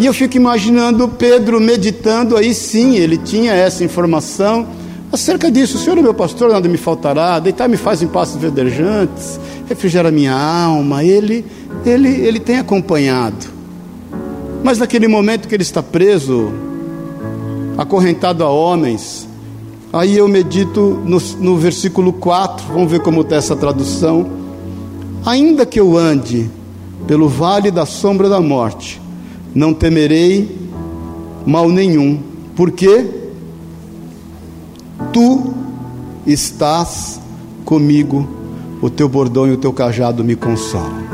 E 0.00 0.06
eu 0.06 0.12
fico 0.12 0.36
imaginando 0.36 1.06
Pedro 1.06 1.60
meditando, 1.60 2.36
aí 2.36 2.52
sim, 2.54 2.96
ele 2.96 3.18
tinha 3.18 3.52
essa 3.52 3.84
informação 3.84 4.66
acerca 5.12 5.50
disso. 5.50 5.76
O 5.76 5.80
Senhor 5.80 5.98
é 5.98 6.02
meu 6.02 6.14
pastor, 6.14 6.50
nada 6.50 6.68
me 6.68 6.78
faltará. 6.78 7.38
Deitar 7.38 7.68
me 7.68 7.76
faz 7.76 8.02
em 8.02 8.08
passos 8.08 8.40
verdejantes 8.40 9.38
refrigera 9.70 10.10
minha 10.10 10.34
alma, 10.34 11.04
ele, 11.04 11.46
ele, 11.86 12.08
ele 12.08 12.40
tem 12.40 12.58
acompanhado. 12.58 13.46
Mas 14.64 14.78
naquele 14.78 15.06
momento 15.06 15.46
que 15.46 15.54
ele 15.54 15.62
está 15.62 15.80
preso, 15.80 16.52
acorrentado 17.78 18.42
a 18.42 18.50
homens, 18.50 19.28
aí 19.92 20.18
eu 20.18 20.26
medito 20.26 21.00
no, 21.04 21.20
no 21.38 21.56
versículo 21.56 22.12
4, 22.12 22.66
vamos 22.66 22.90
ver 22.90 22.98
como 22.98 23.20
está 23.20 23.36
essa 23.36 23.54
tradução. 23.54 24.28
Ainda 25.24 25.64
que 25.64 25.78
eu 25.78 25.96
ande 25.96 26.50
pelo 27.06 27.28
vale 27.28 27.70
da 27.70 27.86
sombra 27.86 28.28
da 28.28 28.40
morte, 28.40 29.00
não 29.54 29.74
temerei 29.74 30.56
mal 31.46 31.68
nenhum, 31.68 32.18
porque 32.54 33.06
tu 35.12 35.54
estás 36.26 37.20
comigo, 37.64 38.28
o 38.80 38.88
teu 38.88 39.08
bordão 39.08 39.46
e 39.46 39.52
o 39.52 39.56
teu 39.56 39.72
cajado 39.72 40.22
me 40.22 40.36
consolam. 40.36 41.10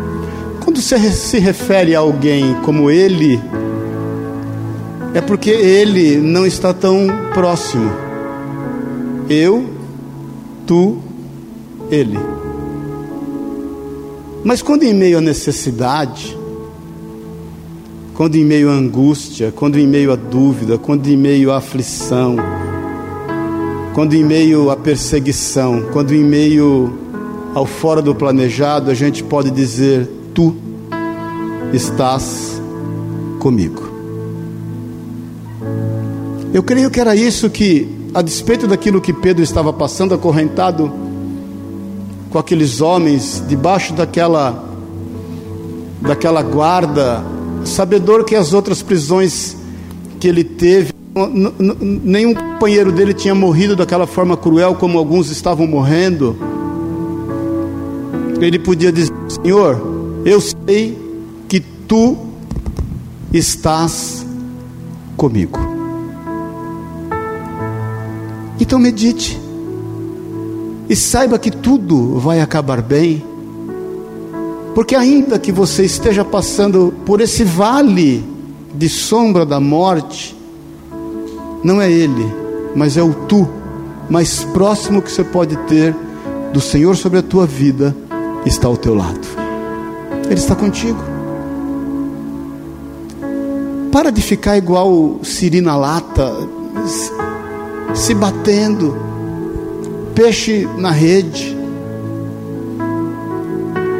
Quando 0.62 0.80
você 0.80 0.98
se 1.12 1.38
refere 1.38 1.94
a 1.94 2.00
alguém 2.00 2.54
como 2.64 2.90
ele, 2.90 3.40
é 5.14 5.20
porque 5.20 5.50
ele 5.50 6.16
não 6.16 6.44
está 6.44 6.74
tão 6.74 7.06
próximo. 7.32 7.90
Eu, 9.30 9.64
tu, 10.66 10.98
ele. 11.90 12.18
Mas 14.44 14.62
quando 14.62 14.82
em 14.84 14.92
meio 14.92 15.18
à 15.18 15.20
necessidade, 15.20 16.36
quando 18.16 18.36
em 18.36 18.44
meio 18.44 18.70
à 18.70 18.72
angústia, 18.72 19.52
quando 19.54 19.78
em 19.78 19.86
meio 19.86 20.10
à 20.10 20.16
dúvida, 20.16 20.78
quando 20.78 21.06
em 21.06 21.18
meio 21.18 21.52
à 21.52 21.58
aflição, 21.58 22.36
quando 23.94 24.14
em 24.14 24.24
meio 24.24 24.70
à 24.70 24.76
perseguição, 24.76 25.82
quando 25.92 26.14
em 26.14 26.24
meio 26.24 26.94
ao 27.54 27.66
fora 27.66 28.00
do 28.00 28.14
planejado, 28.14 28.90
a 28.90 28.94
gente 28.94 29.22
pode 29.22 29.50
dizer: 29.50 30.08
Tu 30.34 30.56
estás 31.74 32.58
comigo. 33.38 33.86
Eu 36.54 36.62
creio 36.62 36.90
que 36.90 36.98
era 36.98 37.14
isso 37.14 37.50
que, 37.50 37.86
a 38.14 38.22
despeito 38.22 38.66
daquilo 38.66 38.98
que 38.98 39.12
Pedro 39.12 39.42
estava 39.42 39.74
passando, 39.74 40.14
acorrentado 40.14 40.90
com 42.30 42.38
aqueles 42.38 42.80
homens, 42.80 43.44
debaixo 43.46 43.92
daquela, 43.92 44.64
daquela 46.00 46.40
guarda, 46.40 47.35
sabedor 47.66 48.24
que 48.24 48.34
as 48.34 48.52
outras 48.52 48.82
prisões 48.82 49.56
que 50.18 50.28
ele 50.28 50.44
teve 50.44 50.92
nenhum 52.04 52.34
companheiro 52.34 52.92
dele 52.92 53.14
tinha 53.14 53.34
morrido 53.34 53.74
daquela 53.74 54.06
forma 54.06 54.36
cruel 54.36 54.74
como 54.74 54.98
alguns 54.98 55.30
estavam 55.30 55.66
morrendo. 55.66 56.36
Ele 58.40 58.58
podia 58.58 58.92
dizer: 58.92 59.12
Senhor, 59.28 59.80
eu 60.24 60.40
sei 60.40 60.98
que 61.48 61.60
tu 61.60 62.16
estás 63.32 64.26
comigo. 65.16 65.58
Então 68.60 68.78
medite 68.78 69.40
e 70.88 70.94
saiba 70.94 71.38
que 71.38 71.50
tudo 71.50 72.18
vai 72.18 72.40
acabar 72.40 72.80
bem, 72.80 73.22
porque 74.76 74.94
ainda 74.94 75.38
que 75.38 75.50
você 75.50 75.86
esteja 75.86 76.22
passando 76.22 76.92
por 77.06 77.22
esse 77.22 77.42
vale 77.42 78.22
de 78.74 78.90
sombra 78.90 79.46
da 79.46 79.58
morte, 79.58 80.36
não 81.64 81.80
é 81.80 81.90
Ele, 81.90 82.30
mas 82.74 82.98
é 82.98 83.02
o 83.02 83.14
tu 83.14 83.48
mais 84.10 84.44
próximo 84.44 85.00
que 85.00 85.10
você 85.10 85.24
pode 85.24 85.56
ter 85.60 85.96
do 86.52 86.60
Senhor 86.60 86.94
sobre 86.94 87.20
a 87.20 87.22
tua 87.22 87.46
vida, 87.46 87.96
está 88.44 88.68
ao 88.68 88.76
teu 88.76 88.94
lado. 88.94 89.26
Ele 90.26 90.34
está 90.34 90.54
contigo. 90.54 91.02
Para 93.90 94.12
de 94.12 94.20
ficar 94.20 94.58
igual 94.58 95.20
siri 95.22 95.62
na 95.62 95.74
lata, 95.74 96.30
se 97.94 98.12
batendo, 98.12 98.94
peixe 100.14 100.68
na 100.76 100.90
rede. 100.90 101.55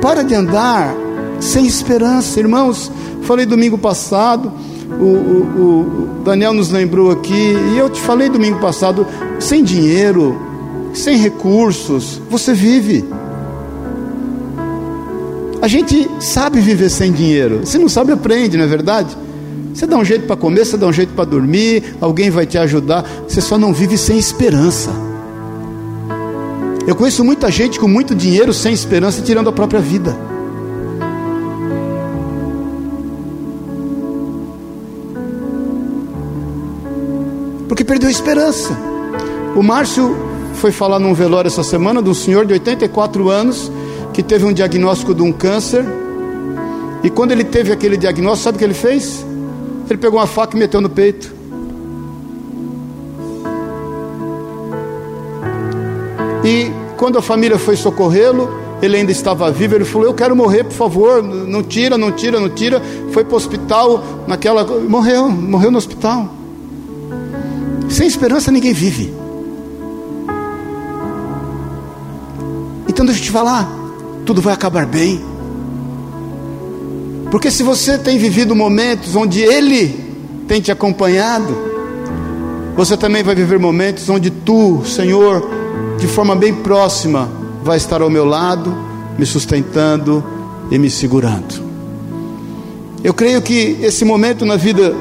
Para 0.07 0.23
de 0.23 0.37
andar 0.37 0.95
sem 1.40 1.66
esperança, 1.66 2.38
irmãos. 2.38 2.92
Falei 3.23 3.45
domingo 3.45 3.77
passado 3.77 4.53
o, 4.88 5.05
o, 5.05 6.21
o, 6.21 6.23
Daniel 6.25 6.53
nos 6.53 6.71
lembrou 6.71 7.11
aqui, 7.11 7.57
e 7.75 7.77
eu 7.77 7.90
te 7.90 8.01
falei 8.01 8.29
domingo 8.29 8.61
passado: 8.61 9.05
sem 9.40 9.64
dinheiro, 9.64 10.40
sem 10.95 11.19
recursos, 11.19 12.23
você 12.31 12.55
vive. 12.55 13.05
A 15.61 15.66
gente 15.66 16.09
sabe 16.21 16.61
viver 16.61 16.88
sem 16.88 17.11
dinheiro, 17.11 17.66
se 17.66 17.77
não 17.77 17.88
sabe, 17.88 18.12
aprende, 18.12 18.57
não 18.57 18.62
é 18.62 18.69
verdade? 18.69 19.19
Você 19.75 19.88
dá 19.88 19.97
um 19.97 20.05
jeito 20.05 20.25
para 20.25 20.37
comer, 20.37 20.66
você 20.66 20.77
dá 20.77 20.87
um 20.87 20.92
jeito 20.92 21.14
para 21.14 21.25
dormir, 21.25 21.97
alguém 22.01 22.31
vai 22.31 22.47
te 22.47 22.57
ajudar, 22.57 23.05
você 23.27 23.40
só 23.40 23.59
não 23.59 23.73
vive 23.73 23.99
sem 23.99 24.16
esperança. 24.16 25.06
Eu 26.87 26.94
conheço 26.94 27.25
muita 27.25 27.51
gente 27.51 27.81
com 27.81 27.88
muito 27.88 28.14
dinheiro, 28.14 28.53
sem 28.53 28.72
esperança, 28.72 29.20
tirando 29.22 29.49
a 29.49 29.53
própria 29.53 29.81
vida. 29.81 30.16
porque 37.77 37.85
perdeu 37.85 38.09
a 38.09 38.11
esperança. 38.11 38.75
O 39.55 39.62
Márcio 39.62 40.16
foi 40.55 40.72
falar 40.72 40.99
num 40.99 41.12
velório 41.12 41.46
essa 41.46 41.62
semana 41.62 42.03
de 42.03 42.09
um 42.09 42.14
senhor 42.14 42.46
de 42.46 42.55
84 42.55 43.29
anos 43.29 43.70
que 44.14 44.22
teve 44.22 44.46
um 44.46 44.53
diagnóstico 44.53 45.14
de 45.14 45.20
um 45.20 45.31
câncer. 45.31 45.85
E 47.05 47.11
quando 47.11 47.33
ele 47.33 47.44
teve 47.44 47.70
aquele 47.70 47.99
diagnóstico, 47.99 48.44
sabe 48.44 48.57
o 48.57 48.59
que 48.61 48.64
ele 48.64 48.72
fez? 48.72 49.27
Ele 49.90 49.99
pegou 49.99 50.18
uma 50.18 50.27
faca 50.27 50.57
e 50.57 50.59
meteu 50.59 50.81
no 50.81 50.88
peito. 50.88 51.36
E 56.47 56.71
quando 56.97 57.19
a 57.19 57.23
família 57.23 57.59
foi 57.59 57.75
socorrê-lo, 57.75 58.49
ele 58.81 58.97
ainda 58.97 59.11
estava 59.11 59.51
vivo. 59.51 59.75
Ele 59.75 59.85
falou: 59.85 60.07
Eu 60.07 60.15
quero 60.15 60.37
morrer, 60.37 60.63
por 60.63 60.75
favor. 60.75 61.21
Não 61.21 61.61
tira, 61.61 61.99
não 61.99 62.13
tira, 62.13 62.39
não 62.39 62.49
tira. 62.49 62.81
Foi 63.11 63.25
para 63.25 63.35
o 63.35 63.37
hospital. 63.37 64.05
Naquela. 64.29 64.65
Morreu, 64.65 65.29
morreu 65.29 65.73
no 65.73 65.79
hospital. 65.79 66.33
Sem 67.89 68.07
esperança 68.07 68.53
ninguém 68.53 68.73
vive. 68.73 69.13
Então 72.89 73.05
deixa 73.05 73.21
eu 73.21 73.25
te 73.25 73.31
falar, 73.31 73.69
tudo 74.25 74.41
vai 74.41 74.55
acabar 74.55 74.87
bem. 74.87 75.21
Porque 77.31 77.51
se 77.51 77.63
você 77.63 77.99
tem 77.99 78.19
vivido 78.19 78.55
momentos 78.55 79.17
onde 79.17 79.41
Ele 79.41 79.89
tem 80.47 80.61
te 80.61 80.71
acompanhado, 80.71 81.55
você 82.77 82.97
também 82.97 83.23
vai 83.23 83.35
viver 83.35 83.59
momentos 83.59 84.09
onde 84.09 84.31
tu, 84.31 84.83
Senhor, 84.87 85.66
de 85.99 86.07
forma 86.07 86.37
bem 86.37 86.55
próxima, 86.55 87.29
vai 87.63 87.77
estar 87.77 88.03
ao 88.03 88.11
meu 88.11 88.25
lado, 88.25 88.75
me 89.19 89.25
sustentando 89.25 90.23
e 90.71 90.79
me 90.79 90.91
segurando. 90.91 91.65
Eu 93.03 93.15
creio 93.15 93.41
que 93.41 93.79
esse 93.81 94.05
momento 94.05 94.45
na 94.45 94.57
vida 94.57 94.95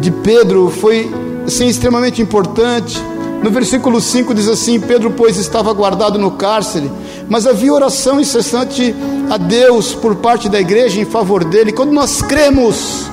de 0.00 0.10
Pedro 0.10 0.70
foi 0.70 1.10
assim, 1.46 1.66
extremamente 1.66 2.22
importante. 2.22 3.02
No 3.42 3.50
versículo 3.50 4.00
5 4.00 4.34
diz 4.34 4.48
assim: 4.48 4.80
Pedro, 4.80 5.10
pois, 5.10 5.36
estava 5.36 5.72
guardado 5.72 6.18
no 6.18 6.32
cárcere, 6.32 6.90
mas 7.28 7.46
havia 7.46 7.72
oração 7.72 8.20
incessante 8.20 8.94
a 9.30 9.36
Deus 9.36 9.94
por 9.94 10.16
parte 10.16 10.48
da 10.48 10.60
igreja 10.60 11.00
em 11.00 11.04
favor 11.04 11.44
dele. 11.44 11.72
Quando 11.72 11.92
nós 11.92 12.22
cremos 12.22 13.08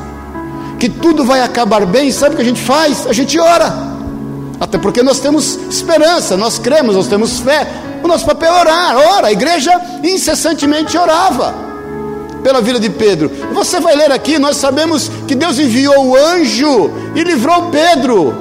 que 0.80 0.90
tudo 0.90 1.24
vai 1.24 1.42
acabar 1.42 1.86
bem, 1.86 2.12
sabe 2.12 2.34
o 2.34 2.38
que 2.38 2.44
a 2.44 2.46
gente 2.46 2.62
faz? 2.62 3.08
A 3.08 3.14
gente 3.14 3.40
ora, 3.40 3.95
até 4.60 4.78
porque 4.78 5.04
nós 5.04 5.20
temos 5.20 5.56
esperança, 5.70 6.38
nós 6.38 6.58
cremos, 6.58 6.96
nós 6.96 7.08
temos 7.08 7.40
fé. 7.40 7.68
O 8.04 8.08
nosso 8.08 8.26
papel 8.26 8.54
é 8.54 8.60
orar, 8.60 8.98
ora. 9.16 9.28
A 9.28 9.32
igreja 9.32 9.72
incessantemente 10.04 10.98
orava 10.98 11.54
pela 12.44 12.62
vida 12.62 12.80
de 12.80 12.90
Pedro. 12.90 13.32
Você 13.54 13.80
vai 13.80 13.96
ler 13.96 14.12
aqui, 14.12 14.38
nós 14.38 14.58
sabemos 14.58 15.10
que 15.28 15.36
Deus 15.36 15.58
enviou 15.58 16.08
o 16.08 16.16
anjo 16.16 16.92
e 17.16 17.24
livrou 17.24 17.70
Pedro. 17.72 18.36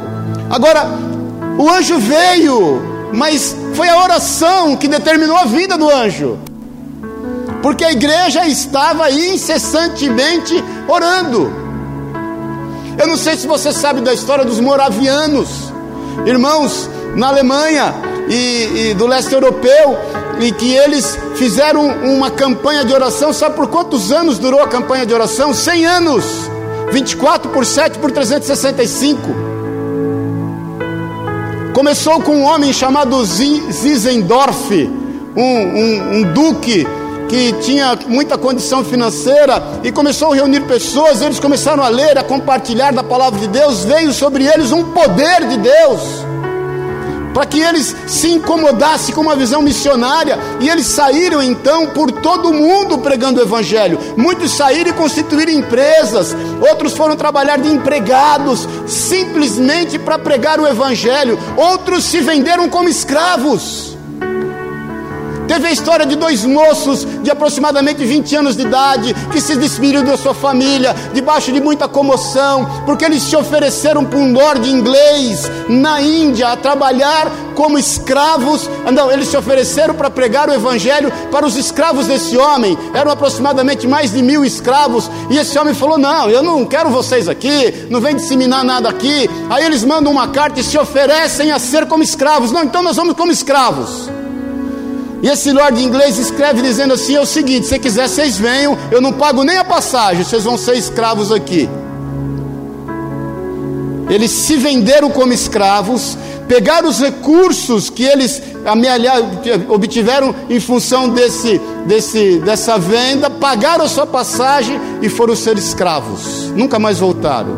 Agora, 0.51 0.87
o 1.59 1.69
anjo 1.71 1.99
veio, 1.99 2.83
mas 3.13 3.57
foi 3.75 3.89
a 3.89 4.03
oração 4.03 4.77
que 4.77 4.87
determinou 4.87 5.37
a 5.37 5.47
vida 5.47 5.77
do 5.79 5.89
anjo. 5.89 6.39
Porque 7.63 7.83
a 7.85 7.93
igreja 7.93 8.47
estava 8.47 9.11
incessantemente 9.11 10.63
orando. 10.87 11.51
Eu 12.99 13.07
não 13.07 13.17
sei 13.17 13.37
se 13.37 13.47
você 13.47 13.73
sabe 13.73 14.03
da 14.03 14.13
história 14.13 14.45
dos 14.45 14.61
moravianos, 14.61 15.73
irmãos, 16.27 16.89
na 17.15 17.29
Alemanha 17.29 17.95
e, 18.29 18.91
e 18.91 18.95
do 18.95 19.07
leste 19.07 19.33
europeu, 19.33 19.99
e 20.41 20.51
que 20.53 20.75
eles 20.75 21.19
fizeram 21.37 21.87
uma 21.87 22.31
campanha 22.31 22.85
de 22.85 22.93
oração. 22.93 23.33
Sabe 23.33 23.57
por 23.57 23.69
quantos 23.69 24.11
anos 24.13 24.39
durou 24.39 24.61
a 24.61 24.69
campanha 24.69 25.07
de 25.07 25.15
oração? 25.15 25.55
100 25.55 25.87
anos. 25.87 26.25
24 26.91 27.51
por 27.51 27.65
7 27.65 27.99
por 27.99 28.11
365. 28.11 29.55
Começou 31.75 32.21
com 32.21 32.37
um 32.37 32.45
homem 32.45 32.73
chamado 32.73 33.25
Zizendorf, 33.25 34.73
um, 35.37 35.43
um, 35.43 36.19
um 36.19 36.33
duque 36.33 36.87
que 37.29 37.53
tinha 37.61 37.99
muita 38.07 38.39
condição 38.39 38.85
financeira 38.85 39.63
e 39.83 39.91
começou 39.91 40.33
a 40.33 40.37
reunir 40.37 40.61
pessoas, 40.63 41.23
eles 41.23 41.41
começaram 41.41 41.83
a 41.83 41.89
ler, 41.89 42.19
a 42.19 42.25
compartilhar 42.25 42.93
da 42.93 43.03
palavra 43.03 43.41
de 43.41 43.49
Deus, 43.49 43.85
veio 43.85 44.13
sobre 44.13 44.47
eles 44.47 44.73
um 44.73 44.85
poder 44.93 45.47
de 45.49 45.59
Deus 45.59 46.25
para 47.35 47.45
que 47.45 47.61
eles 47.61 47.95
se 48.07 48.29
incomodassem 48.29 49.13
com 49.13 49.21
uma 49.21 49.35
visão 49.35 49.61
missionária, 49.61 50.39
e 50.61 50.69
eles 50.69 50.87
saíram 50.87 51.43
então 51.43 51.89
por 51.89 52.13
todo 52.13 52.49
o 52.49 52.55
mundo 52.55 52.99
pregando 52.99 53.41
o 53.41 53.43
Evangelho. 53.43 53.99
Muitos 54.17 54.53
saíram 54.53 54.91
e 54.91 54.95
constituíram 54.95 55.53
empresas, 55.53 56.35
outros 56.71 56.97
foram 56.97 57.17
trabalhar 57.17 57.59
de 57.59 57.69
empregados, 57.69 58.69
simplesmente 58.87 59.99
para 59.99 60.17
pregar 60.17 60.61
o 60.61 60.67
Evangelho, 60.67 61.37
outros 61.57 62.05
se 62.05 62.21
venderam 62.21 62.69
como 62.69 62.89
escravos. 62.89 63.94
Teve 65.47 65.69
a 65.69 65.73
história 65.73 66.07
de 66.07 66.17
dois 66.17 66.45
moços 66.45 67.07
de 67.23 67.31
aproximadamente 67.31 68.05
20 68.05 68.37
anos 68.37 68.57
de 68.57 68.63
idade 68.63 69.15
que 69.31 69.41
se 69.41 69.57
despediram 69.57 70.03
da 70.03 70.17
sua 70.17 70.35
família 70.35 70.95
debaixo 71.13 71.53
de 71.53 71.61
muita 71.61 71.87
comoção, 71.87 72.67
porque 72.87 73.05
eles 73.05 73.23
se 73.23 73.37
ofereceram 73.37 74.05
para 74.05 74.19
um 74.19 74.33
lord 74.33 74.69
inglês 74.69 75.51
na 75.69 76.01
Índia 76.01 76.49
a 76.49 76.57
trabalhar 76.57 77.31
como 77.55 77.79
escravos. 77.79 78.69
Não, 78.93 79.11
eles 79.11 79.29
se 79.29 79.37
ofereceram 79.37 79.95
para 79.95 80.11
pregar 80.11 80.49
o 80.49 80.55
evangelho 80.55 81.13
para 81.31 81.47
os 81.47 81.57
escravos 81.57 82.07
desse 82.07 82.37
homem. 82.37 82.77
Eram 82.95 83.11
aproximadamente 83.11 83.87
mais 83.87 84.13
de 84.13 84.23
mil 84.23 84.45
escravos. 84.45 85.11
E 85.31 85.37
esse 85.37 85.59
homem 85.59 85.75
falou: 85.75 85.99
Não, 85.99 86.31
eu 86.31 86.43
não 86.43 86.65
quero 86.65 86.91
vocês 86.91 87.29
aqui, 87.29 87.87
não 87.91 88.01
vem 88.01 88.17
disseminar 88.17 88.65
nada 88.65 88.89
aqui. 88.89 89.29
Aí 89.51 89.65
eles 89.65 89.85
mandam 89.85 90.11
uma 90.11 90.29
carta 90.29 90.61
e 90.61 90.65
se 90.65 90.79
oferecem 90.79 91.53
a 91.53 91.59
ser 91.59 91.87
como 91.87 92.03
escravos. 92.03 92.51
Não, 92.51 92.65
então 92.65 92.83
nós 92.83 92.97
vamos 92.97 93.15
como 93.15 93.31
escravos. 93.31 94.24
E 95.25 95.29
esse 95.29 95.51
Lord 95.53 95.83
inglês 95.83 96.19
escreve 96.19 96.61
dizendo 96.61 96.93
assim: 96.93 97.17
é 97.17 97.21
o 97.21 97.25
seguinte, 97.25 97.67
se 97.67 97.79
quiser 97.79 98.07
vocês 98.11 98.37
venham, 98.37 98.77
eu 98.91 99.01
não 99.01 99.11
pago 99.11 99.43
nem 99.43 99.57
a 99.57 99.65
passagem, 99.65 100.23
vocês 100.23 100.45
vão 100.45 100.59
ser 100.59 100.77
escravos 100.77 101.33
aqui. 101.33 101.67
Eles 104.11 104.31
se 104.31 104.59
venderam 104.59 105.09
como 105.09 105.33
escravos, 105.33 106.19
pegaram 106.47 106.91
os 106.91 107.01
recursos 107.01 107.89
que 107.89 108.05
eles 108.05 108.43
obtiveram 109.71 110.35
em 110.51 110.61
função 110.61 111.09
desse, 111.09 111.59
desse, 111.87 112.39
dessa 112.41 112.77
venda, 112.77 113.31
pagaram 113.31 113.87
a 113.87 113.89
sua 113.89 114.07
passagem 114.07 114.79
e 115.01 115.09
foram 115.09 115.35
ser 115.35 115.57
escravos. 115.57 116.51
Nunca 116.55 116.79
mais 116.79 116.99
voltaram, 116.99 117.57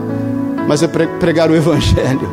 mas 0.68 0.85
é 0.85 0.87
pregaram 0.87 1.52
o 1.52 1.57
Evangelho. 1.57 2.31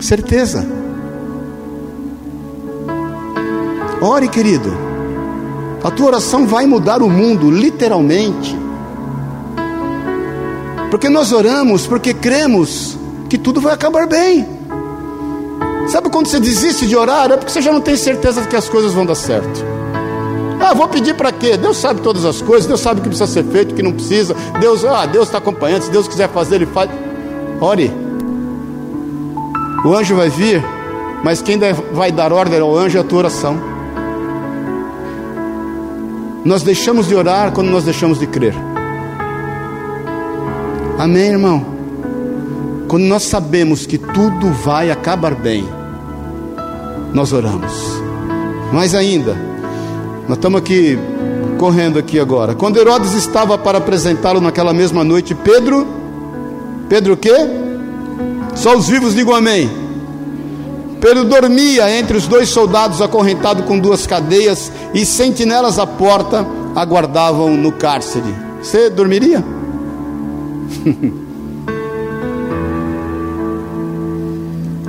Certeza. 0.00 0.75
Ore, 4.06 4.28
querido. 4.28 4.72
A 5.82 5.90
tua 5.90 6.06
oração 6.06 6.46
vai 6.46 6.64
mudar 6.64 7.02
o 7.02 7.10
mundo, 7.10 7.50
literalmente. 7.50 8.56
Porque 10.92 11.08
nós 11.08 11.32
oramos, 11.32 11.88
porque 11.88 12.14
cremos 12.14 12.96
que 13.28 13.36
tudo 13.36 13.60
vai 13.60 13.74
acabar 13.74 14.06
bem. 14.06 14.46
Sabe 15.88 16.08
quando 16.08 16.28
você 16.28 16.38
desiste 16.38 16.86
de 16.86 16.96
orar? 16.96 17.32
É 17.32 17.36
porque 17.36 17.50
você 17.50 17.60
já 17.60 17.72
não 17.72 17.80
tem 17.80 17.96
certeza 17.96 18.42
de 18.42 18.46
que 18.46 18.54
as 18.54 18.68
coisas 18.68 18.92
vão 18.92 19.04
dar 19.04 19.16
certo. 19.16 19.64
Ah, 20.60 20.72
vou 20.72 20.86
pedir 20.86 21.16
para 21.16 21.32
quê? 21.32 21.56
Deus 21.56 21.76
sabe 21.76 22.00
todas 22.00 22.24
as 22.24 22.40
coisas, 22.40 22.66
Deus 22.66 22.80
sabe 22.80 23.00
o 23.00 23.02
que 23.02 23.08
precisa 23.08 23.26
ser 23.26 23.44
feito, 23.44 23.72
o 23.72 23.74
que 23.74 23.82
não 23.82 23.92
precisa. 23.92 24.36
Deus, 24.60 24.84
ah, 24.84 25.04
Deus 25.04 25.26
está 25.26 25.38
acompanhando, 25.38 25.82
se 25.82 25.90
Deus 25.90 26.06
quiser 26.06 26.28
fazer, 26.28 26.56
Ele 26.56 26.66
faz. 26.66 26.88
Ore. 27.60 27.92
O 29.84 29.94
anjo 29.94 30.14
vai 30.14 30.28
vir, 30.28 30.64
mas 31.24 31.42
quem 31.42 31.58
vai 31.92 32.12
dar 32.12 32.32
ordem 32.32 32.60
ao 32.60 32.76
anjo 32.76 32.98
é 32.98 33.00
a 33.00 33.04
tua 33.04 33.18
oração. 33.18 33.75
Nós 36.46 36.62
deixamos 36.62 37.08
de 37.08 37.14
orar 37.16 37.50
quando 37.50 37.70
nós 37.70 37.82
deixamos 37.82 38.20
de 38.20 38.26
crer. 38.28 38.54
Amém, 40.96 41.30
irmão? 41.30 41.66
Quando 42.86 43.02
nós 43.02 43.24
sabemos 43.24 43.84
que 43.84 43.98
tudo 43.98 44.52
vai 44.52 44.88
acabar 44.88 45.34
bem, 45.34 45.68
nós 47.12 47.32
oramos. 47.32 48.00
Mais 48.72 48.94
ainda, 48.94 49.36
nós 50.28 50.38
estamos 50.38 50.60
aqui 50.60 50.96
correndo 51.58 51.98
aqui 51.98 52.20
agora. 52.20 52.54
Quando 52.54 52.76
Herodes 52.76 53.12
estava 53.14 53.58
para 53.58 53.78
apresentá-lo 53.78 54.40
naquela 54.40 54.72
mesma 54.72 55.02
noite, 55.02 55.34
Pedro, 55.34 55.84
Pedro 56.88 57.14
o 57.14 57.16
quê? 57.16 57.34
Só 58.54 58.76
os 58.76 58.88
vivos 58.88 59.16
digam 59.16 59.34
amém. 59.34 59.68
Pedro 61.00 61.24
dormia 61.24 61.90
entre 61.90 62.16
os 62.16 62.26
dois 62.26 62.48
soldados 62.48 63.02
acorrentado 63.02 63.62
com 63.64 63.78
duas 63.78 64.06
cadeias 64.06 64.72
e 64.94 65.04
sentinelas 65.04 65.78
à 65.78 65.86
porta 65.86 66.46
aguardavam 66.74 67.56
no 67.56 67.72
cárcere. 67.72 68.34
Você 68.62 68.90
dormiria? 68.90 69.44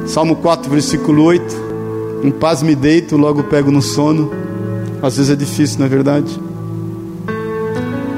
Salmo 0.07 0.37
4, 0.37 0.71
versículo 0.71 1.23
8. 1.23 1.67
Em 2.23 2.31
paz 2.31 2.63
me 2.63 2.73
deito, 2.73 3.15
logo 3.17 3.43
pego 3.43 3.69
no 3.69 3.81
sono. 3.81 4.31
Às 5.01 5.17
vezes 5.17 5.31
é 5.31 5.35
difícil, 5.35 5.79
não 5.79 5.85
é 5.85 5.89
verdade? 5.89 6.39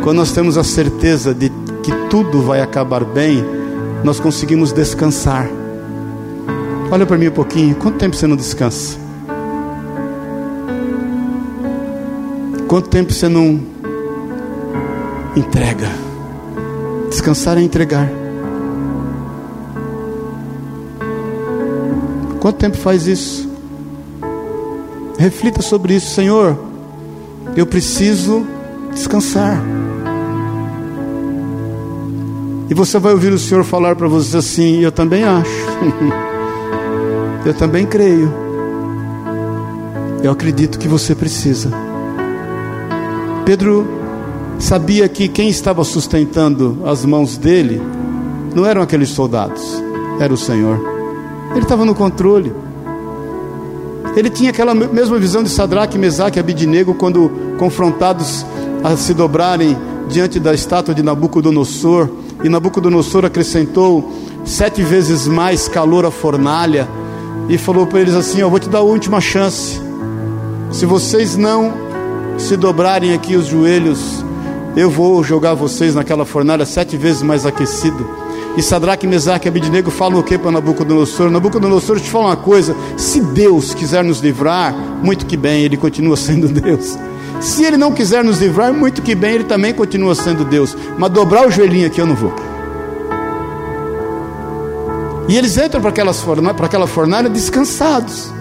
Quando 0.04 0.18
nós 0.18 0.32
temos 0.32 0.58
a 0.58 0.64
certeza 0.64 1.34
de 1.34 1.50
que 1.84 1.92
tudo 2.10 2.42
vai 2.42 2.62
acabar 2.62 3.04
bem, 3.04 3.44
nós 4.04 4.20
conseguimos 4.20 4.72
descansar. 4.72 5.50
Olha 6.92 7.06
para 7.06 7.18
mim 7.18 7.28
um 7.28 7.32
pouquinho. 7.32 7.76
Quanto 7.76 7.98
tempo 8.00 8.16
você 8.16 8.26
não 8.26 8.36
descansa? 8.36 8.98
Quanto 12.68 12.90
tempo 12.90 13.14
você 13.14 13.28
não 13.28 13.60
entrega? 15.36 15.88
Descansar 17.10 17.58
é 17.58 17.62
entregar. 17.62 18.10
Quanto 22.40 22.58
tempo 22.58 22.78
faz 22.78 23.06
isso? 23.06 23.50
Reflita 25.18 25.62
sobre 25.62 25.96
isso, 25.96 26.16
Senhor. 26.16 26.58
Eu 27.56 27.68
preciso 27.68 28.48
descansar. 28.94 29.62
E 32.70 32.74
você 32.74 32.98
vai 32.98 33.12
ouvir 33.14 33.34
o 33.34 33.38
Senhor 33.40 33.64
falar 33.64 33.96
para 33.96 34.08
você 34.08 34.38
assim: 34.38 34.80
Eu 34.82 34.92
também 34.92 35.24
acho. 35.24 35.50
Eu 37.46 37.54
também 37.54 37.86
creio. 37.86 38.32
Eu 40.22 40.32
acredito 40.32 40.78
que 40.78 40.88
você 40.88 41.16
precisa. 41.16 41.72
Pedro 43.46 43.88
sabia 44.60 45.08
que 45.08 45.30
quem 45.30 45.48
estava 45.48 45.84
sustentando 45.86 46.82
as 46.86 47.06
mãos 47.06 47.38
dele 47.38 47.82
não 48.54 48.66
eram 48.66 48.82
aqueles 48.82 49.10
soldados, 49.10 49.82
era 50.20 50.34
o 50.34 50.38
Senhor. 50.38 50.80
Ele 51.52 51.62
estava 51.62 51.86
no 51.86 51.96
controle. 51.96 52.54
Ele 54.16 54.30
tinha 54.30 54.50
aquela 54.50 54.76
mesma 54.76 55.18
visão 55.18 55.42
de 55.42 55.50
Sadraque, 55.50 55.98
Mesaque 55.98 56.38
e 56.38 56.42
Abidinego 56.42 56.94
quando 56.94 57.32
confrontados 57.58 58.46
a 58.84 58.98
se 58.98 59.14
dobrarem 59.14 59.78
diante 60.10 60.40
da 60.40 60.54
estátua 60.54 60.94
de 60.94 61.02
Nabucodonosor, 61.02 62.10
e 62.44 62.50
Nabucodonosor 62.50 63.24
acrescentou 63.26 64.12
sete 64.44 64.82
vezes 64.82 65.28
mais 65.28 65.68
calor 65.68 66.06
à 66.06 66.12
fornalha 66.12 66.88
e 67.50 67.58
falou 67.58 67.88
para 67.88 68.00
eles 68.00 68.16
assim: 68.16 68.40
Eu 68.40 68.50
vou 68.50 68.60
te 68.60 68.70
dar 68.70 68.80
a 68.80 68.84
última 68.84 69.20
chance. 69.20 69.82
Se 70.72 70.86
vocês 70.86 71.36
não 71.36 71.74
se 72.38 72.56
dobrarem 72.56 73.14
aqui 73.14 73.36
os 73.36 73.48
joelhos, 73.48 74.24
eu 74.78 74.90
vou 74.90 75.24
jogar 75.24 75.56
vocês 75.56 75.96
naquela 75.96 76.24
fornalha 76.24 76.66
sete 76.66 76.96
vezes 76.96 77.24
mais 77.24 77.46
aquecido. 77.46 78.08
E 78.56 78.62
Sadraque, 78.62 79.08
Mesaque 79.08 79.48
e 79.48 79.50
Abidnego 79.50 79.90
falam 79.90 80.20
o 80.20 80.24
que 80.24 80.38
para 80.38 80.52
Nabucodonosor? 80.52 81.30
Nabucodonosor, 81.30 82.00
te 82.00 82.10
fala 82.10 82.28
uma 82.28 82.38
coisa: 82.38 82.76
se 82.96 83.20
Deus 83.20 83.74
quiser 83.74 84.04
nos 84.04 84.20
livrar, 84.20 84.74
muito 85.04 85.26
que 85.26 85.36
bem, 85.36 85.64
Ele 85.64 85.76
continua 85.76 86.16
sendo 86.18 86.48
Deus. 86.48 86.98
Se 87.42 87.64
Ele 87.64 87.78
não 87.78 87.92
quiser 87.92 88.24
nos 88.24 88.40
livrar, 88.40 88.74
muito 88.74 89.02
que 89.02 89.16
bem, 89.16 89.36
Ele 89.36 89.44
também 89.46 89.74
continua 89.74 90.14
sendo 90.14 90.46
Deus. 90.46 90.78
Mas 90.98 91.12
dobrar 91.12 91.48
o 91.48 91.52
joelhinho 91.52 91.88
aqui 91.88 92.00
eu 92.00 92.06
não 92.06 92.16
vou. 92.16 92.49
E 95.30 95.38
eles 95.38 95.58
entram 95.60 95.80
para, 95.80 95.92
aquelas 95.92 96.20
fornalha, 96.20 96.56
para 96.56 96.66
aquela 96.66 96.88
fornalha 96.88 97.30
descansados. 97.30 98.32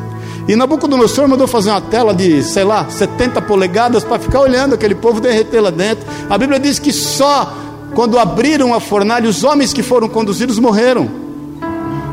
E 0.48 0.56
Nabucodonosor 0.56 1.28
mandou 1.28 1.46
fazer 1.46 1.68
uma 1.68 1.82
tela 1.82 2.14
de, 2.14 2.42
sei 2.42 2.64
lá, 2.64 2.88
70 2.88 3.42
polegadas 3.42 4.02
para 4.02 4.18
ficar 4.18 4.40
olhando 4.40 4.74
aquele 4.74 4.94
povo 4.94 5.20
derreter 5.20 5.60
lá 5.60 5.68
dentro. 5.68 6.06
A 6.30 6.38
Bíblia 6.38 6.58
diz 6.58 6.78
que 6.78 6.90
só 6.90 7.52
quando 7.94 8.18
abriram 8.18 8.72
a 8.72 8.80
fornalha, 8.80 9.28
os 9.28 9.44
homens 9.44 9.74
que 9.74 9.82
foram 9.82 10.08
conduzidos 10.08 10.58
morreram. 10.58 11.10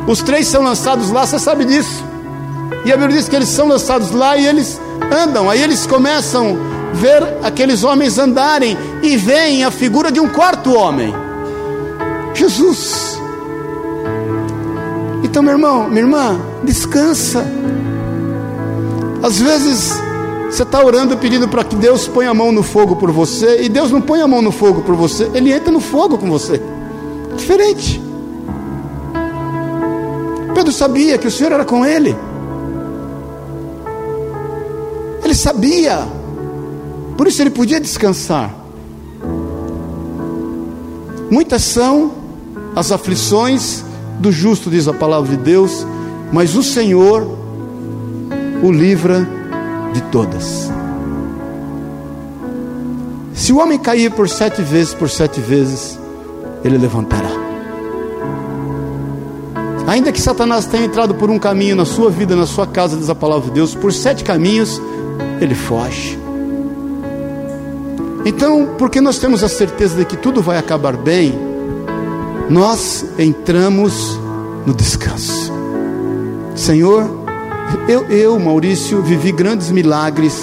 Os 0.05 0.21
três 0.21 0.45
são 0.47 0.61
lançados 0.61 1.09
lá, 1.09 1.25
você 1.25 1.39
sabe 1.39 1.63
disso. 1.63 2.03
E 2.83 2.91
a 2.91 2.97
Bíblia 2.97 3.17
diz 3.17 3.29
que 3.29 3.35
eles 3.37 3.47
são 3.47 3.69
lançados 3.69 4.11
lá 4.11 4.35
e 4.35 4.45
eles 4.45 4.79
andam. 5.09 5.49
Aí 5.49 5.61
eles 5.63 5.87
começam 5.87 6.57
a 6.91 6.93
ver 6.93 7.23
aqueles 7.43 7.85
homens 7.85 8.17
andarem 8.17 8.77
e 9.01 9.15
veem 9.15 9.63
a 9.63 9.71
figura 9.71 10.11
de 10.11 10.19
um 10.19 10.27
quarto 10.27 10.73
homem. 10.73 11.15
Jesus. 12.33 13.24
Então, 15.35 15.43
meu 15.43 15.51
irmão, 15.51 15.89
minha 15.89 15.99
irmã, 15.99 16.39
descansa. 16.63 17.45
Às 19.21 19.37
vezes 19.41 20.01
Você 20.49 20.63
está 20.63 20.81
orando 20.81 21.17
pedindo 21.17 21.45
para 21.45 21.61
que 21.61 21.75
Deus 21.75 22.07
ponha 22.07 22.29
a 22.29 22.33
mão 22.33 22.53
no 22.53 22.63
fogo 22.63 22.95
por 22.95 23.11
você, 23.11 23.61
e 23.61 23.67
Deus 23.67 23.91
não 23.91 23.99
põe 23.99 24.21
a 24.21 24.27
mão 24.29 24.41
no 24.41 24.49
fogo 24.49 24.81
por 24.83 24.95
você, 24.95 25.29
Ele 25.33 25.51
entra 25.51 25.73
no 25.73 25.81
fogo 25.81 26.17
com 26.17 26.29
você. 26.29 26.61
Diferente. 27.35 28.01
Pedro 30.53 30.71
sabia 30.71 31.17
que 31.17 31.27
o 31.27 31.31
Senhor 31.31 31.51
era 31.51 31.65
com 31.65 31.85
ele. 31.85 32.15
Ele 35.21 35.35
sabia. 35.35 36.07
Por 37.17 37.27
isso 37.27 37.41
ele 37.41 37.49
podia 37.49 37.81
descansar. 37.81 38.55
Muitas 41.29 41.61
são 41.61 42.13
as 42.73 42.89
aflições 42.89 43.83
do 44.19 44.31
justo, 44.31 44.69
diz 44.69 44.87
a 44.87 44.93
palavra 44.93 45.35
de 45.35 45.37
Deus, 45.37 45.85
mas 46.31 46.55
o 46.55 46.63
Senhor 46.63 47.27
o 48.63 48.71
livra 48.71 49.27
de 49.93 50.01
todas. 50.03 50.71
Se 53.33 53.51
o 53.51 53.57
homem 53.57 53.77
cair 53.77 54.11
por 54.11 54.29
sete 54.29 54.61
vezes, 54.61 54.93
por 54.93 55.09
sete 55.09 55.39
vezes, 55.39 55.99
ele 56.63 56.77
levantará. 56.77 57.29
Ainda 59.87 60.11
que 60.11 60.19
Satanás 60.19 60.65
tenha 60.65 60.85
entrado 60.85 61.13
por 61.13 61.29
um 61.29 61.37
caminho 61.37 61.75
na 61.75 61.85
sua 61.85 62.09
vida, 62.09 62.35
na 62.35 62.47
sua 62.47 62.65
casa, 62.65 62.97
diz 62.97 63.09
a 63.09 63.15
palavra 63.15 63.45
de 63.49 63.51
Deus, 63.51 63.75
por 63.75 63.93
sete 63.93 64.23
caminhos, 64.23 64.81
ele 65.39 65.53
foge. 65.53 66.17
Então, 68.25 68.69
porque 68.79 68.99
nós 68.99 69.19
temos 69.19 69.43
a 69.43 69.47
certeza 69.47 69.95
de 69.95 70.05
que 70.05 70.17
tudo 70.17 70.41
vai 70.41 70.57
acabar 70.57 70.97
bem, 70.97 71.37
nós 72.49 73.05
entramos 73.17 74.19
no 74.65 74.73
descanso. 74.73 75.51
Senhor, 76.55 77.09
eu, 77.87 78.05
eu, 78.05 78.39
Maurício, 78.39 79.01
vivi 79.01 79.31
grandes 79.31 79.71
milagres 79.71 80.41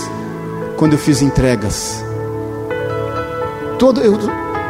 quando 0.77 0.93
eu 0.93 0.99
fiz 0.99 1.23
entregas. 1.23 2.05
Todo, 3.79 4.01
eu 4.01 4.19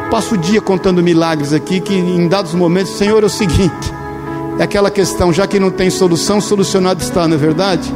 passo 0.09 0.35
o 0.35 0.37
dia 0.37 0.61
contando 0.61 1.01
milagres 1.03 1.53
aqui 1.53 1.79
que 1.79 1.93
em 1.93 2.27
dados 2.27 2.53
momentos, 2.53 2.93
Senhor, 2.93 3.23
é 3.23 3.25
o 3.25 3.29
seguinte, 3.29 3.93
é 4.59 4.63
aquela 4.63 4.91
questão, 4.91 5.33
já 5.33 5.47
que 5.47 5.59
não 5.59 5.71
tem 5.71 5.89
solução, 5.89 6.39
solucionado 6.39 7.01
está, 7.01 7.27
não 7.27 7.35
é 7.35 7.39
verdade? 7.39 7.93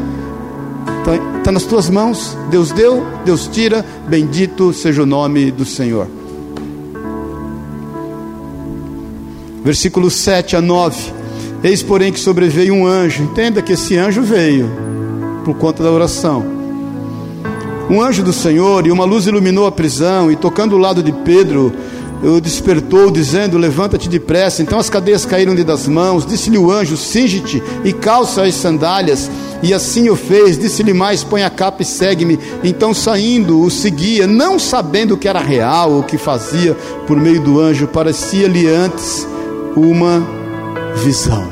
Está, 0.99 1.37
está 1.37 1.51
nas 1.51 1.63
tuas 1.63 1.89
mãos, 1.89 2.35
Deus 2.49 2.71
deu, 2.71 3.05
Deus 3.23 3.47
tira, 3.47 3.85
bendito 4.07 4.73
seja 4.73 5.03
o 5.03 5.05
nome 5.05 5.51
do 5.51 5.63
Senhor. 5.63 6.07
Versículo 9.67 10.09
7 10.09 10.55
a 10.55 10.61
9. 10.61 11.11
Eis, 11.61 11.83
porém, 11.83 12.13
que 12.13 12.21
sobreveio 12.21 12.73
um 12.73 12.87
anjo. 12.87 13.21
Entenda 13.21 13.61
que 13.61 13.73
esse 13.73 13.97
anjo 13.97 14.21
veio 14.21 14.71
por 15.43 15.57
conta 15.57 15.83
da 15.83 15.91
oração. 15.91 16.41
Um 17.89 18.01
anjo 18.01 18.23
do 18.23 18.31
Senhor, 18.31 18.87
e 18.87 18.91
uma 18.91 19.03
luz 19.03 19.27
iluminou 19.27 19.67
a 19.67 19.71
prisão, 19.71 20.31
e 20.31 20.37
tocando 20.37 20.77
o 20.77 20.77
lado 20.77 21.03
de 21.03 21.11
Pedro, 21.11 21.73
o 22.23 22.39
despertou, 22.39 23.11
dizendo: 23.11 23.57
Levanta-te 23.57 24.07
depressa. 24.07 24.61
Então 24.61 24.79
as 24.79 24.89
cadeias 24.89 25.25
caíram-lhe 25.25 25.65
das 25.65 25.85
mãos. 25.85 26.25
Disse-lhe 26.25 26.57
o 26.57 26.71
anjo: 26.71 26.95
Singe-te 26.95 27.61
e 27.83 27.91
calça 27.91 28.43
as 28.43 28.55
sandálias. 28.55 29.29
E 29.61 29.73
assim 29.73 30.09
o 30.09 30.15
fez. 30.15 30.57
Disse-lhe 30.57 30.93
mais: 30.93 31.25
Põe 31.25 31.43
a 31.43 31.49
capa 31.49 31.81
e 31.81 31.85
segue-me. 31.85 32.39
Então 32.63 32.93
saindo, 32.93 33.59
o 33.59 33.69
seguia, 33.69 34.27
não 34.27 34.57
sabendo 34.57 35.17
que 35.17 35.27
era 35.27 35.41
real 35.41 35.99
o 35.99 36.03
que 36.03 36.17
fazia 36.17 36.73
por 37.05 37.17
meio 37.17 37.41
do 37.41 37.59
anjo. 37.59 37.85
Parecia-lhe 37.85 38.65
antes 38.65 39.27
uma 39.77 40.25
visão. 40.95 41.47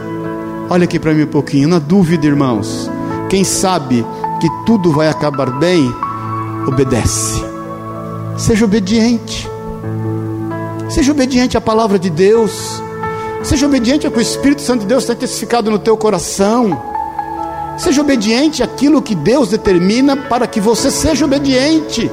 Olha 0.70 0.86
aqui 0.86 0.98
para 0.98 1.14
mim 1.14 1.24
um 1.24 1.28
pouquinho, 1.28 1.68
na 1.68 1.80
dúvida, 1.80 2.26
irmãos. 2.26 2.90
Quem 3.30 3.44
sabe 3.44 4.06
que 4.42 4.48
tudo 4.66 4.92
vai 4.92 5.08
acabar 5.08 5.60
bem, 5.60 5.88
obedece. 6.68 7.44
Seja 8.38 8.66
obediente. 8.66 9.48
Seja 10.90 11.12
obediente 11.12 11.58
à 11.58 11.62
palavra 11.62 12.00
de 12.00 12.10
Deus. 12.10 12.82
Seja 13.44 13.68
obediente 13.68 14.06
ao 14.06 14.12
que 14.12 14.18
o 14.18 14.22
Espírito 14.22 14.62
Santo 14.62 14.82
de 14.82 14.88
Deus 14.88 15.06
tem 15.06 15.16
testificado 15.16 15.70
no 15.70 15.78
teu 15.78 15.96
coração. 15.96 16.82
Seja 17.78 18.02
obediente 18.02 18.64
àquilo 18.64 19.02
que 19.02 19.14
Deus 19.14 19.50
determina 19.50 20.18
para 20.18 20.48
que 20.48 20.60
você 20.60 20.90
seja 20.90 21.26
obediente. 21.26 22.10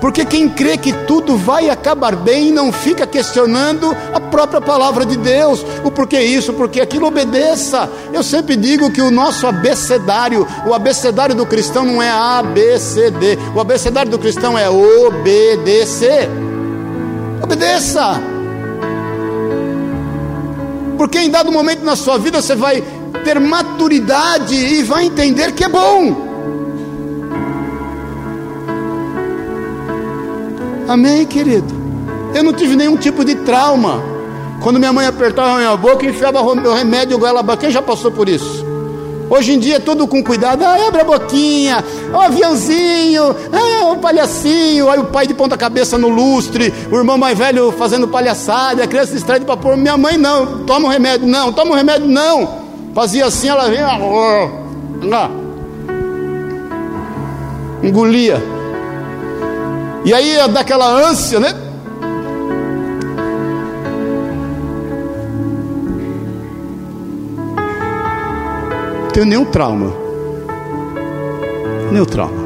Porque 0.00 0.24
quem 0.24 0.48
crê 0.48 0.78
que 0.78 0.92
tudo 1.06 1.36
vai 1.36 1.68
acabar 1.68 2.16
bem 2.16 2.50
não 2.50 2.72
fica 2.72 3.06
questionando 3.06 3.94
a 4.14 4.18
própria 4.18 4.60
palavra 4.60 5.04
de 5.04 5.16
Deus. 5.16 5.64
O 5.84 5.90
porquê 5.90 6.20
isso, 6.20 6.54
porque 6.54 6.80
aquilo 6.80 7.06
obedeça. 7.06 7.88
Eu 8.12 8.22
sempre 8.22 8.56
digo 8.56 8.90
que 8.90 9.02
o 9.02 9.10
nosso 9.10 9.46
abecedário, 9.46 10.46
o 10.66 10.72
abecedário 10.72 11.34
do 11.34 11.44
cristão 11.44 11.84
não 11.84 12.02
é 12.02 12.08
A, 12.10 12.42
B, 12.42 12.78
C, 12.78 13.10
D. 13.10 13.38
O 13.54 13.60
abecedário 13.60 14.10
do 14.10 14.18
cristão 14.18 14.56
é 14.56 14.70
obedecer. 14.70 16.30
Obedeça. 17.42 18.18
Porque 20.96 21.18
em 21.18 21.30
dado 21.30 21.52
momento 21.52 21.84
na 21.84 21.96
sua 21.96 22.18
vida 22.18 22.40
você 22.40 22.54
vai 22.54 22.82
ter 23.22 23.38
maturidade 23.38 24.54
e 24.54 24.82
vai 24.82 25.04
entender 25.04 25.52
que 25.52 25.64
é 25.64 25.68
bom. 25.68 26.29
Amém, 30.90 31.24
querido? 31.24 31.72
Eu 32.34 32.42
não 32.42 32.52
tive 32.52 32.74
nenhum 32.74 32.96
tipo 32.96 33.24
de 33.24 33.36
trauma. 33.36 34.02
Quando 34.60 34.80
minha 34.80 34.92
mãe 34.92 35.06
apertava 35.06 35.52
a 35.54 35.58
minha 35.58 35.76
boca, 35.76 36.04
enfiava 36.04 36.42
o 36.42 36.74
remédio 36.74 37.16
goela 37.16 37.38
abaixo. 37.38 37.60
Quem 37.60 37.70
já 37.70 37.80
passou 37.80 38.10
por 38.10 38.28
isso? 38.28 38.66
Hoje 39.30 39.52
em 39.52 39.60
dia 39.60 39.76
é 39.76 39.78
tudo 39.78 40.08
com 40.08 40.20
cuidado. 40.20 40.64
Ah, 40.64 40.88
abre 40.88 41.02
a 41.02 41.04
boquinha, 41.04 41.84
o 42.12 42.16
um 42.16 42.20
aviãozinho, 42.20 43.36
ah, 43.52 43.86
um 43.86 43.98
palhacinho. 43.98 44.90
Aí 44.90 44.98
o 44.98 45.04
pai 45.04 45.28
de 45.28 45.34
ponta 45.34 45.56
cabeça 45.56 45.96
no 45.96 46.08
lustre, 46.08 46.74
o 46.90 46.96
irmão 46.96 47.16
mais 47.16 47.38
velho 47.38 47.70
fazendo 47.70 48.08
palhaçada, 48.08 48.82
a 48.82 48.86
criança 48.88 49.12
distrai 49.12 49.38
para 49.38 49.56
pôr. 49.56 49.76
Minha 49.76 49.96
mãe 49.96 50.18
não, 50.18 50.64
toma 50.64 50.88
um 50.88 50.90
remédio, 50.90 51.24
não, 51.24 51.52
toma 51.52 51.70
um 51.70 51.76
remédio, 51.76 52.08
não. 52.08 52.48
Fazia 52.96 53.26
assim, 53.26 53.46
ela 53.46 53.68
vinha, 53.68 53.86
ah, 55.12 55.30
engolia. 57.80 58.59
E 60.04 60.14
aí 60.14 60.36
é 60.36 60.48
daquela 60.48 60.86
ânsia, 60.86 61.38
né? 61.38 61.54
Tenho 69.12 69.26
nenhum 69.26 69.44
trauma. 69.44 69.92
Nenhum 71.92 72.04
trauma. 72.06 72.40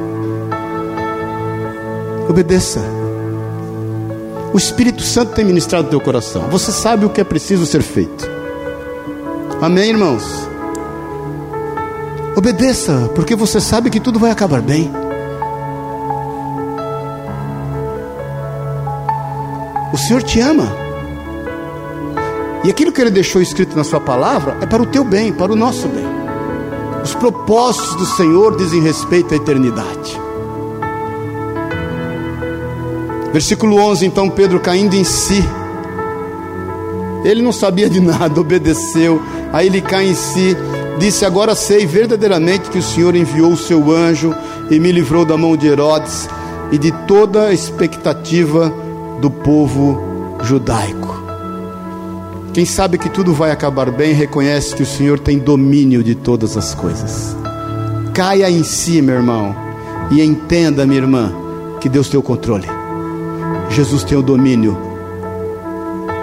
Obedeça. 2.29 2.81
O 4.53 4.57
Espírito 4.57 5.03
Santo 5.03 5.33
tem 5.35 5.45
ministrado 5.45 5.85
no 5.85 5.91
teu 5.91 6.01
coração. 6.01 6.49
Você 6.51 6.73
sabe 6.73 7.05
o 7.05 7.11
que 7.11 7.21
é 7.21 7.25
preciso 7.25 7.67
ser 7.67 7.83
feito. 7.83 8.29
Amém, 9.61 9.91
irmãos? 9.91 10.49
Obedeça, 12.37 13.11
porque 13.15 13.37
você 13.37 13.61
sabe 13.61 13.91
que 13.91 14.01
tudo 14.01 14.19
vai 14.19 14.31
acabar 14.31 14.61
bem. 14.61 15.04
O 19.95 19.97
Senhor 19.97 20.25
te 20.25 20.41
ama. 20.41 20.77
E 22.65 22.69
aquilo 22.69 22.91
que 22.91 23.01
Ele 23.01 23.13
deixou 23.13 23.41
escrito 23.41 23.77
na 23.77 23.85
Sua 23.85 24.01
palavra 24.01 24.59
é 24.61 24.67
para 24.67 24.83
o 24.83 24.87
teu 24.87 25.05
bem, 25.05 25.33
para 25.33 25.53
o 25.53 25.55
nosso 25.57 25.87
bem. 25.87 26.05
Os 27.05 27.15
propósitos 27.15 27.95
do 27.95 28.05
Senhor 28.05 28.57
dizem 28.57 28.83
respeito 28.83 29.33
à 29.33 29.37
eternidade. 29.37 30.21
Versículo 33.33 33.77
11: 33.77 34.05
Então 34.05 34.29
Pedro, 34.29 34.59
caindo 34.59 34.95
em 34.95 35.05
si, 35.05 35.45
ele 37.25 37.41
não 37.41 37.53
sabia 37.53 37.89
de 37.89 38.01
nada, 38.01 38.35
obedeceu. 38.43 39.23
Aí 39.53 39.69
ele 39.69 39.81
cai 39.81 40.09
em 40.09 40.15
si, 40.17 40.57
disse: 40.99 41.25
Agora 41.25 41.55
sei 41.55 41.87
verdadeiramente 41.87 42.69
que 42.69 42.79
o 42.79 42.83
Senhor 42.83 43.15
enviou 43.15 43.53
o 43.53 43.57
seu 43.57 43.93
anjo 43.93 44.35
e 44.69 44.81
me 44.81 44.91
livrou 44.91 45.25
da 45.25 45.37
mão 45.37 45.57
de 45.57 45.69
Herodes 45.69 46.29
e 46.73 46.79
de 46.79 46.91
toda 47.07 47.45
a 47.45 47.53
expectativa 47.53 48.83
do 49.21 49.31
povo 49.31 50.01
judaico. 50.43 51.23
Quem 52.53 52.65
sabe 52.65 52.99
que 52.99 53.09
tudo 53.09 53.35
vai 53.35 53.51
acabar 53.51 53.91
bem, 53.91 54.13
reconhece 54.13 54.75
que 54.77 54.83
o 54.83 54.87
Senhor 54.87 55.19
tem 55.19 55.39
domínio 55.39 56.05
de 56.05 56.15
todas 56.15 56.57
as 56.57 56.73
coisas. 56.73 57.37
Caia 58.15 58.49
em 58.49 58.63
si, 58.63 59.03
meu 59.03 59.17
irmão, 59.17 59.57
e 60.11 60.23
entenda, 60.23 60.87
minha 60.87 61.01
irmã, 61.01 61.33
que 61.81 61.89
Deus 61.89 62.09
tem 62.09 62.19
o 62.19 62.23
controle. 62.23 62.69
Jesus 63.71 64.05
tem 64.05 64.17
o 64.17 64.23
domínio. 64.23 64.79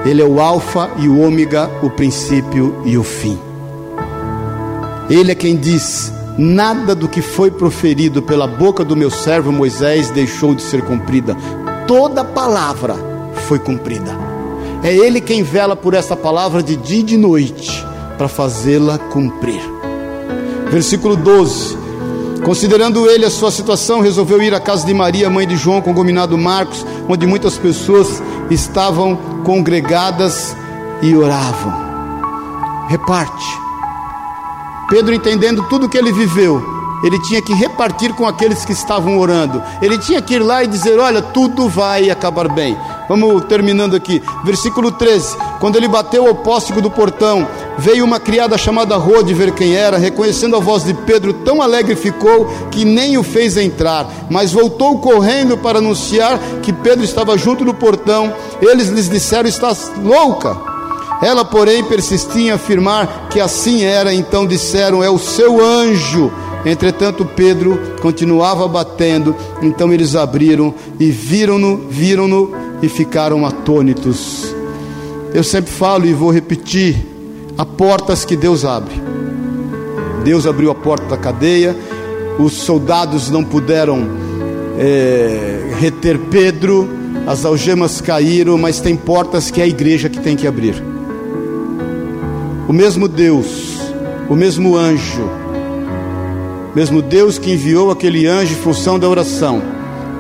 Ele 0.06 0.22
é 0.22 0.26
o 0.26 0.40
Alfa 0.40 0.90
e 1.00 1.10
o 1.10 1.20
Ômega, 1.20 1.70
o 1.84 1.90
princípio 1.90 2.82
e 2.86 2.98
o 2.98 3.04
fim. 3.04 3.38
Ele 5.10 5.34
é 5.34 5.36
quem 5.36 5.58
diz: 5.58 6.14
nada 6.38 6.96
do 6.96 7.10
que 7.10 7.22
foi 7.22 7.52
proferido 7.52 8.22
pela 8.22 8.48
boca 8.48 8.86
do 8.86 8.96
meu 8.96 9.12
servo 9.12 9.52
Moisés 9.52 10.10
deixou 10.10 10.56
de 10.56 10.62
ser 10.62 10.82
cumprida 10.84 11.36
toda 11.88 12.24
palavra 12.24 12.96
foi 13.48 13.60
cumprida. 13.60 14.18
É 14.84 14.94
Ele 14.94 15.22
quem 15.22 15.44
vela 15.44 15.76
por 15.76 15.94
essa 15.94 16.16
palavra 16.16 16.64
de 16.64 16.76
dia 16.76 17.00
e 17.00 17.04
de 17.04 17.18
noite 17.18 17.86
para 18.18 18.28
fazê-la 18.28 18.98
cumprir. 18.98 19.62
Versículo 20.70 21.16
12: 21.16 21.78
Considerando 22.44 23.08
ele 23.10 23.26
a 23.26 23.30
sua 23.30 23.52
situação, 23.52 24.00
resolveu 24.00 24.42
ir 24.42 24.54
à 24.54 24.60
casa 24.60 24.86
de 24.86 24.94
Maria, 24.94 25.30
mãe 25.30 25.48
de 25.48 25.56
João, 25.56 25.82
com 25.82 25.92
o 25.92 25.94
combinado 25.94 26.38
Marcos, 26.38 26.86
onde 27.08 27.28
muitas 27.28 27.58
pessoas 27.58 28.22
estavam 28.50 29.16
congregadas 29.44 30.56
e 31.02 31.16
oravam. 31.16 31.74
Reparte. 32.88 33.46
Pedro, 34.90 35.14
entendendo 35.14 35.64
tudo 35.70 35.88
que 35.88 35.98
ele 35.98 36.12
viveu, 36.12 36.81
ele 37.04 37.20
tinha 37.20 37.42
que 37.42 37.54
repartir 37.54 38.14
com 38.14 38.28
aqueles 38.28 38.64
que 38.64 38.74
estavam 38.74 39.18
orando. 39.18 39.62
Ele 39.82 39.98
tinha 39.98 40.22
que 40.22 40.36
ir 40.36 40.40
lá 40.40 40.64
e 40.64 40.68
dizer: 40.68 41.00
Olha, 41.00 41.22
tudo 41.22 41.68
vai 41.68 42.10
acabar 42.10 42.48
bem. 42.48 42.78
Vamos 43.08 43.44
terminando 43.46 43.96
aqui. 43.96 44.22
Versículo 44.44 44.92
13: 44.92 45.38
Quando 45.60 45.76
ele 45.76 45.88
bateu 45.88 46.28
ao 46.28 46.36
póstigo 46.36 46.82
do 46.82 46.92
portão, 46.92 47.48
veio 47.78 48.06
uma 48.06 48.20
criada 48.20 48.58
chamada 48.58 48.96
Rode 48.96 49.34
ver 49.34 49.52
quem 49.52 49.76
era, 49.76 49.98
reconhecendo 49.98 50.56
a 50.56 50.60
voz 50.60 50.84
de 50.84 50.94
Pedro, 50.94 51.34
tão 51.34 51.62
alegre 51.62 51.96
ficou 51.96 52.46
que 52.70 52.86
nem 52.86 53.18
o 53.18 53.24
fez 53.24 53.58
entrar, 53.58 54.08
mas 54.30 54.52
voltou 54.52 54.98
correndo 55.00 55.58
para 55.58 55.80
anunciar 55.80 56.40
que 56.62 56.72
Pedro 56.72 57.04
estava 57.04 57.38
junto 57.38 57.66
do 57.66 57.74
portão. 57.74 58.34
Eles 58.62 58.90
lhes 58.90 59.10
disseram: 59.10 59.50
Estás 59.50 59.92
louca? 59.98 60.70
Ela, 61.22 61.46
porém, 61.46 61.84
persistia 61.84 62.42
em 62.42 62.52
afirmar 62.52 63.28
que 63.30 63.40
assim 63.40 63.84
era, 63.84 64.14
então 64.14 64.46
disseram: 64.46 65.04
É 65.04 65.10
o 65.10 65.20
seu 65.20 65.64
anjo 65.64 66.32
Entretanto, 66.66 67.26
Pedro 67.26 67.80
continuava 68.02 68.68
batendo, 68.68 69.36
então 69.62 69.92
eles 69.92 70.16
abriram 70.16 70.74
e 71.00 71.10
viram-no, 71.10 71.78
viram-no 71.90 72.52
e 72.82 72.88
ficaram 72.88 73.46
atônitos. 73.46 74.54
Eu 75.34 75.44
sempre 75.44 75.72
falo 75.72 76.06
e 76.06 76.14
vou 76.14 76.32
repetir: 76.32 76.96
há 77.58 77.66
portas 77.66 78.24
que 78.24 78.36
Deus 78.36 78.64
abre. 78.64 78.94
Deus 80.24 80.46
abriu 80.46 80.70
a 80.70 80.76
porta 80.76 81.06
da 81.08 81.18
cadeia, 81.18 81.76
os 82.38 82.54
soldados 82.54 83.30
não 83.32 83.44
puderam 83.44 84.08
é, 84.78 85.74
reter 85.80 86.20
Pedro, 86.30 86.88
as 87.26 87.44
algemas 87.44 88.00
caíram, 88.02 88.56
mas 88.58 88.80
tem 88.80 88.96
portas 88.96 89.50
que 89.50 89.62
é 89.62 89.64
a 89.64 89.68
igreja 89.68 90.10
que 90.10 90.20
tem 90.20 90.36
que 90.36 90.46
abrir. 90.46 90.76
O 92.68 92.74
mesmo 92.74 93.08
Deus, 93.08 93.80
o 94.30 94.36
mesmo 94.36 94.78
anjo, 94.78 95.28
mesmo 96.76 97.02
Deus 97.02 97.38
que 97.38 97.52
enviou 97.52 97.92
aquele 97.92 98.28
anjo 98.28 98.54
em 98.54 98.58
função 98.58 98.98
da 98.98 99.08
oração 99.08 99.62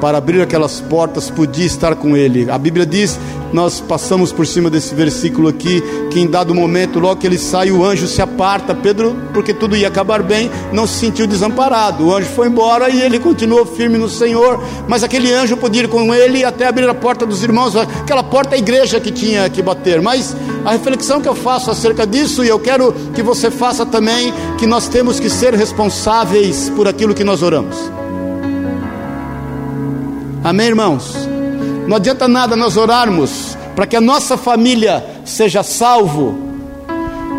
para 0.01 0.17
abrir 0.17 0.41
aquelas 0.41 0.81
portas, 0.81 1.29
podia 1.29 1.65
estar 1.65 1.95
com 1.95 2.17
ele. 2.17 2.49
A 2.49 2.57
Bíblia 2.57 2.85
diz, 2.85 3.19
nós 3.53 3.79
passamos 3.79 4.31
por 4.31 4.47
cima 4.47 4.69
desse 4.69 4.93
versículo 4.95 5.47
aqui, 5.47 5.83
que 6.09 6.19
em 6.19 6.27
dado 6.27 6.53
momento, 6.55 6.99
logo 6.99 7.19
que 7.19 7.27
ele 7.27 7.37
sai, 7.37 7.71
o 7.71 7.83
anjo 7.83 8.07
se 8.07 8.21
aparta. 8.21 8.73
Pedro, 8.73 9.15
porque 9.33 9.53
tudo 9.53 9.75
ia 9.75 9.87
acabar 9.87 10.23
bem, 10.23 10.49
não 10.71 10.87
se 10.87 10.99
sentiu 10.99 11.27
desamparado. 11.27 12.07
O 12.07 12.15
anjo 12.15 12.29
foi 12.29 12.47
embora 12.47 12.89
e 12.89 13.01
ele 13.01 13.19
continuou 13.19 13.65
firme 13.65 13.97
no 13.97 14.09
Senhor. 14.09 14.63
Mas 14.87 15.03
aquele 15.03 15.31
anjo 15.33 15.57
podia 15.57 15.83
ir 15.83 15.87
com 15.87 16.13
ele 16.13 16.43
até 16.43 16.67
abrir 16.67 16.87
a 16.89 16.93
porta 16.93 17.25
dos 17.25 17.43
irmãos, 17.43 17.75
aquela 17.75 18.23
porta 18.23 18.51
da 18.51 18.57
igreja 18.57 18.99
que 18.99 19.11
tinha 19.11 19.49
que 19.49 19.61
bater. 19.61 20.01
Mas 20.01 20.35
a 20.65 20.71
reflexão 20.71 21.21
que 21.21 21.27
eu 21.27 21.35
faço 21.35 21.71
acerca 21.71 22.05
disso, 22.05 22.43
e 22.43 22.49
eu 22.49 22.59
quero 22.59 22.93
que 23.13 23.23
você 23.23 23.49
faça 23.49 23.85
também, 23.85 24.33
que 24.57 24.65
nós 24.65 24.87
temos 24.87 25.19
que 25.19 25.29
ser 25.29 25.53
responsáveis 25.53 26.69
por 26.75 26.87
aquilo 26.87 27.13
que 27.13 27.23
nós 27.23 27.41
oramos. 27.41 27.75
Amém, 30.43 30.67
irmãos? 30.67 31.30
Não 31.87 31.97
adianta 31.97 32.27
nada 32.27 32.55
nós 32.55 32.77
orarmos 32.77 33.57
para 33.75 33.85
que 33.85 33.95
a 33.95 34.01
nossa 34.01 34.37
família 34.37 35.03
seja 35.25 35.63
salvo 35.63 36.37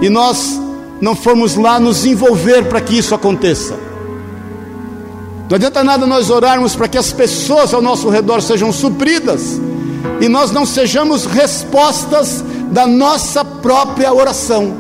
e 0.01 0.09
nós 0.09 0.61
não 1.01 1.14
formos 1.14 1.57
lá 1.57 1.78
nos 1.78 2.05
envolver 2.05 2.64
para 2.68 2.80
que 2.80 2.97
isso 2.97 3.14
aconteça. 3.14 3.74
Não 5.49 5.57
adianta 5.57 5.84
nada 5.84 6.07
nós 6.07 6.30
orarmos 6.30 6.74
para 6.74 6.88
que 6.88 6.97
as 6.97 7.12
pessoas 7.12 7.74
ao 7.74 7.82
nosso 7.82 8.09
redor 8.09 8.40
sejam 8.40 8.72
supridas 8.72 9.61
e 10.20 10.28
nós 10.28 10.51
não 10.51 10.64
sejamos 10.64 11.26
respostas 11.26 12.45
da 12.70 12.86
nossa 12.86 13.45
própria 13.45 14.12
oração. 14.12 14.74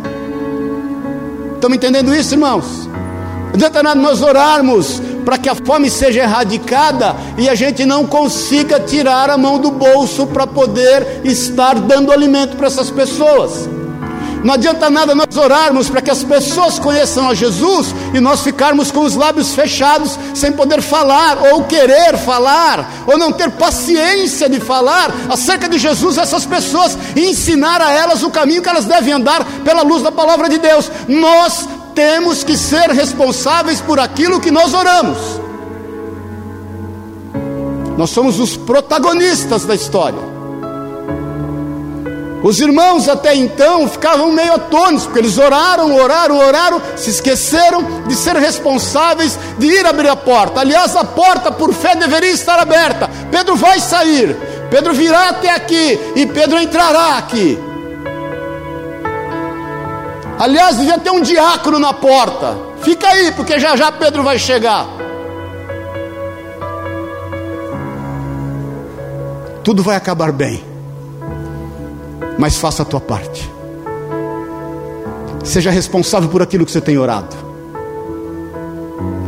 Estamos 1.54 1.76
entendendo 1.76 2.14
isso, 2.14 2.34
irmãos? 2.34 2.86
Não 2.86 3.54
adianta 3.54 3.82
nada 3.82 4.00
nós 4.00 4.22
orarmos 4.22 5.02
para 5.22 5.38
que 5.38 5.48
a 5.48 5.54
fome 5.54 5.88
seja 5.90 6.20
erradicada 6.20 7.16
e 7.38 7.48
a 7.48 7.54
gente 7.54 7.84
não 7.84 8.06
consiga 8.06 8.80
tirar 8.80 9.30
a 9.30 9.38
mão 9.38 9.58
do 9.58 9.70
bolso 9.70 10.26
para 10.26 10.46
poder 10.46 11.22
estar 11.24 11.78
dando 11.80 12.12
alimento 12.12 12.56
para 12.56 12.66
essas 12.66 12.90
pessoas. 12.90 13.68
Não 14.44 14.54
adianta 14.54 14.90
nada 14.90 15.14
nós 15.14 15.36
orarmos 15.36 15.88
para 15.88 16.02
que 16.02 16.10
as 16.10 16.24
pessoas 16.24 16.78
conheçam 16.78 17.28
a 17.28 17.34
Jesus 17.34 17.94
e 18.12 18.18
nós 18.18 18.42
ficarmos 18.42 18.90
com 18.90 19.00
os 19.00 19.14
lábios 19.14 19.54
fechados, 19.54 20.18
sem 20.34 20.50
poder 20.52 20.82
falar, 20.82 21.38
ou 21.52 21.64
querer 21.64 22.18
falar, 22.18 22.90
ou 23.06 23.16
não 23.16 23.30
ter 23.30 23.50
paciência 23.52 24.48
de 24.48 24.58
falar 24.58 25.12
acerca 25.30 25.68
de 25.68 25.78
Jesus 25.78 26.18
a 26.18 26.22
essas 26.22 26.44
pessoas 26.44 26.98
e 27.14 27.20
ensinar 27.20 27.80
a 27.80 27.92
elas 27.92 28.22
o 28.24 28.30
caminho 28.30 28.62
que 28.62 28.68
elas 28.68 28.84
devem 28.84 29.12
andar 29.12 29.44
pela 29.64 29.82
luz 29.82 30.02
da 30.02 30.10
palavra 30.10 30.48
de 30.48 30.58
Deus. 30.58 30.90
Nós 31.06 31.68
temos 31.94 32.44
que 32.44 32.56
ser 32.56 32.90
responsáveis 32.90 33.80
por 33.80 33.98
aquilo 33.98 34.40
que 34.40 34.50
nós 34.50 34.74
oramos. 34.74 35.18
Nós 37.96 38.10
somos 38.10 38.40
os 38.40 38.56
protagonistas 38.56 39.64
da 39.64 39.74
história. 39.74 40.32
Os 42.42 42.58
irmãos 42.60 43.08
até 43.08 43.36
então 43.36 43.88
ficavam 43.88 44.32
meio 44.32 44.54
atônitos, 44.54 45.04
porque 45.04 45.20
eles 45.20 45.38
oraram, 45.38 45.94
oraram, 45.94 46.38
oraram, 46.38 46.82
se 46.96 47.10
esqueceram 47.10 48.02
de 48.08 48.16
ser 48.16 48.34
responsáveis 48.36 49.38
de 49.58 49.66
ir 49.66 49.86
abrir 49.86 50.08
a 50.08 50.16
porta. 50.16 50.60
Aliás, 50.60 50.96
a 50.96 51.04
porta 51.04 51.52
por 51.52 51.72
fé 51.72 51.94
deveria 51.94 52.32
estar 52.32 52.58
aberta. 52.58 53.08
Pedro 53.30 53.54
vai 53.54 53.78
sair, 53.78 54.36
Pedro 54.68 54.92
virá 54.92 55.28
até 55.28 55.50
aqui 55.50 55.98
e 56.16 56.26
Pedro 56.26 56.58
entrará 56.58 57.18
aqui. 57.18 57.56
Aliás, 60.38 60.76
devia 60.76 60.98
ter 60.98 61.10
um 61.10 61.20
diácono 61.20 61.78
na 61.78 61.92
porta. 61.92 62.56
Fica 62.82 63.06
aí, 63.08 63.32
porque 63.32 63.58
já 63.58 63.76
já 63.76 63.92
Pedro 63.92 64.22
vai 64.22 64.38
chegar. 64.38 64.86
Tudo 69.62 69.82
vai 69.82 69.96
acabar 69.96 70.32
bem. 70.32 70.64
Mas 72.38 72.56
faça 72.56 72.82
a 72.82 72.84
tua 72.84 73.00
parte. 73.00 73.48
Seja 75.44 75.70
responsável 75.70 76.28
por 76.28 76.42
aquilo 76.42 76.64
que 76.64 76.72
você 76.72 76.80
tem 76.80 76.98
orado. 76.98 77.36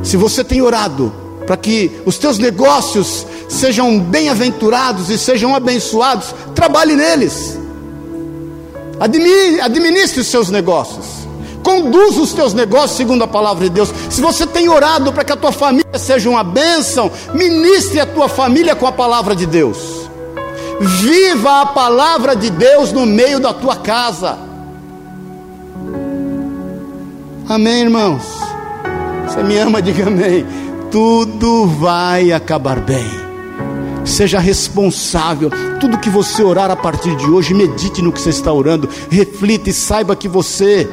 Se 0.02 0.16
você 0.16 0.42
tem 0.42 0.60
orado 0.60 1.12
para 1.46 1.56
que 1.56 1.90
os 2.04 2.18
teus 2.18 2.38
negócios 2.38 3.26
sejam 3.48 4.00
bem-aventurados 4.00 5.10
e 5.10 5.18
sejam 5.18 5.54
abençoados, 5.54 6.34
trabalhe 6.54 6.94
neles. 6.94 7.58
Administre 9.00 10.20
os 10.20 10.26
seus 10.26 10.50
negócios. 10.50 11.24
Conduza 11.62 12.20
os 12.20 12.32
teus 12.32 12.52
negócios 12.52 12.96
segundo 12.96 13.24
a 13.24 13.26
palavra 13.26 13.64
de 13.64 13.70
Deus. 13.70 13.92
Se 14.10 14.20
você 14.20 14.46
tem 14.46 14.68
orado 14.68 15.12
para 15.12 15.24
que 15.24 15.32
a 15.32 15.36
tua 15.36 15.50
família 15.50 15.98
seja 15.98 16.28
uma 16.28 16.44
bênção, 16.44 17.10
ministre 17.32 18.00
a 18.00 18.06
tua 18.06 18.28
família 18.28 18.74
com 18.76 18.86
a 18.86 18.92
palavra 18.92 19.34
de 19.34 19.46
Deus. 19.46 19.78
Viva 20.80 21.62
a 21.62 21.66
palavra 21.66 22.36
de 22.36 22.50
Deus 22.50 22.92
no 22.92 23.06
meio 23.06 23.40
da 23.40 23.54
tua 23.54 23.76
casa. 23.76 24.36
Amém, 27.48 27.82
irmãos? 27.82 28.22
Você 29.26 29.42
me 29.42 29.56
ama, 29.56 29.80
diga 29.82 30.06
amém. 30.06 30.46
Tudo 30.90 31.66
vai 31.66 32.30
acabar 32.30 32.78
bem 32.80 33.23
seja 34.04 34.38
responsável. 34.38 35.50
Tudo 35.80 35.98
que 35.98 36.10
você 36.10 36.42
orar 36.42 36.70
a 36.70 36.76
partir 36.76 37.16
de 37.16 37.26
hoje, 37.26 37.54
medite 37.54 38.02
no 38.02 38.12
que 38.12 38.20
você 38.20 38.30
está 38.30 38.52
orando, 38.52 38.88
reflita 39.10 39.70
e 39.70 39.72
saiba 39.72 40.16
que 40.16 40.28
você 40.28 40.88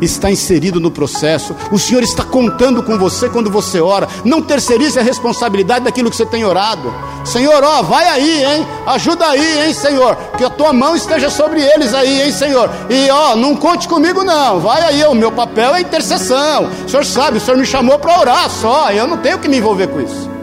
está 0.00 0.30
inserido 0.30 0.80
no 0.80 0.90
processo. 0.90 1.54
O 1.70 1.78
Senhor 1.78 2.02
está 2.02 2.24
contando 2.24 2.82
com 2.82 2.98
você 2.98 3.28
quando 3.28 3.50
você 3.50 3.80
ora. 3.80 4.08
Não 4.24 4.42
terceirize 4.42 4.98
a 4.98 5.02
responsabilidade 5.02 5.84
daquilo 5.84 6.10
que 6.10 6.16
você 6.16 6.26
tem 6.26 6.44
orado. 6.44 6.92
Senhor, 7.24 7.62
ó, 7.62 7.82
vai 7.82 8.06
aí, 8.08 8.44
hein? 8.44 8.66
Ajuda 8.86 9.26
aí, 9.26 9.66
hein, 9.66 9.74
Senhor? 9.74 10.16
Que 10.36 10.44
a 10.44 10.50
tua 10.50 10.72
mão 10.72 10.94
esteja 10.94 11.30
sobre 11.30 11.60
eles 11.62 11.94
aí, 11.94 12.22
hein, 12.22 12.32
Senhor? 12.32 12.70
E 12.90 13.10
ó, 13.10 13.34
não 13.36 13.56
conte 13.56 13.88
comigo 13.88 14.22
não. 14.22 14.60
Vai 14.60 14.82
aí, 14.82 15.04
o 15.04 15.14
meu 15.14 15.32
papel 15.32 15.74
é 15.74 15.80
intercessão. 15.80 16.68
O 16.86 16.88
Senhor 16.88 17.04
sabe, 17.04 17.38
o 17.38 17.40
Senhor 17.40 17.56
me 17.56 17.66
chamou 17.66 17.98
para 17.98 18.20
orar 18.20 18.50
só. 18.50 18.90
Eu 18.90 19.06
não 19.06 19.18
tenho 19.18 19.38
que 19.38 19.48
me 19.48 19.58
envolver 19.58 19.88
com 19.88 20.00
isso. 20.00 20.33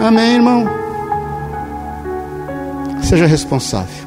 Amém, 0.00 0.34
irmão? 0.36 0.64
Seja 3.02 3.26
responsável. 3.26 4.06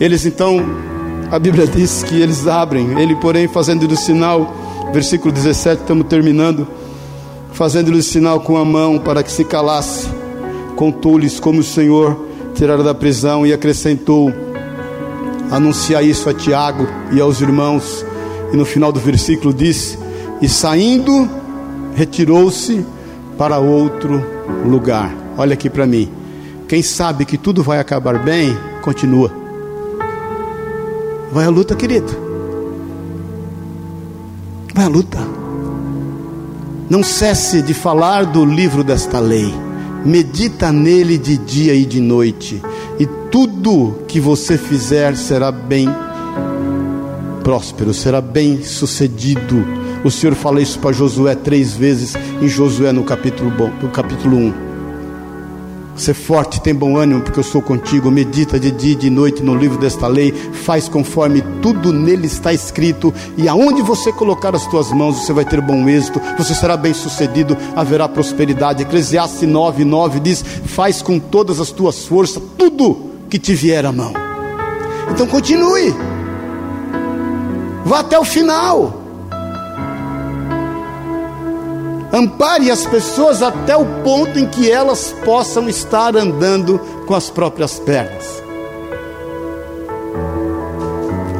Eles 0.00 0.26
então, 0.26 0.58
a 1.30 1.38
Bíblia 1.38 1.66
diz 1.66 2.02
que 2.02 2.20
eles 2.20 2.46
abrem, 2.46 3.00
ele, 3.00 3.14
porém, 3.16 3.46
fazendo-lhe 3.46 3.96
sinal, 3.96 4.54
versículo 4.92 5.32
17, 5.32 5.82
estamos 5.82 6.06
terminando, 6.06 6.66
fazendo-lhe 7.52 7.98
o 7.98 8.02
sinal 8.02 8.40
com 8.40 8.56
a 8.56 8.64
mão 8.64 8.98
para 8.98 9.22
que 9.22 9.30
se 9.30 9.44
calasse, 9.44 10.08
contou-lhes 10.74 11.38
como 11.38 11.60
o 11.60 11.64
Senhor 11.64 12.26
tirara 12.54 12.82
da 12.82 12.94
prisão 12.94 13.46
e 13.46 13.52
acrescentou: 13.52 14.32
anunciar 15.50 16.04
isso 16.04 16.28
a 16.28 16.34
Tiago 16.34 16.88
e 17.12 17.20
aos 17.20 17.40
irmãos. 17.40 18.04
E 18.52 18.56
no 18.56 18.64
final 18.64 18.90
do 18.90 19.00
versículo 19.00 19.52
diz: 19.54 19.98
E 20.40 20.48
saindo, 20.48 21.28
retirou-se 21.98 22.86
para 23.36 23.58
outro 23.58 24.24
lugar. 24.64 25.12
Olha 25.36 25.54
aqui 25.54 25.68
para 25.68 25.84
mim. 25.84 26.08
Quem 26.68 26.80
sabe 26.80 27.24
que 27.24 27.36
tudo 27.36 27.60
vai 27.60 27.80
acabar 27.80 28.22
bem, 28.22 28.56
continua. 28.82 29.32
Vai 31.32 31.46
à 31.46 31.48
luta, 31.48 31.74
querido. 31.74 32.06
Vai 34.72 34.84
à 34.84 34.88
luta. 34.88 35.18
Não 36.88 37.02
cesse 37.02 37.60
de 37.62 37.74
falar 37.74 38.26
do 38.26 38.44
livro 38.44 38.84
desta 38.84 39.18
lei. 39.18 39.52
Medita 40.04 40.70
nele 40.70 41.18
de 41.18 41.36
dia 41.36 41.74
e 41.74 41.84
de 41.84 42.00
noite, 42.00 42.62
e 43.00 43.06
tudo 43.32 44.04
que 44.06 44.20
você 44.20 44.56
fizer 44.56 45.16
será 45.16 45.50
bem 45.50 45.88
próspero, 47.42 47.92
será 47.92 48.20
bem 48.20 48.62
sucedido. 48.62 49.77
O 50.04 50.10
Senhor 50.10 50.34
fala 50.34 50.60
isso 50.60 50.78
para 50.78 50.92
Josué 50.92 51.34
três 51.34 51.74
vezes 51.74 52.14
em 52.40 52.48
Josué 52.48 52.92
no 52.92 53.02
capítulo, 53.02 53.50
bom, 53.50 53.70
no 53.82 53.88
capítulo 53.88 54.36
1. 54.36 54.68
Ser 55.96 56.14
forte, 56.14 56.60
tem 56.60 56.72
bom 56.72 56.96
ânimo, 56.96 57.22
porque 57.22 57.40
eu 57.40 57.44
sou 57.44 57.60
contigo. 57.60 58.08
Medita 58.08 58.58
de 58.58 58.70
dia 58.70 58.92
e 58.92 58.94
de 58.94 59.10
noite 59.10 59.42
no 59.42 59.56
livro 59.56 59.76
desta 59.76 60.06
lei. 60.06 60.30
Faz 60.30 60.88
conforme 60.88 61.42
tudo 61.60 61.92
nele 61.92 62.28
está 62.28 62.52
escrito. 62.52 63.12
E 63.36 63.48
aonde 63.48 63.82
você 63.82 64.12
colocar 64.12 64.54
as 64.54 64.64
tuas 64.68 64.92
mãos, 64.92 65.16
você 65.16 65.32
vai 65.32 65.44
ter 65.44 65.60
bom 65.60 65.88
êxito. 65.88 66.20
Você 66.38 66.54
será 66.54 66.76
bem 66.76 66.94
sucedido. 66.94 67.56
Haverá 67.74 68.08
prosperidade. 68.08 68.84
Eclesiastes 68.84 69.48
9, 69.48 69.84
9 69.84 70.20
diz: 70.20 70.44
Faz 70.66 71.02
com 71.02 71.18
todas 71.18 71.58
as 71.58 71.72
tuas 71.72 72.06
forças 72.06 72.40
tudo 72.56 73.10
que 73.28 73.38
te 73.38 73.52
vier 73.52 73.84
à 73.84 73.90
mão. 73.90 74.12
Então 75.10 75.26
continue. 75.26 75.92
Vá 77.84 78.00
até 78.00 78.16
o 78.16 78.24
final. 78.24 78.97
Ampare 82.12 82.70
as 82.70 82.86
pessoas 82.86 83.42
até 83.42 83.76
o 83.76 83.84
ponto 84.02 84.38
em 84.38 84.46
que 84.46 84.70
elas 84.70 85.14
possam 85.24 85.68
estar 85.68 86.16
andando 86.16 86.78
com 87.06 87.14
as 87.14 87.28
próprias 87.28 87.78
pernas. 87.78 88.42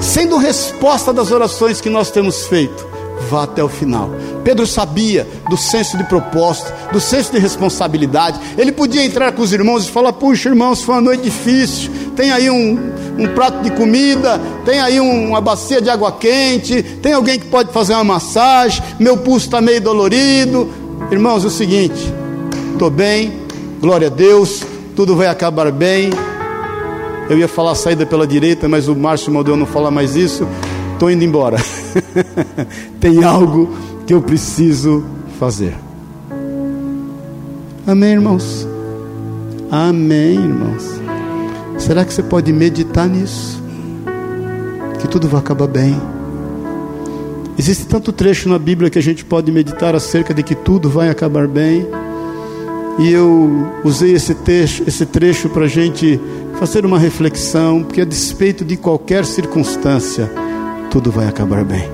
Sendo 0.00 0.36
resposta 0.36 1.12
das 1.12 1.30
orações 1.30 1.80
que 1.80 1.88
nós 1.88 2.10
temos 2.10 2.46
feito, 2.46 2.86
vá 3.28 3.44
até 3.44 3.62
o 3.62 3.68
final. 3.68 4.10
Pedro 4.42 4.66
sabia 4.66 5.26
do 5.48 5.56
senso 5.56 5.96
de 5.96 6.04
propósito, 6.04 6.72
do 6.92 7.00
senso 7.00 7.32
de 7.32 7.38
responsabilidade. 7.38 8.40
Ele 8.56 8.72
podia 8.72 9.04
entrar 9.04 9.32
com 9.32 9.42
os 9.42 9.52
irmãos 9.52 9.84
e 9.84 9.90
falar: 9.90 10.12
Puxa, 10.14 10.48
irmãos, 10.48 10.82
foi 10.82 10.94
uma 10.94 11.00
noite 11.00 11.24
difícil. 11.24 11.90
Tem 12.16 12.30
aí 12.30 12.50
um, 12.50 12.78
um 13.18 13.28
prato 13.28 13.62
de 13.62 13.70
comida, 13.70 14.40
tem 14.64 14.80
aí 14.80 15.00
um, 15.00 15.28
uma 15.28 15.40
bacia 15.40 15.80
de 15.80 15.90
água 15.90 16.12
quente, 16.12 16.82
tem 16.82 17.12
alguém 17.12 17.38
que 17.38 17.46
pode 17.46 17.72
fazer 17.72 17.94
uma 17.94 18.04
massagem. 18.04 18.82
Meu 18.98 19.16
pulso 19.16 19.46
está 19.46 19.60
meio 19.60 19.80
dolorido. 19.80 20.68
Irmãos, 21.10 21.44
é 21.44 21.48
o 21.48 21.50
seguinte: 21.50 22.12
estou 22.72 22.90
bem, 22.90 23.40
glória 23.80 24.08
a 24.08 24.10
Deus, 24.10 24.64
tudo 24.96 25.14
vai 25.14 25.26
acabar 25.26 25.70
bem. 25.70 26.10
Eu 27.28 27.38
ia 27.38 27.48
falar 27.48 27.74
saída 27.74 28.06
pela 28.06 28.26
direita, 28.26 28.66
mas 28.68 28.88
o 28.88 28.96
Márcio 28.96 29.30
mandou 29.30 29.54
não 29.54 29.66
falar 29.66 29.90
mais 29.90 30.16
isso. 30.16 30.48
Estou 30.94 31.10
indo 31.10 31.22
embora. 31.22 31.58
Tem 33.00 33.24
algo 33.24 33.74
que 34.06 34.14
eu 34.14 34.22
preciso 34.22 35.04
fazer. 35.38 35.74
Amém, 37.86 38.12
irmãos? 38.12 38.66
Amém, 39.70 40.34
irmãos. 40.34 41.00
Será 41.78 42.04
que 42.04 42.12
você 42.12 42.22
pode 42.22 42.52
meditar 42.52 43.08
nisso? 43.08 43.62
Que 45.00 45.08
tudo 45.08 45.28
vai 45.28 45.40
acabar 45.40 45.66
bem. 45.66 45.98
Existe 47.58 47.86
tanto 47.86 48.12
trecho 48.12 48.48
na 48.48 48.58
Bíblia 48.58 48.88
que 48.88 48.98
a 48.98 49.02
gente 49.02 49.24
pode 49.24 49.50
meditar 49.50 49.94
acerca 49.94 50.32
de 50.32 50.42
que 50.42 50.54
tudo 50.54 50.88
vai 50.88 51.08
acabar 51.08 51.48
bem. 51.48 51.86
E 52.98 53.12
eu 53.12 53.68
usei 53.84 54.12
esse 54.12 54.34
trecho, 54.34 54.82
esse 54.86 55.06
trecho 55.06 55.48
para 55.48 55.64
a 55.64 55.68
gente 55.68 56.20
fazer 56.58 56.84
uma 56.84 56.98
reflexão, 56.98 57.82
porque 57.82 58.00
a 58.00 58.04
despeito 58.04 58.64
de 58.64 58.76
qualquer 58.76 59.24
circunstância, 59.24 60.30
tudo 60.90 61.10
vai 61.10 61.26
acabar 61.26 61.64
bem. 61.64 61.88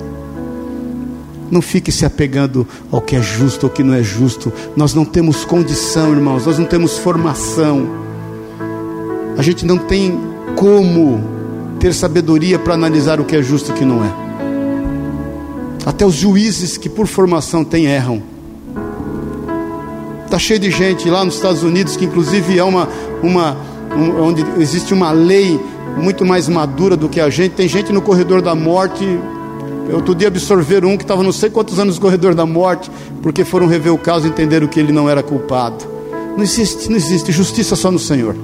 Não 1.49 1.61
fique 1.61 1.91
se 1.91 2.05
apegando 2.05 2.67
ao 2.91 3.01
que 3.01 3.15
é 3.15 3.21
justo 3.21 3.65
ou 3.65 3.69
que 3.69 3.83
não 3.83 3.93
é 3.93 4.01
justo. 4.01 4.51
Nós 4.75 4.93
não 4.93 5.05
temos 5.05 5.45
condição, 5.45 6.11
irmãos, 6.11 6.45
nós 6.45 6.57
não 6.57 6.65
temos 6.65 6.97
formação. 6.97 7.87
A 9.37 9.41
gente 9.41 9.65
não 9.65 9.77
tem 9.77 10.19
como 10.55 11.21
ter 11.79 11.93
sabedoria 11.93 12.57
para 12.57 12.73
analisar 12.73 13.19
o 13.19 13.25
que 13.25 13.35
é 13.35 13.43
justo 13.43 13.69
e 13.69 13.73
o 13.73 13.75
que 13.75 13.85
não 13.85 14.03
é. 14.03 14.11
Até 15.85 16.05
os 16.05 16.15
juízes 16.15 16.77
que 16.77 16.89
por 16.89 17.05
formação 17.05 17.63
têm 17.63 17.85
erram. 17.85 18.23
Está 20.25 20.39
cheio 20.39 20.59
de 20.59 20.71
gente 20.71 21.07
lá 21.09 21.23
nos 21.23 21.35
Estados 21.35 21.61
Unidos 21.61 21.95
que 21.95 22.05
inclusive 22.05 22.57
é 22.57 22.63
uma, 22.63 22.89
uma 23.21 23.55
um, 23.95 24.21
onde 24.21 24.43
existe 24.59 24.93
uma 24.93 25.11
lei 25.11 25.59
muito 25.97 26.25
mais 26.25 26.47
madura 26.47 26.95
do 26.95 27.09
que 27.09 27.19
a 27.19 27.29
gente. 27.29 27.53
Tem 27.53 27.67
gente 27.67 27.91
no 27.91 28.01
corredor 28.01 28.41
da 28.41 28.53
morte 28.53 29.05
outro 29.93 30.15
dia 30.15 30.27
absorveram 30.27 30.89
um 30.89 30.97
que 30.97 31.03
estava 31.03 31.21
não 31.21 31.31
sei 31.31 31.49
quantos 31.49 31.77
anos 31.79 31.95
no 31.95 32.01
corredor 32.01 32.33
da 32.33 32.45
morte, 32.45 32.89
porque 33.21 33.43
foram 33.43 33.67
rever 33.67 33.93
o 33.93 33.97
caso 33.97 34.25
e 34.25 34.29
entenderam 34.29 34.67
que 34.67 34.79
ele 34.79 34.91
não 34.91 35.09
era 35.09 35.21
culpado. 35.21 35.85
Não 36.35 36.43
existe, 36.43 36.89
não 36.89 36.97
existe 36.97 37.31
justiça 37.31 37.75
só 37.75 37.91
no 37.91 37.99
Senhor. 37.99 38.35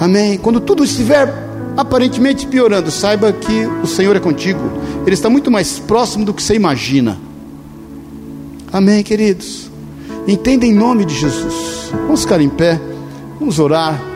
Amém. 0.00 0.38
Quando 0.38 0.60
tudo 0.60 0.84
estiver 0.84 1.32
aparentemente 1.76 2.46
piorando, 2.46 2.90
saiba 2.90 3.32
que 3.32 3.66
o 3.82 3.86
Senhor 3.86 4.16
é 4.16 4.20
contigo. 4.20 4.60
Ele 5.04 5.14
está 5.14 5.28
muito 5.28 5.50
mais 5.50 5.78
próximo 5.78 6.24
do 6.24 6.32
que 6.32 6.42
você 6.42 6.54
imagina. 6.54 7.18
Amém, 8.72 9.02
queridos. 9.02 9.70
Entenda 10.26 10.66
em 10.66 10.72
nome 10.72 11.04
de 11.04 11.14
Jesus. 11.14 11.90
Vamos 12.06 12.22
ficar 12.22 12.40
em 12.40 12.48
pé. 12.48 12.80
Vamos 13.38 13.58
orar. 13.58 14.07